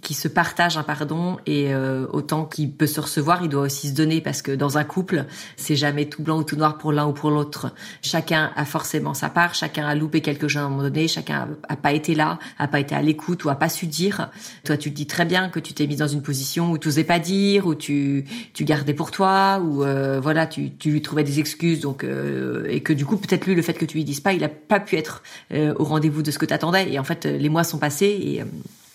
qui 0.00 0.14
se 0.14 0.28
partage 0.28 0.78
un 0.78 0.82
pardon 0.82 1.36
et 1.44 1.74
euh, 1.74 2.06
autant 2.12 2.46
qu'il 2.46 2.72
peut 2.72 2.86
se 2.86 3.00
recevoir, 3.00 3.42
il 3.42 3.50
doit 3.50 3.62
aussi 3.62 3.88
se 3.88 3.94
donner 3.94 4.22
parce 4.22 4.40
que 4.40 4.52
dans 4.52 4.78
un 4.78 4.84
couple, 4.84 5.26
c'est 5.56 5.76
jamais 5.76 6.06
tout 6.06 6.22
blanc 6.22 6.38
ou 6.38 6.42
tout 6.42 6.56
noir 6.56 6.78
pour 6.78 6.90
l'un 6.90 7.06
ou 7.06 7.12
pour 7.12 7.30
l'autre. 7.30 7.72
Chacun 8.00 8.50
a 8.56 8.64
forcément 8.64 9.12
sa 9.12 9.28
part, 9.28 9.54
chacun 9.54 9.86
a 9.86 9.94
loupé 9.94 10.22
quelque 10.22 10.48
chose 10.48 10.62
à 10.62 10.64
un 10.64 10.68
moment 10.70 10.82
donné, 10.82 11.06
chacun 11.06 11.48
a, 11.68 11.76
pas 11.76 11.92
été 11.92 12.14
là, 12.14 12.38
a 12.58 12.66
pas 12.66 12.80
été 12.80 12.94
à 12.94 13.02
l'écoute 13.02 13.44
ou 13.44 13.50
a 13.50 13.56
pas 13.56 13.68
su 13.68 13.86
dire. 13.86 14.30
Toi, 14.64 14.78
tu 14.78 14.90
te 14.90 14.96
dis 14.96 15.06
très 15.06 15.26
bien 15.26 15.50
que 15.50 15.60
tu 15.60 15.74
t'es 15.74 15.86
mis 15.86 15.96
dans 15.96 16.08
une 16.08 16.22
position 16.22 16.70
où 16.70 16.78
tu 16.78 16.88
osais 16.88 17.04
pas 17.04 17.18
dire, 17.18 17.66
où 17.66 17.74
tu 17.74 18.24
tu 18.54 18.64
gardais 18.64 18.94
pour 18.94 19.10
toi, 19.10 19.60
ou 19.62 19.84
voilà 20.22 20.45
tu, 20.46 20.72
lui 20.84 21.02
trouvais 21.02 21.24
des 21.24 21.38
excuses, 21.40 21.80
donc 21.80 22.04
euh, 22.04 22.66
et 22.68 22.80
que 22.80 22.92
du 22.92 23.04
coup 23.04 23.16
peut-être 23.16 23.46
lui 23.46 23.54
le 23.54 23.62
fait 23.62 23.74
que 23.74 23.84
tu 23.84 23.96
lui 23.96 24.04
dises 24.04 24.20
pas, 24.20 24.32
il 24.32 24.44
a 24.44 24.48
pas 24.48 24.80
pu 24.80 24.96
être 24.96 25.22
euh, 25.52 25.74
au 25.78 25.84
rendez-vous 25.84 26.22
de 26.22 26.30
ce 26.30 26.38
que 26.38 26.46
t'attendais. 26.46 26.92
Et 26.92 26.98
en 26.98 27.04
fait, 27.04 27.24
les 27.24 27.48
mois 27.48 27.64
sont 27.64 27.78
passés 27.78 28.06
et 28.06 28.42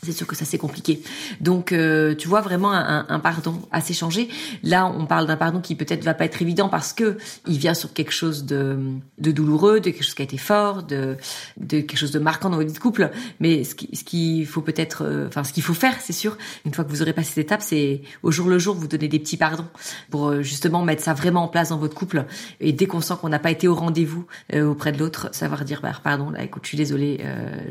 c'est 0.04 0.12
sûr 0.14 0.26
que 0.26 0.36
ça 0.36 0.46
c'est 0.46 0.58
compliqué. 0.58 1.02
Donc 1.42 1.72
euh, 1.72 2.16
tu 2.16 2.28
vois 2.28 2.42
vraiment 2.42 2.74
un, 2.74 3.06
un, 3.08 3.20
pardon 3.20 3.62
à 3.72 3.82
s'échanger. 3.82 4.30
Là 4.64 4.88
on 4.88 5.06
parle 5.06 5.28
d'un 5.28 5.38
pardon 5.38 5.62
qui 5.62 5.76
peut-être 5.76 6.04
va 6.04 6.16
pas 6.16 6.26
être 6.26 6.42
évident 6.42 6.70
parce 6.70 6.92
que 6.92 7.18
il 7.46 7.60
vient 7.60 7.76
sur 7.76 7.94
quelque 7.94 8.12
chose 8.12 8.46
de, 8.46 8.80
de 9.20 9.32
douloureux, 9.32 9.80
de 9.80 9.92
quelque 9.92 10.04
chose 10.04 10.16
qui 10.16 10.24
a 10.24 10.26
été 10.26 10.38
fort, 10.38 10.82
de, 10.82 11.18
de 11.58 11.82
quelque 11.82 11.98
chose 11.98 12.12
de 12.12 12.20
marquant 12.20 12.50
dans 12.50 12.58
votre 12.58 12.72
vie 12.72 12.80
couple. 12.80 13.12
Mais 13.40 13.64
ce 13.64 13.76
qu'il 13.76 13.96
ce 13.96 14.04
qu'il 14.04 14.48
faut 14.48 14.62
peut-être, 14.62 15.04
euh, 15.06 15.28
enfin 15.28 15.44
ce 15.44 15.54
qu'il 15.54 15.62
faut 15.62 15.76
faire, 15.76 15.96
c'est 16.02 16.14
sûr, 16.14 16.36
une 16.66 16.74
fois 16.74 16.84
que 16.84 16.90
vous 16.90 17.04
aurez 17.04 17.14
passé 17.14 17.30
cette 17.36 17.46
étape, 17.46 17.62
c'est 17.62 18.02
au 18.24 18.32
jour 18.32 18.48
le 18.50 18.58
jour 18.58 18.76
vous 18.76 18.88
donner 18.88 19.08
des 19.08 19.20
petits 19.20 19.38
pardons 19.38 19.68
pour 20.10 20.30
euh, 20.30 20.42
justement 20.42 20.84
mettre 20.84 21.04
ça 21.04 21.14
vraiment 21.14 21.44
en 21.44 21.48
place 21.48 21.70
dans 21.70 21.78
votre 21.78 21.94
couple. 21.94 22.26
Et 22.60 22.74
dès 22.74 22.88
qu'on 22.88 23.02
sent 23.02 23.14
qu'on 23.22 23.30
n'a 23.30 23.40
pas 23.40 23.52
été 23.52 23.68
au 23.68 23.76
rendez-vous 23.76 24.26
auprès 24.54 24.92
de 24.92 24.98
l'autre, 24.98 25.30
savoir 25.32 25.64
dire 25.64 25.82
bah, 25.82 25.92
pardon, 26.04 26.32
là 26.32 26.44
écoute, 26.44 26.64
je 26.64 26.70
suis 26.70 26.78
désolée, 26.78 27.20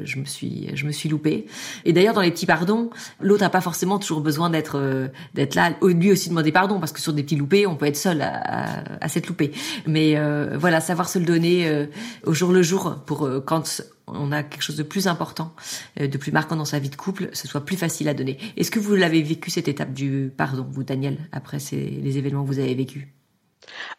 je 0.04 0.18
me 0.18 0.24
suis 0.24 0.70
je 0.74 0.86
me 0.86 0.92
suis 0.92 1.08
loupée. 1.08 1.46
Et 1.84 1.92
d'ailleurs 1.92 2.19
les 2.20 2.30
petits 2.30 2.46
pardons, 2.46 2.90
l'autre 3.20 3.42
n'a 3.42 3.50
pas 3.50 3.60
forcément 3.60 3.98
toujours 3.98 4.20
besoin 4.20 4.50
d'être 4.50 4.78
euh, 4.78 5.08
d'être 5.34 5.54
là. 5.54 5.72
Lui 5.82 6.12
aussi 6.12 6.28
demander 6.28 6.52
pardon 6.52 6.80
parce 6.80 6.92
que 6.92 7.00
sur 7.00 7.12
des 7.12 7.22
petits 7.22 7.36
loupés, 7.36 7.66
on 7.66 7.76
peut 7.76 7.86
être 7.86 7.96
seul 7.96 8.22
à, 8.22 8.82
à, 9.00 9.08
s'être 9.08 9.26
loupé. 9.28 9.52
Mais 9.86 10.16
euh, 10.16 10.56
voilà, 10.58 10.80
savoir 10.80 11.08
se 11.08 11.18
le 11.18 11.24
donner 11.24 11.68
euh, 11.68 11.86
au 12.24 12.32
jour 12.32 12.52
le 12.52 12.62
jour 12.62 12.96
pour 13.06 13.28
quand 13.44 13.82
on 14.06 14.32
a 14.32 14.42
quelque 14.42 14.62
chose 14.62 14.76
de 14.76 14.82
plus 14.82 15.06
important, 15.06 15.54
de 16.00 16.18
plus 16.18 16.32
marquant 16.32 16.56
dans 16.56 16.64
sa 16.64 16.80
vie 16.80 16.90
de 16.90 16.96
couple, 16.96 17.28
ce 17.32 17.46
soit 17.46 17.64
plus 17.64 17.76
facile 17.76 18.08
à 18.08 18.14
donner. 18.14 18.38
Est-ce 18.56 18.70
que 18.72 18.80
vous 18.80 18.96
l'avez 18.96 19.22
vécu 19.22 19.50
cette 19.50 19.68
étape 19.68 19.92
du 19.92 20.32
pardon, 20.36 20.66
vous 20.68 20.82
Daniel, 20.82 21.18
après 21.30 21.58
les 21.70 22.18
événements 22.18 22.42
que 22.42 22.48
vous 22.48 22.58
avez 22.58 22.74
vécus? 22.74 23.06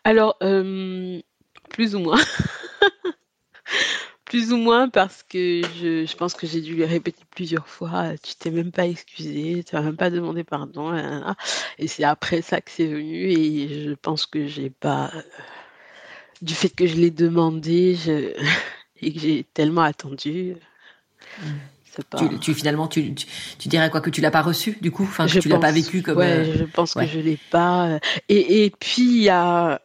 Alors, 0.03 0.37
plus 1.69 1.95
ou 1.95 1.99
moins. 1.99 2.19
Plus 4.31 4.53
ou 4.53 4.57
moins 4.57 4.87
parce 4.87 5.23
que 5.27 5.61
je, 5.75 6.05
je 6.05 6.15
pense 6.15 6.35
que 6.35 6.47
j'ai 6.47 6.61
dû 6.61 6.73
lui 6.73 6.85
répéter 6.85 7.21
plusieurs 7.31 7.67
fois, 7.67 8.13
tu 8.23 8.33
t'es 8.35 8.49
même 8.49 8.71
pas 8.71 8.87
excusé, 8.87 9.61
tu 9.67 9.75
m'as 9.75 9.81
même 9.81 9.97
pas 9.97 10.09
demandé 10.09 10.45
pardon. 10.45 10.93
Et 11.77 11.89
c'est 11.89 12.05
après 12.05 12.41
ça 12.41 12.61
que 12.61 12.71
c'est 12.71 12.87
venu 12.87 13.29
et 13.29 13.83
je 13.83 13.91
pense 13.91 14.25
que 14.25 14.47
j'ai 14.47 14.69
pas, 14.69 15.11
du 16.41 16.55
fait 16.55 16.69
que 16.69 16.87
je 16.87 16.95
l'ai 16.95 17.11
demandé 17.11 17.95
je, 17.95 18.33
et 19.01 19.11
que 19.11 19.19
j'ai 19.19 19.45
tellement 19.53 19.81
attendu. 19.81 20.55
Pas... 22.09 22.19
Tu, 22.19 22.39
tu, 22.39 22.53
finalement 22.53 22.87
tu, 22.87 23.13
tu, 23.13 23.67
dirais 23.67 23.89
quoi 23.89 23.99
que 23.99 24.09
tu 24.09 24.21
l'as 24.21 24.31
pas 24.31 24.41
reçu 24.41 24.77
du 24.79 24.91
coup? 24.91 25.03
Enfin 25.03 25.27
que 25.27 25.39
tu 25.39 25.49
l'as 25.49 25.59
pas 25.59 25.73
vécu 25.73 26.01
comme 26.01 26.19
ouais, 26.19 26.47
euh, 26.47 26.57
je 26.59 26.63
pense 26.63 26.93
que 26.93 27.05
je 27.05 27.19
l'ai 27.19 27.37
pas 27.49 27.99
et, 28.29 28.63
et 28.63 28.69
puis 28.69 29.01
il 29.01 29.23
y 29.23 29.29
a 29.29 29.81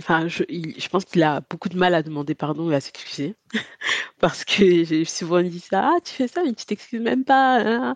enfin, 0.00 0.28
je, 0.28 0.42
je 0.48 0.88
pense 0.88 1.04
qu'il 1.04 1.22
a 1.22 1.42
beaucoup 1.48 1.68
de 1.68 1.76
mal 1.76 1.94
à 1.94 2.02
demander 2.02 2.34
pardon 2.34 2.70
et 2.70 2.74
à 2.74 2.80
s'excuser. 2.80 3.36
Parce 4.18 4.44
que 4.44 4.84
j'ai 4.84 5.04
souvent 5.04 5.42
dit 5.42 5.60
ça, 5.60 5.92
ah, 5.94 6.00
tu 6.04 6.12
fais 6.12 6.28
ça, 6.28 6.42
mais 6.44 6.52
tu 6.52 6.64
t'excuses 6.66 7.00
même 7.00 7.24
pas. 7.24 7.60
Hein. 7.60 7.94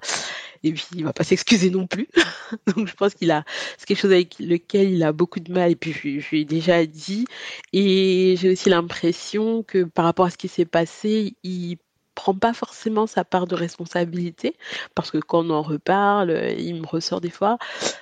Et 0.62 0.72
puis, 0.72 0.84
il 0.94 1.04
va 1.04 1.12
pas 1.12 1.24
s'excuser 1.24 1.70
non 1.70 1.86
plus. 1.86 2.08
Donc, 2.74 2.88
je 2.88 2.94
pense 2.94 3.14
qu'il 3.14 3.30
a, 3.30 3.44
c'est 3.76 3.86
quelque 3.86 4.00
chose 4.00 4.12
avec 4.12 4.38
lequel 4.38 4.90
il 4.90 5.02
a 5.02 5.12
beaucoup 5.12 5.40
de 5.40 5.52
mal. 5.52 5.70
Et 5.70 5.76
puis, 5.76 5.92
je, 5.92 6.20
je 6.20 6.30
lui 6.30 6.40
ai 6.42 6.44
déjà 6.44 6.86
dit. 6.86 7.26
Et 7.72 8.36
j'ai 8.38 8.50
aussi 8.50 8.70
l'impression 8.70 9.62
que 9.62 9.84
par 9.84 10.04
rapport 10.04 10.26
à 10.26 10.30
ce 10.30 10.38
qui 10.38 10.48
s'est 10.48 10.64
passé, 10.64 11.36
il 11.42 11.76
prend 12.14 12.34
pas 12.34 12.52
forcément 12.52 13.06
sa 13.06 13.24
part 13.24 13.46
de 13.46 13.54
responsabilité, 13.54 14.56
parce 14.94 15.10
que 15.10 15.18
quand 15.18 15.46
on 15.46 15.50
en 15.50 15.62
reparle, 15.62 16.30
euh, 16.30 16.52
il 16.52 16.80
me 16.80 16.86
ressort 16.86 17.20
des 17.20 17.30
fois. 17.30 17.58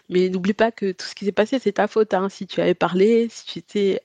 Mais 0.08 0.28
n'oublie 0.28 0.52
pas 0.52 0.70
que 0.70 0.92
tout 0.92 1.06
ce 1.06 1.14
qui 1.14 1.24
s'est 1.24 1.32
passé, 1.32 1.58
c'est 1.58 1.72
ta 1.72 1.88
faute. 1.88 2.14
Hein. 2.14 2.28
Si 2.28 2.46
tu 2.46 2.60
avais 2.60 2.74
parlé, 2.74 3.28
si 3.30 3.44
tu 3.46 3.58
étais. 3.58 4.00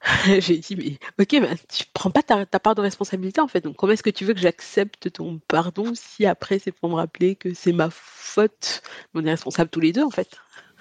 J'ai 0.40 0.58
dit, 0.58 0.76
mais 0.76 0.98
ok, 1.22 1.40
ben, 1.40 1.56
tu 1.68 1.84
prends 1.92 2.10
pas 2.10 2.22
ta, 2.22 2.46
ta, 2.46 2.60
part 2.60 2.74
de 2.74 2.82
responsabilité 2.82 3.40
en 3.40 3.48
fait. 3.48 3.62
Donc 3.62 3.76
comment 3.76 3.92
est-ce 3.92 4.02
que 4.02 4.10
tu 4.10 4.24
veux 4.24 4.34
que 4.34 4.40
j'accepte 4.40 5.12
ton 5.12 5.40
pardon 5.48 5.92
si 5.94 6.26
après 6.26 6.58
c'est 6.58 6.72
pour 6.72 6.90
me 6.90 6.94
rappeler 6.94 7.36
que 7.36 7.54
c'est 7.54 7.72
ma 7.72 7.88
faute 7.90 8.82
On 9.14 9.24
est 9.24 9.30
responsables 9.30 9.70
tous 9.70 9.80
les 9.80 9.92
deux 9.92 10.02
en 10.02 10.10
fait? 10.10 10.28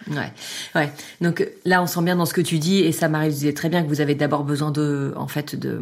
Ouais, 0.09 0.33
ouais. 0.75 0.91
Donc 1.21 1.47
là, 1.63 1.81
on 1.81 1.87
sent 1.87 2.01
bien 2.01 2.15
dans 2.15 2.25
ce 2.25 2.33
que 2.33 2.41
tu 2.41 2.57
dis, 2.57 2.79
et 2.79 2.91
ça 2.91 3.07
m'arrive 3.07 3.33
disait 3.33 3.53
très 3.53 3.69
bien 3.69 3.83
que 3.83 3.87
vous 3.87 4.01
avez 4.01 4.15
d'abord 4.15 4.43
besoin 4.43 4.71
de, 4.71 5.13
en 5.15 5.27
fait, 5.27 5.55
de 5.55 5.81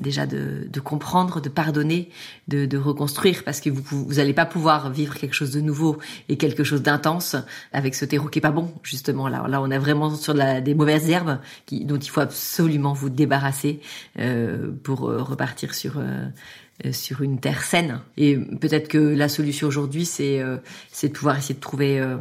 déjà 0.00 0.26
de, 0.26 0.66
de 0.70 0.80
comprendre, 0.80 1.40
de 1.40 1.48
pardonner, 1.48 2.10
de, 2.48 2.66
de 2.66 2.78
reconstruire, 2.78 3.44
parce 3.44 3.60
que 3.60 3.70
vous 3.70 3.82
vous 3.82 4.14
n'allez 4.14 4.32
pas 4.32 4.46
pouvoir 4.46 4.90
vivre 4.90 5.14
quelque 5.14 5.34
chose 5.34 5.50
de 5.50 5.60
nouveau 5.60 5.98
et 6.28 6.36
quelque 6.36 6.64
chose 6.64 6.82
d'intense 6.82 7.36
avec 7.72 7.94
ce 7.94 8.04
terreau 8.04 8.28
qui 8.28 8.38
est 8.38 8.42
pas 8.42 8.50
bon, 8.50 8.72
justement. 8.82 9.28
Là, 9.28 9.46
là, 9.48 9.60
on 9.60 9.70
est 9.70 9.78
vraiment 9.78 10.14
sur 10.14 10.34
la, 10.34 10.60
des 10.60 10.74
mauvaises 10.74 11.10
herbes 11.10 11.38
qui, 11.66 11.84
dont 11.84 11.98
il 11.98 12.08
faut 12.08 12.20
absolument 12.20 12.94
vous 12.94 13.10
débarrasser 13.10 13.80
euh, 14.18 14.70
pour 14.82 15.08
euh, 15.08 15.22
repartir 15.22 15.74
sur 15.74 15.98
euh, 15.98 16.26
sur 16.92 17.22
une 17.22 17.40
terre 17.40 17.64
saine. 17.64 18.00
Et 18.16 18.36
peut-être 18.36 18.86
que 18.86 18.98
la 18.98 19.28
solution 19.28 19.66
aujourd'hui, 19.66 20.04
c'est 20.04 20.40
euh, 20.40 20.58
de 21.02 21.08
pouvoir 21.08 21.36
essayer 21.36 21.56
de 21.56 21.60
trouver 21.60 21.98
euh, 21.98 22.16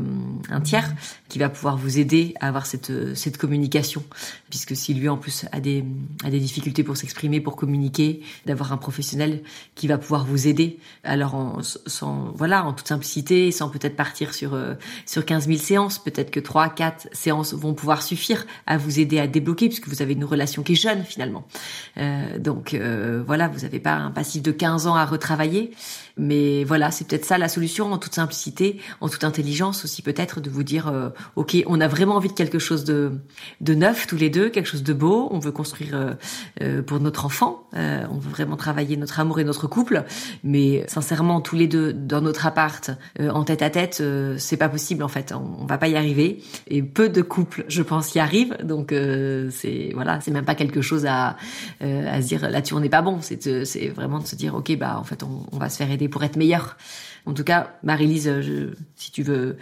un 0.49 0.61
tiers 0.61 0.91
qui 1.29 1.37
va 1.37 1.49
pouvoir 1.49 1.77
vous 1.77 1.99
aider 1.99 2.33
à 2.39 2.47
avoir 2.47 2.65
cette 2.65 3.15
cette 3.15 3.37
communication, 3.37 4.03
puisque 4.49 4.75
si 4.75 4.95
lui 4.95 5.09
en 5.09 5.17
plus 5.17 5.45
a 5.51 5.59
des 5.59 5.85
a 6.23 6.31
des 6.31 6.39
difficultés 6.39 6.83
pour 6.83 6.97
s'exprimer, 6.97 7.39
pour 7.39 7.55
communiquer, 7.55 8.21
d'avoir 8.47 8.73
un 8.73 8.77
professionnel 8.77 9.43
qui 9.75 9.87
va 9.87 9.99
pouvoir 9.99 10.25
vous 10.25 10.47
aider. 10.47 10.79
Alors 11.03 11.35
en, 11.35 11.61
sans 11.61 12.31
voilà 12.35 12.65
en 12.65 12.73
toute 12.73 12.87
simplicité, 12.87 13.51
sans 13.51 13.69
peut-être 13.69 13.95
partir 13.95 14.33
sur 14.33 14.57
sur 15.05 15.23
15 15.23 15.47
000 15.47 15.59
séances, 15.59 15.99
peut-être 15.99 16.31
que 16.31 16.39
trois 16.39 16.69
quatre 16.69 17.07
séances 17.11 17.53
vont 17.53 17.75
pouvoir 17.75 18.01
suffire 18.01 18.45
à 18.65 18.77
vous 18.77 18.99
aider 18.99 19.19
à 19.19 19.27
débloquer, 19.27 19.67
puisque 19.67 19.87
vous 19.87 20.01
avez 20.01 20.13
une 20.13 20.25
relation 20.25 20.63
qui 20.63 20.73
est 20.73 20.75
jeune 20.75 21.03
finalement. 21.03 21.45
Euh, 21.97 22.39
donc 22.39 22.75
voilà, 23.25 23.49
vous 23.49 23.59
n'avez 23.59 23.79
pas 23.79 23.93
un 23.93 24.11
passif 24.11 24.41
15 24.51 24.87
ans 24.87 24.95
à 24.95 25.05
retravailler. 25.05 25.71
Mais 26.17 26.63
voilà, 26.63 26.91
c'est 26.91 27.07
peut-être 27.07 27.25
ça 27.25 27.37
la 27.37 27.49
solution 27.49 27.91
en 27.91 27.97
toute 27.97 28.15
simplicité, 28.15 28.79
en 29.01 29.09
toute 29.09 29.23
intelligence 29.23 29.83
aussi 29.83 30.01
peut-être 30.01 30.41
de 30.41 30.49
vous 30.49 30.63
dire, 30.63 30.87
euh, 30.87 31.09
ok, 31.35 31.57
on 31.67 31.79
a 31.79 31.87
vraiment 31.87 32.15
envie 32.15 32.29
de 32.29 32.33
quelque 32.33 32.59
chose 32.59 32.83
de, 32.83 33.11
de 33.61 33.73
neuf 33.73 34.07
tous 34.07 34.17
les 34.17 34.29
deux, 34.29 34.49
quelque 34.49 34.67
chose 34.67 34.83
de 34.83 34.93
beau. 34.93 35.27
On 35.31 35.39
veut 35.39 35.51
construire 35.51 35.95
euh, 35.95 36.13
euh, 36.61 36.81
pour 36.81 36.99
notre 36.99 37.25
enfant. 37.25 37.63
on 37.73 38.17
veut 38.17 38.29
vraiment 38.29 38.57
travailler 38.57 38.97
notre 38.97 39.19
amour 39.19 39.39
et 39.39 39.43
notre 39.43 39.67
couple. 39.67 40.05
Mais 40.43 40.85
sincèrement, 40.87 41.41
tous 41.41 41.55
les 41.55 41.67
deux 41.67 41.93
dans 41.93 42.21
notre 42.21 42.45
appart, 42.45 42.91
en 43.19 43.43
tête 43.43 43.61
à 43.61 43.69
tête, 43.69 44.03
c'est 44.37 44.57
pas 44.57 44.69
possible 44.69 45.03
en 45.03 45.07
fait. 45.07 45.33
On, 45.33 45.61
on, 45.61 45.65
va 45.65 45.77
pas 45.77 45.87
y 45.87 45.95
arriver. 45.95 46.41
Et 46.67 46.81
peu 46.81 47.09
de 47.09 47.21
couples, 47.21 47.65
je 47.67 47.81
pense, 47.81 48.15
y 48.15 48.19
arrivent. 48.19 48.57
Donc 48.63 48.93
c'est 49.51 49.91
voilà, 49.93 50.19
c'est 50.21 50.31
même 50.31 50.45
pas 50.45 50.55
quelque 50.55 50.81
chose 50.81 51.05
à 51.05 51.37
à 51.81 52.21
se 52.21 52.27
dire 52.27 52.49
là-dessus 52.49 52.73
on 52.73 52.79
n'est 52.79 52.89
pas 52.89 53.01
bon. 53.01 53.19
C'est 53.21 53.65
c'est 53.65 53.89
vraiment 53.89 54.19
de 54.19 54.27
se 54.27 54.35
dire 54.35 54.55
ok 54.55 54.75
bah 54.77 54.97
en 54.99 55.03
fait 55.03 55.23
on 55.23 55.57
va 55.57 55.69
se 55.69 55.77
faire 55.77 55.91
aider 55.91 56.06
pour 56.07 56.23
être 56.23 56.35
meilleur. 56.35 56.77
En 57.27 57.33
tout 57.33 57.43
cas, 57.43 57.73
Marie-Lise, 57.83 58.31
si 58.95 59.11
tu 59.11 59.21
veux, 59.21 59.57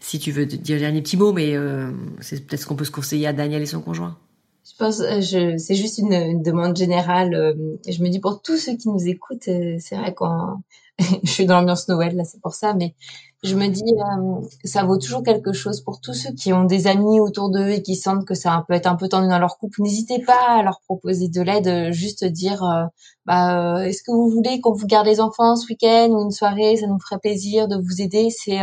si 0.00 0.18
tu 0.18 0.32
veux 0.32 0.46
dire 0.46 0.76
un 0.76 0.80
dernier 0.80 1.02
petit 1.02 1.18
mot, 1.18 1.32
mais 1.32 1.54
euh, 1.54 1.92
c'est 2.20 2.46
peut-être 2.46 2.62
ce 2.62 2.66
qu'on 2.66 2.76
peut 2.76 2.86
se 2.86 2.90
conseiller 2.90 3.26
à 3.26 3.34
Daniel 3.34 3.60
et 3.60 3.66
son 3.66 3.82
conjoint. 3.82 4.16
Je 4.64 4.74
pense, 4.78 5.00
euh, 5.00 5.20
je, 5.20 5.58
c'est 5.58 5.74
juste 5.74 5.98
une, 5.98 6.42
demande 6.42 6.76
générale. 6.76 7.34
Euh, 7.34 7.54
je 7.86 8.02
me 8.02 8.08
dis 8.08 8.20
pour 8.20 8.40
tous 8.40 8.56
ceux 8.56 8.76
qui 8.76 8.88
nous 8.88 9.06
écoutent, 9.06 9.44
c'est 9.44 9.96
vrai 9.96 10.14
qu'on, 10.14 10.62
je 11.22 11.30
suis 11.30 11.44
dans 11.44 11.58
l'ambiance 11.58 11.88
Noël 11.88 12.16
là, 12.16 12.24
c'est 12.24 12.40
pour 12.40 12.54
ça, 12.54 12.72
mais 12.72 12.94
je 13.42 13.54
me 13.56 13.68
dis, 13.68 13.82
euh, 13.82 14.46
ça 14.64 14.84
vaut 14.84 14.98
toujours 14.98 15.22
quelque 15.22 15.52
chose 15.52 15.80
pour 15.80 16.00
tous 16.00 16.12
ceux 16.12 16.32
qui 16.32 16.52
ont 16.52 16.64
des 16.64 16.86
amis 16.86 17.20
autour 17.20 17.50
d'eux 17.50 17.70
et 17.70 17.82
qui 17.82 17.96
sentent 17.96 18.26
que 18.26 18.34
ça 18.34 18.64
peut 18.68 18.74
être 18.74 18.86
un 18.86 18.96
peu 18.96 19.08
tendu 19.08 19.28
dans 19.28 19.38
leur 19.38 19.56
couple. 19.58 19.80
N'hésitez 19.82 20.18
pas 20.20 20.58
à 20.58 20.62
leur 20.62 20.80
proposer 20.82 21.28
de 21.28 21.40
l'aide, 21.40 21.90
juste 21.92 22.24
dire, 22.24 22.62
euh, 22.62 22.84
bah, 23.24 23.78
euh, 23.78 23.84
est-ce 23.84 24.02
que 24.02 24.12
vous 24.12 24.28
voulez 24.28 24.60
qu'on 24.60 24.72
vous 24.72 24.86
garde 24.86 25.06
les 25.06 25.20
enfants 25.20 25.56
ce 25.56 25.66
week-end 25.68 26.08
ou 26.10 26.22
une 26.22 26.30
soirée? 26.30 26.76
Ça 26.76 26.86
nous 26.86 26.98
ferait 27.00 27.18
plaisir 27.18 27.66
de 27.66 27.76
vous 27.76 28.02
aider. 28.02 28.28
C'est 28.30 28.58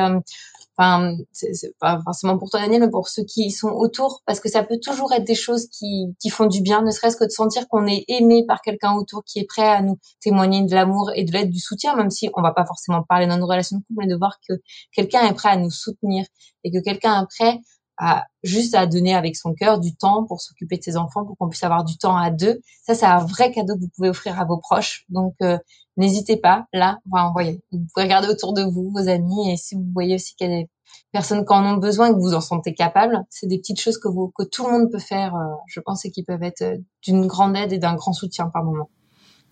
enfin 0.77 1.15
c'est 1.31 1.77
pas 1.79 1.99
forcément 2.03 2.37
pour 2.37 2.49
toi 2.49 2.59
Daniel 2.61 2.81
mais 2.81 2.89
pour 2.89 3.07
ceux 3.07 3.23
qui 3.23 3.51
sont 3.51 3.69
autour 3.69 4.21
parce 4.25 4.39
que 4.39 4.49
ça 4.49 4.63
peut 4.63 4.79
toujours 4.81 5.11
être 5.13 5.23
des 5.23 5.35
choses 5.35 5.67
qui 5.69 6.15
qui 6.19 6.29
font 6.29 6.45
du 6.45 6.61
bien 6.61 6.81
ne 6.81 6.91
serait-ce 6.91 7.17
que 7.17 7.25
de 7.25 7.31
sentir 7.31 7.67
qu'on 7.67 7.87
est 7.87 8.05
aimé 8.07 8.45
par 8.47 8.61
quelqu'un 8.61 8.93
autour 8.93 9.23
qui 9.23 9.39
est 9.39 9.45
prêt 9.45 9.67
à 9.67 9.81
nous 9.81 9.97
témoigner 10.21 10.63
de 10.65 10.73
l'amour 10.75 11.11
et 11.15 11.23
de 11.23 11.31
l'aide 11.31 11.49
du 11.49 11.59
soutien 11.59 11.95
même 11.95 12.11
si 12.11 12.29
on 12.35 12.41
va 12.41 12.51
pas 12.51 12.65
forcément 12.65 13.03
parler 13.03 13.27
dans 13.27 13.37
nos 13.37 13.47
relations 13.47 13.77
de 13.77 13.81
couple 13.83 14.01
mais 14.05 14.07
de 14.07 14.15
voir 14.15 14.37
que 14.47 14.53
quelqu'un 14.93 15.25
est 15.27 15.33
prêt 15.33 15.49
à 15.49 15.57
nous 15.57 15.71
soutenir 15.71 16.25
et 16.63 16.71
que 16.71 16.79
quelqu'un 16.83 17.23
est 17.23 17.27
prêt 17.37 17.59
à 17.97 18.25
juste 18.43 18.75
à 18.75 18.85
donner 18.85 19.15
avec 19.15 19.35
son 19.35 19.53
cœur 19.53 19.79
du 19.79 19.95
temps 19.95 20.23
pour 20.25 20.41
s'occuper 20.41 20.77
de 20.77 20.83
ses 20.83 20.97
enfants, 20.97 21.25
pour 21.25 21.37
qu'on 21.37 21.49
puisse 21.49 21.63
avoir 21.63 21.83
du 21.83 21.97
temps 21.97 22.15
à 22.15 22.31
deux. 22.31 22.61
Ça, 22.85 22.95
c'est 22.95 23.05
un 23.05 23.25
vrai 23.25 23.51
cadeau 23.51 23.75
que 23.75 23.81
vous 23.81 23.89
pouvez 23.95 24.09
offrir 24.09 24.39
à 24.39 24.45
vos 24.45 24.57
proches. 24.57 25.05
Donc, 25.09 25.35
euh, 25.41 25.57
n'hésitez 25.97 26.37
pas. 26.37 26.65
Là, 26.73 26.99
enfin, 27.11 27.31
voyez, 27.33 27.61
vous 27.71 27.85
pouvez 27.93 28.05
regarder 28.05 28.27
autour 28.27 28.53
de 28.53 28.63
vous, 28.63 28.91
vos 28.91 29.09
amis, 29.09 29.51
et 29.51 29.57
si 29.57 29.75
vous 29.75 29.85
voyez 29.93 30.15
aussi 30.15 30.35
qu'il 30.35 30.49
y 30.49 30.53
a 30.53 30.57
des 30.61 30.69
personnes 31.11 31.45
qui 31.45 31.53
en 31.53 31.65
ont 31.65 31.77
besoin 31.77 32.13
que 32.13 32.19
vous 32.19 32.33
en 32.33 32.41
sentez 32.41 32.73
capable, 32.73 33.23
c'est 33.29 33.47
des 33.47 33.57
petites 33.57 33.79
choses 33.79 33.97
que 33.97 34.07
vous, 34.07 34.31
que 34.37 34.43
tout 34.43 34.65
le 34.65 34.71
monde 34.71 34.91
peut 34.91 34.99
faire, 34.99 35.35
euh, 35.35 35.55
je 35.67 35.79
pense, 35.79 36.05
et 36.05 36.11
qui 36.11 36.23
peuvent 36.23 36.43
être 36.43 36.61
euh, 36.61 36.77
d'une 37.03 37.25
grande 37.27 37.55
aide 37.57 37.73
et 37.73 37.79
d'un 37.79 37.95
grand 37.95 38.13
soutien 38.13 38.49
par 38.49 38.63
moment. 38.63 38.89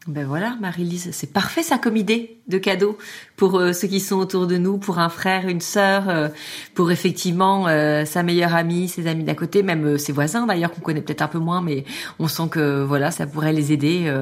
Ben 0.08 0.24
voilà, 0.24 0.56
Marie-Lise, 0.62 1.10
c'est 1.14 1.34
parfait 1.34 1.64
ça 1.64 1.80
comme 1.80 1.98
idée 1.98 2.38
de 2.48 2.60
cadeau 2.60 2.96
pour 3.38 3.58
euh, 3.58 3.74
ceux 3.74 3.88
qui 3.88 4.00
sont 4.00 4.18
autour 4.18 4.46
de 4.46 4.56
nous, 4.56 4.78
pour 4.78 5.00
un 5.00 5.10
frère, 5.10 5.48
une 5.48 5.62
sœur, 5.62 6.10
euh, 6.10 6.30
pour 6.76 6.92
effectivement 6.92 7.68
euh, 7.68 8.06
sa 8.06 8.22
meilleure 8.22 8.54
amie, 8.54 8.88
ses 8.88 9.08
amis 9.08 9.24
d'à 9.24 9.34
côté, 9.34 9.64
même 9.64 9.98
ses 9.98 10.12
voisins 10.12 10.46
d'ailleurs 10.46 10.72
qu'on 10.72 10.82
connaît 10.82 11.02
peut-être 11.02 11.24
un 11.24 11.28
peu 11.28 11.40
moins, 11.40 11.64
mais 11.64 11.86
on 12.20 12.28
sent 12.28 12.50
que 12.52 12.84
voilà, 12.84 13.10
ça 13.10 13.26
pourrait 13.26 13.52
les 13.52 13.74
aider. 13.74 14.14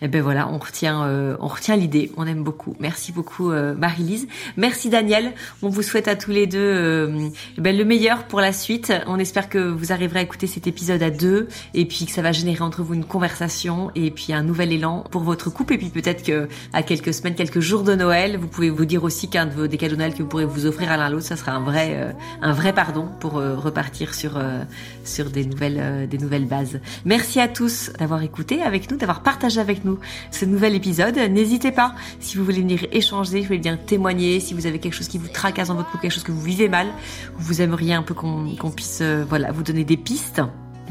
et 0.00 0.08
ben 0.08 0.22
voilà, 0.22 0.48
on 0.48 0.58
retient, 0.58 1.08
on 1.40 1.46
retient 1.46 1.76
l'idée, 1.76 2.10
on 2.16 2.26
aime 2.26 2.42
beaucoup. 2.42 2.74
Merci 2.80 3.12
beaucoup 3.12 3.50
Marie-Lise, 3.50 4.26
merci 4.56 4.90
Daniel. 4.90 5.32
On 5.62 5.68
vous 5.68 5.82
souhaite 5.82 6.08
à 6.08 6.16
tous 6.16 6.32
les 6.32 6.46
deux 6.48 7.30
ben, 7.58 7.76
le 7.76 7.84
meilleur 7.84 8.24
pour 8.24 8.40
la 8.40 8.52
suite. 8.52 8.92
On 9.06 9.18
espère 9.18 9.48
que 9.48 9.58
vous 9.58 9.92
arriverez 9.92 10.20
à 10.20 10.22
écouter 10.22 10.46
cet 10.46 10.66
épisode 10.66 11.02
à 11.02 11.10
deux 11.10 11.48
et 11.74 11.84
puis 11.86 12.06
que 12.06 12.12
ça 12.12 12.22
va 12.22 12.32
générer 12.32 12.62
entre 12.62 12.82
vous 12.82 12.94
une 12.94 13.04
conversation 13.04 13.90
et 13.94 14.10
puis 14.10 14.32
un 14.32 14.42
nouvel 14.42 14.72
élan 14.72 15.04
pour 15.12 15.22
votre 15.22 15.50
couple 15.50 15.74
et 15.74 15.78
puis 15.78 15.90
peut-être 15.90 16.24
que 16.24 16.48
à 16.72 16.82
quelques 16.82 17.14
semaines, 17.14 17.36
quelques 17.36 17.60
jours 17.60 17.84
de 17.84 17.94
Noël, 17.94 18.38
vous 18.38 18.48
pouvez 18.48 18.70
vous 18.70 18.86
dire 18.86 19.04
aussi 19.04 19.28
qu'un 19.28 19.46
de 19.46 19.52
vos 19.52 19.66
des 19.68 19.76
cadeaux 19.76 19.94
de 19.94 19.98
Noël 20.00 20.14
que 20.14 20.22
vous 20.22 20.28
pourrez 20.28 20.46
vous 20.46 20.66
offrir 20.66 20.90
à 20.90 20.96
l'un 20.96 21.10
l'autre, 21.10 21.26
ça 21.26 21.36
sera 21.36 21.52
un 21.52 21.60
vrai 21.60 21.90
euh, 21.92 22.12
un 22.40 22.52
vrai 22.52 22.72
pardon 22.72 23.08
pour 23.20 23.38
euh, 23.38 23.54
repartir 23.54 24.14
sur 24.14 24.36
euh, 24.36 24.64
sur 25.04 25.30
des 25.30 25.44
nouvelles 25.44 26.08
des 26.08 26.18
nouvelles 26.18 26.46
bases. 26.46 26.80
Merci 27.04 27.38
à 27.38 27.46
tous 27.46 27.92
d'avoir 27.98 28.22
écouté 28.22 28.62
avec 28.62 28.90
nous, 28.90 28.96
d'avoir 28.96 29.22
partagé 29.22 29.60
avec 29.60 29.84
nous 29.84 29.98
ce 30.30 30.44
nouvel 30.46 30.74
épisode. 30.74 31.16
N'hésitez 31.16 31.70
pas 31.70 31.94
si 32.18 32.38
vous 32.38 32.44
voulez 32.44 32.62
venir 32.62 32.86
échanger, 32.90 33.40
vous 33.40 33.46
voulez 33.46 33.58
bien 33.58 33.76
témoigner, 33.76 34.40
si 34.40 34.54
vous 34.54 34.66
avez 34.66 34.78
quelque 34.78 34.94
chose 34.94 35.08
qui 35.08 35.18
vous 35.18 35.28
tracasse 35.28 35.68
dans 35.68 35.74
votre 35.74 35.90
couple, 35.90 36.02
quelque 36.02 36.14
chose 36.14 36.24
que 36.24 36.32
vous 36.32 36.42
vivez 36.42 36.68
mal, 36.68 36.88
vous 37.36 37.60
aimeriez 37.60 37.94
un 37.94 38.02
peu 38.02 38.14
qu'on 38.14 38.56
qu'on 38.56 38.70
puisse 38.70 39.02
voilà 39.28 39.52
vous 39.52 39.62
donner 39.62 39.84
des 39.84 39.98
pistes 39.98 40.40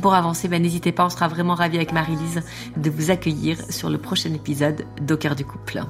pour 0.02 0.14
avancer, 0.14 0.47
ben, 0.47 0.62
n'hésitez 0.62 0.91
pas, 0.91 1.06
on 1.06 1.10
sera 1.10 1.28
vraiment 1.28 1.56
ravis 1.56 1.78
avec 1.78 1.93
Marie-Lise 1.93 2.41
de 2.76 2.89
vous 2.89 3.12
accueillir 3.12 3.58
sur 3.70 3.89
le 3.89 3.97
prochain 3.97 4.34
épisode 4.34 4.86
d'Au 5.02 5.16
du 5.16 5.45
couple. 5.45 5.84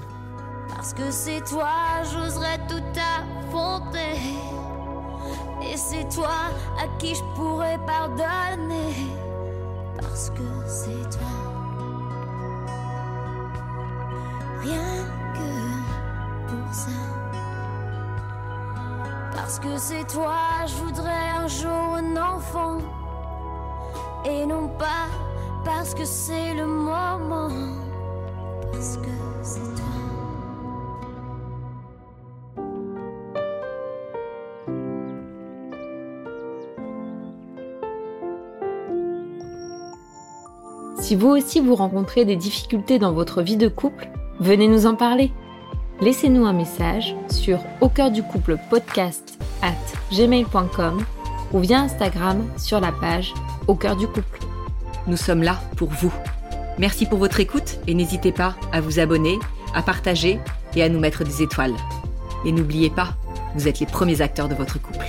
Parce 0.68 0.94
que 0.94 1.10
c'est 1.10 1.42
toi, 1.46 1.72
j'oserais 2.04 2.60
tout 2.68 2.84
affronter. 3.00 4.20
Et 5.64 5.78
c'est 5.78 6.08
toi 6.14 6.52
à 6.80 6.88
qui 7.00 7.16
je 7.16 7.24
pourrais 7.36 7.80
pardonner. 7.86 8.94
Parce 10.00 10.30
que 10.32 10.44
c'est 10.68 11.18
toi. 11.18 11.32
Rien 14.62 15.06
que 15.34 16.52
pour 16.52 16.74
ça. 16.74 16.92
Parce 19.34 19.60
que 19.60 19.78
c'est 19.78 20.08
toi, 20.08 20.66
je 20.68 20.76
voudrais 20.84 21.30
un 21.38 21.48
jour 21.48 21.96
un 21.96 22.18
enfant 22.18 22.80
et 24.26 24.46
non 24.46 24.68
pas 24.78 25.08
parce 25.64 25.94
que 25.94 26.06
c'est 26.06 26.54
le 26.54 26.66
moment, 26.66 27.50
parce 28.72 28.98
que 28.98 29.10
c'est 29.42 29.60
toi. 29.60 29.92
Si 41.00 41.16
vous 41.16 41.30
aussi 41.30 41.60
vous 41.60 41.76
rencontrez 41.76 42.26
des 42.26 42.36
difficultés 42.36 43.00
dans 43.00 43.12
votre 43.12 43.42
vie 43.42 43.58
de 43.58 43.68
couple, 43.68 44.10
venez 44.40 44.68
nous 44.68 44.86
en 44.86 44.96
parler. 44.96 45.32
Laissez-nous 46.00 46.46
un 46.46 46.54
message 46.54 47.16
sur 47.30 47.60
au 47.82 47.90
cœur 47.90 48.12
du 48.12 48.24
couple 48.24 48.58
podcast 48.70 49.38
at 49.62 49.76
gmail.com 50.16 51.04
ou 51.54 51.60
via 51.60 51.82
Instagram 51.82 52.44
sur 52.58 52.80
la 52.80 52.92
page 52.92 53.34
au 53.72 53.76
cœur 53.76 53.96
du 53.96 54.06
couple. 54.06 54.40
Nous 55.08 55.16
sommes 55.16 55.42
là 55.42 55.62
pour 55.78 55.90
vous. 55.90 56.12
Merci 56.78 57.06
pour 57.06 57.20
votre 57.20 57.40
écoute 57.40 57.80
et 57.88 57.94
n'hésitez 57.94 58.34
pas 58.34 58.56
à 58.74 58.82
vous 58.82 59.00
abonner, 59.00 59.40
à 59.74 59.82
partager 59.82 60.40
et 60.76 60.84
à 60.84 60.90
nous 60.90 61.00
mettre 61.00 61.24
des 61.24 61.42
étoiles. 61.42 61.76
Et 62.46 62.52
n'oubliez 62.52 62.90
pas, 62.90 63.16
vous 63.56 63.70
êtes 63.70 63.80
les 63.80 63.86
premiers 63.86 64.20
acteurs 64.20 64.50
de 64.50 64.56
votre 64.56 64.82
couple. 64.82 65.06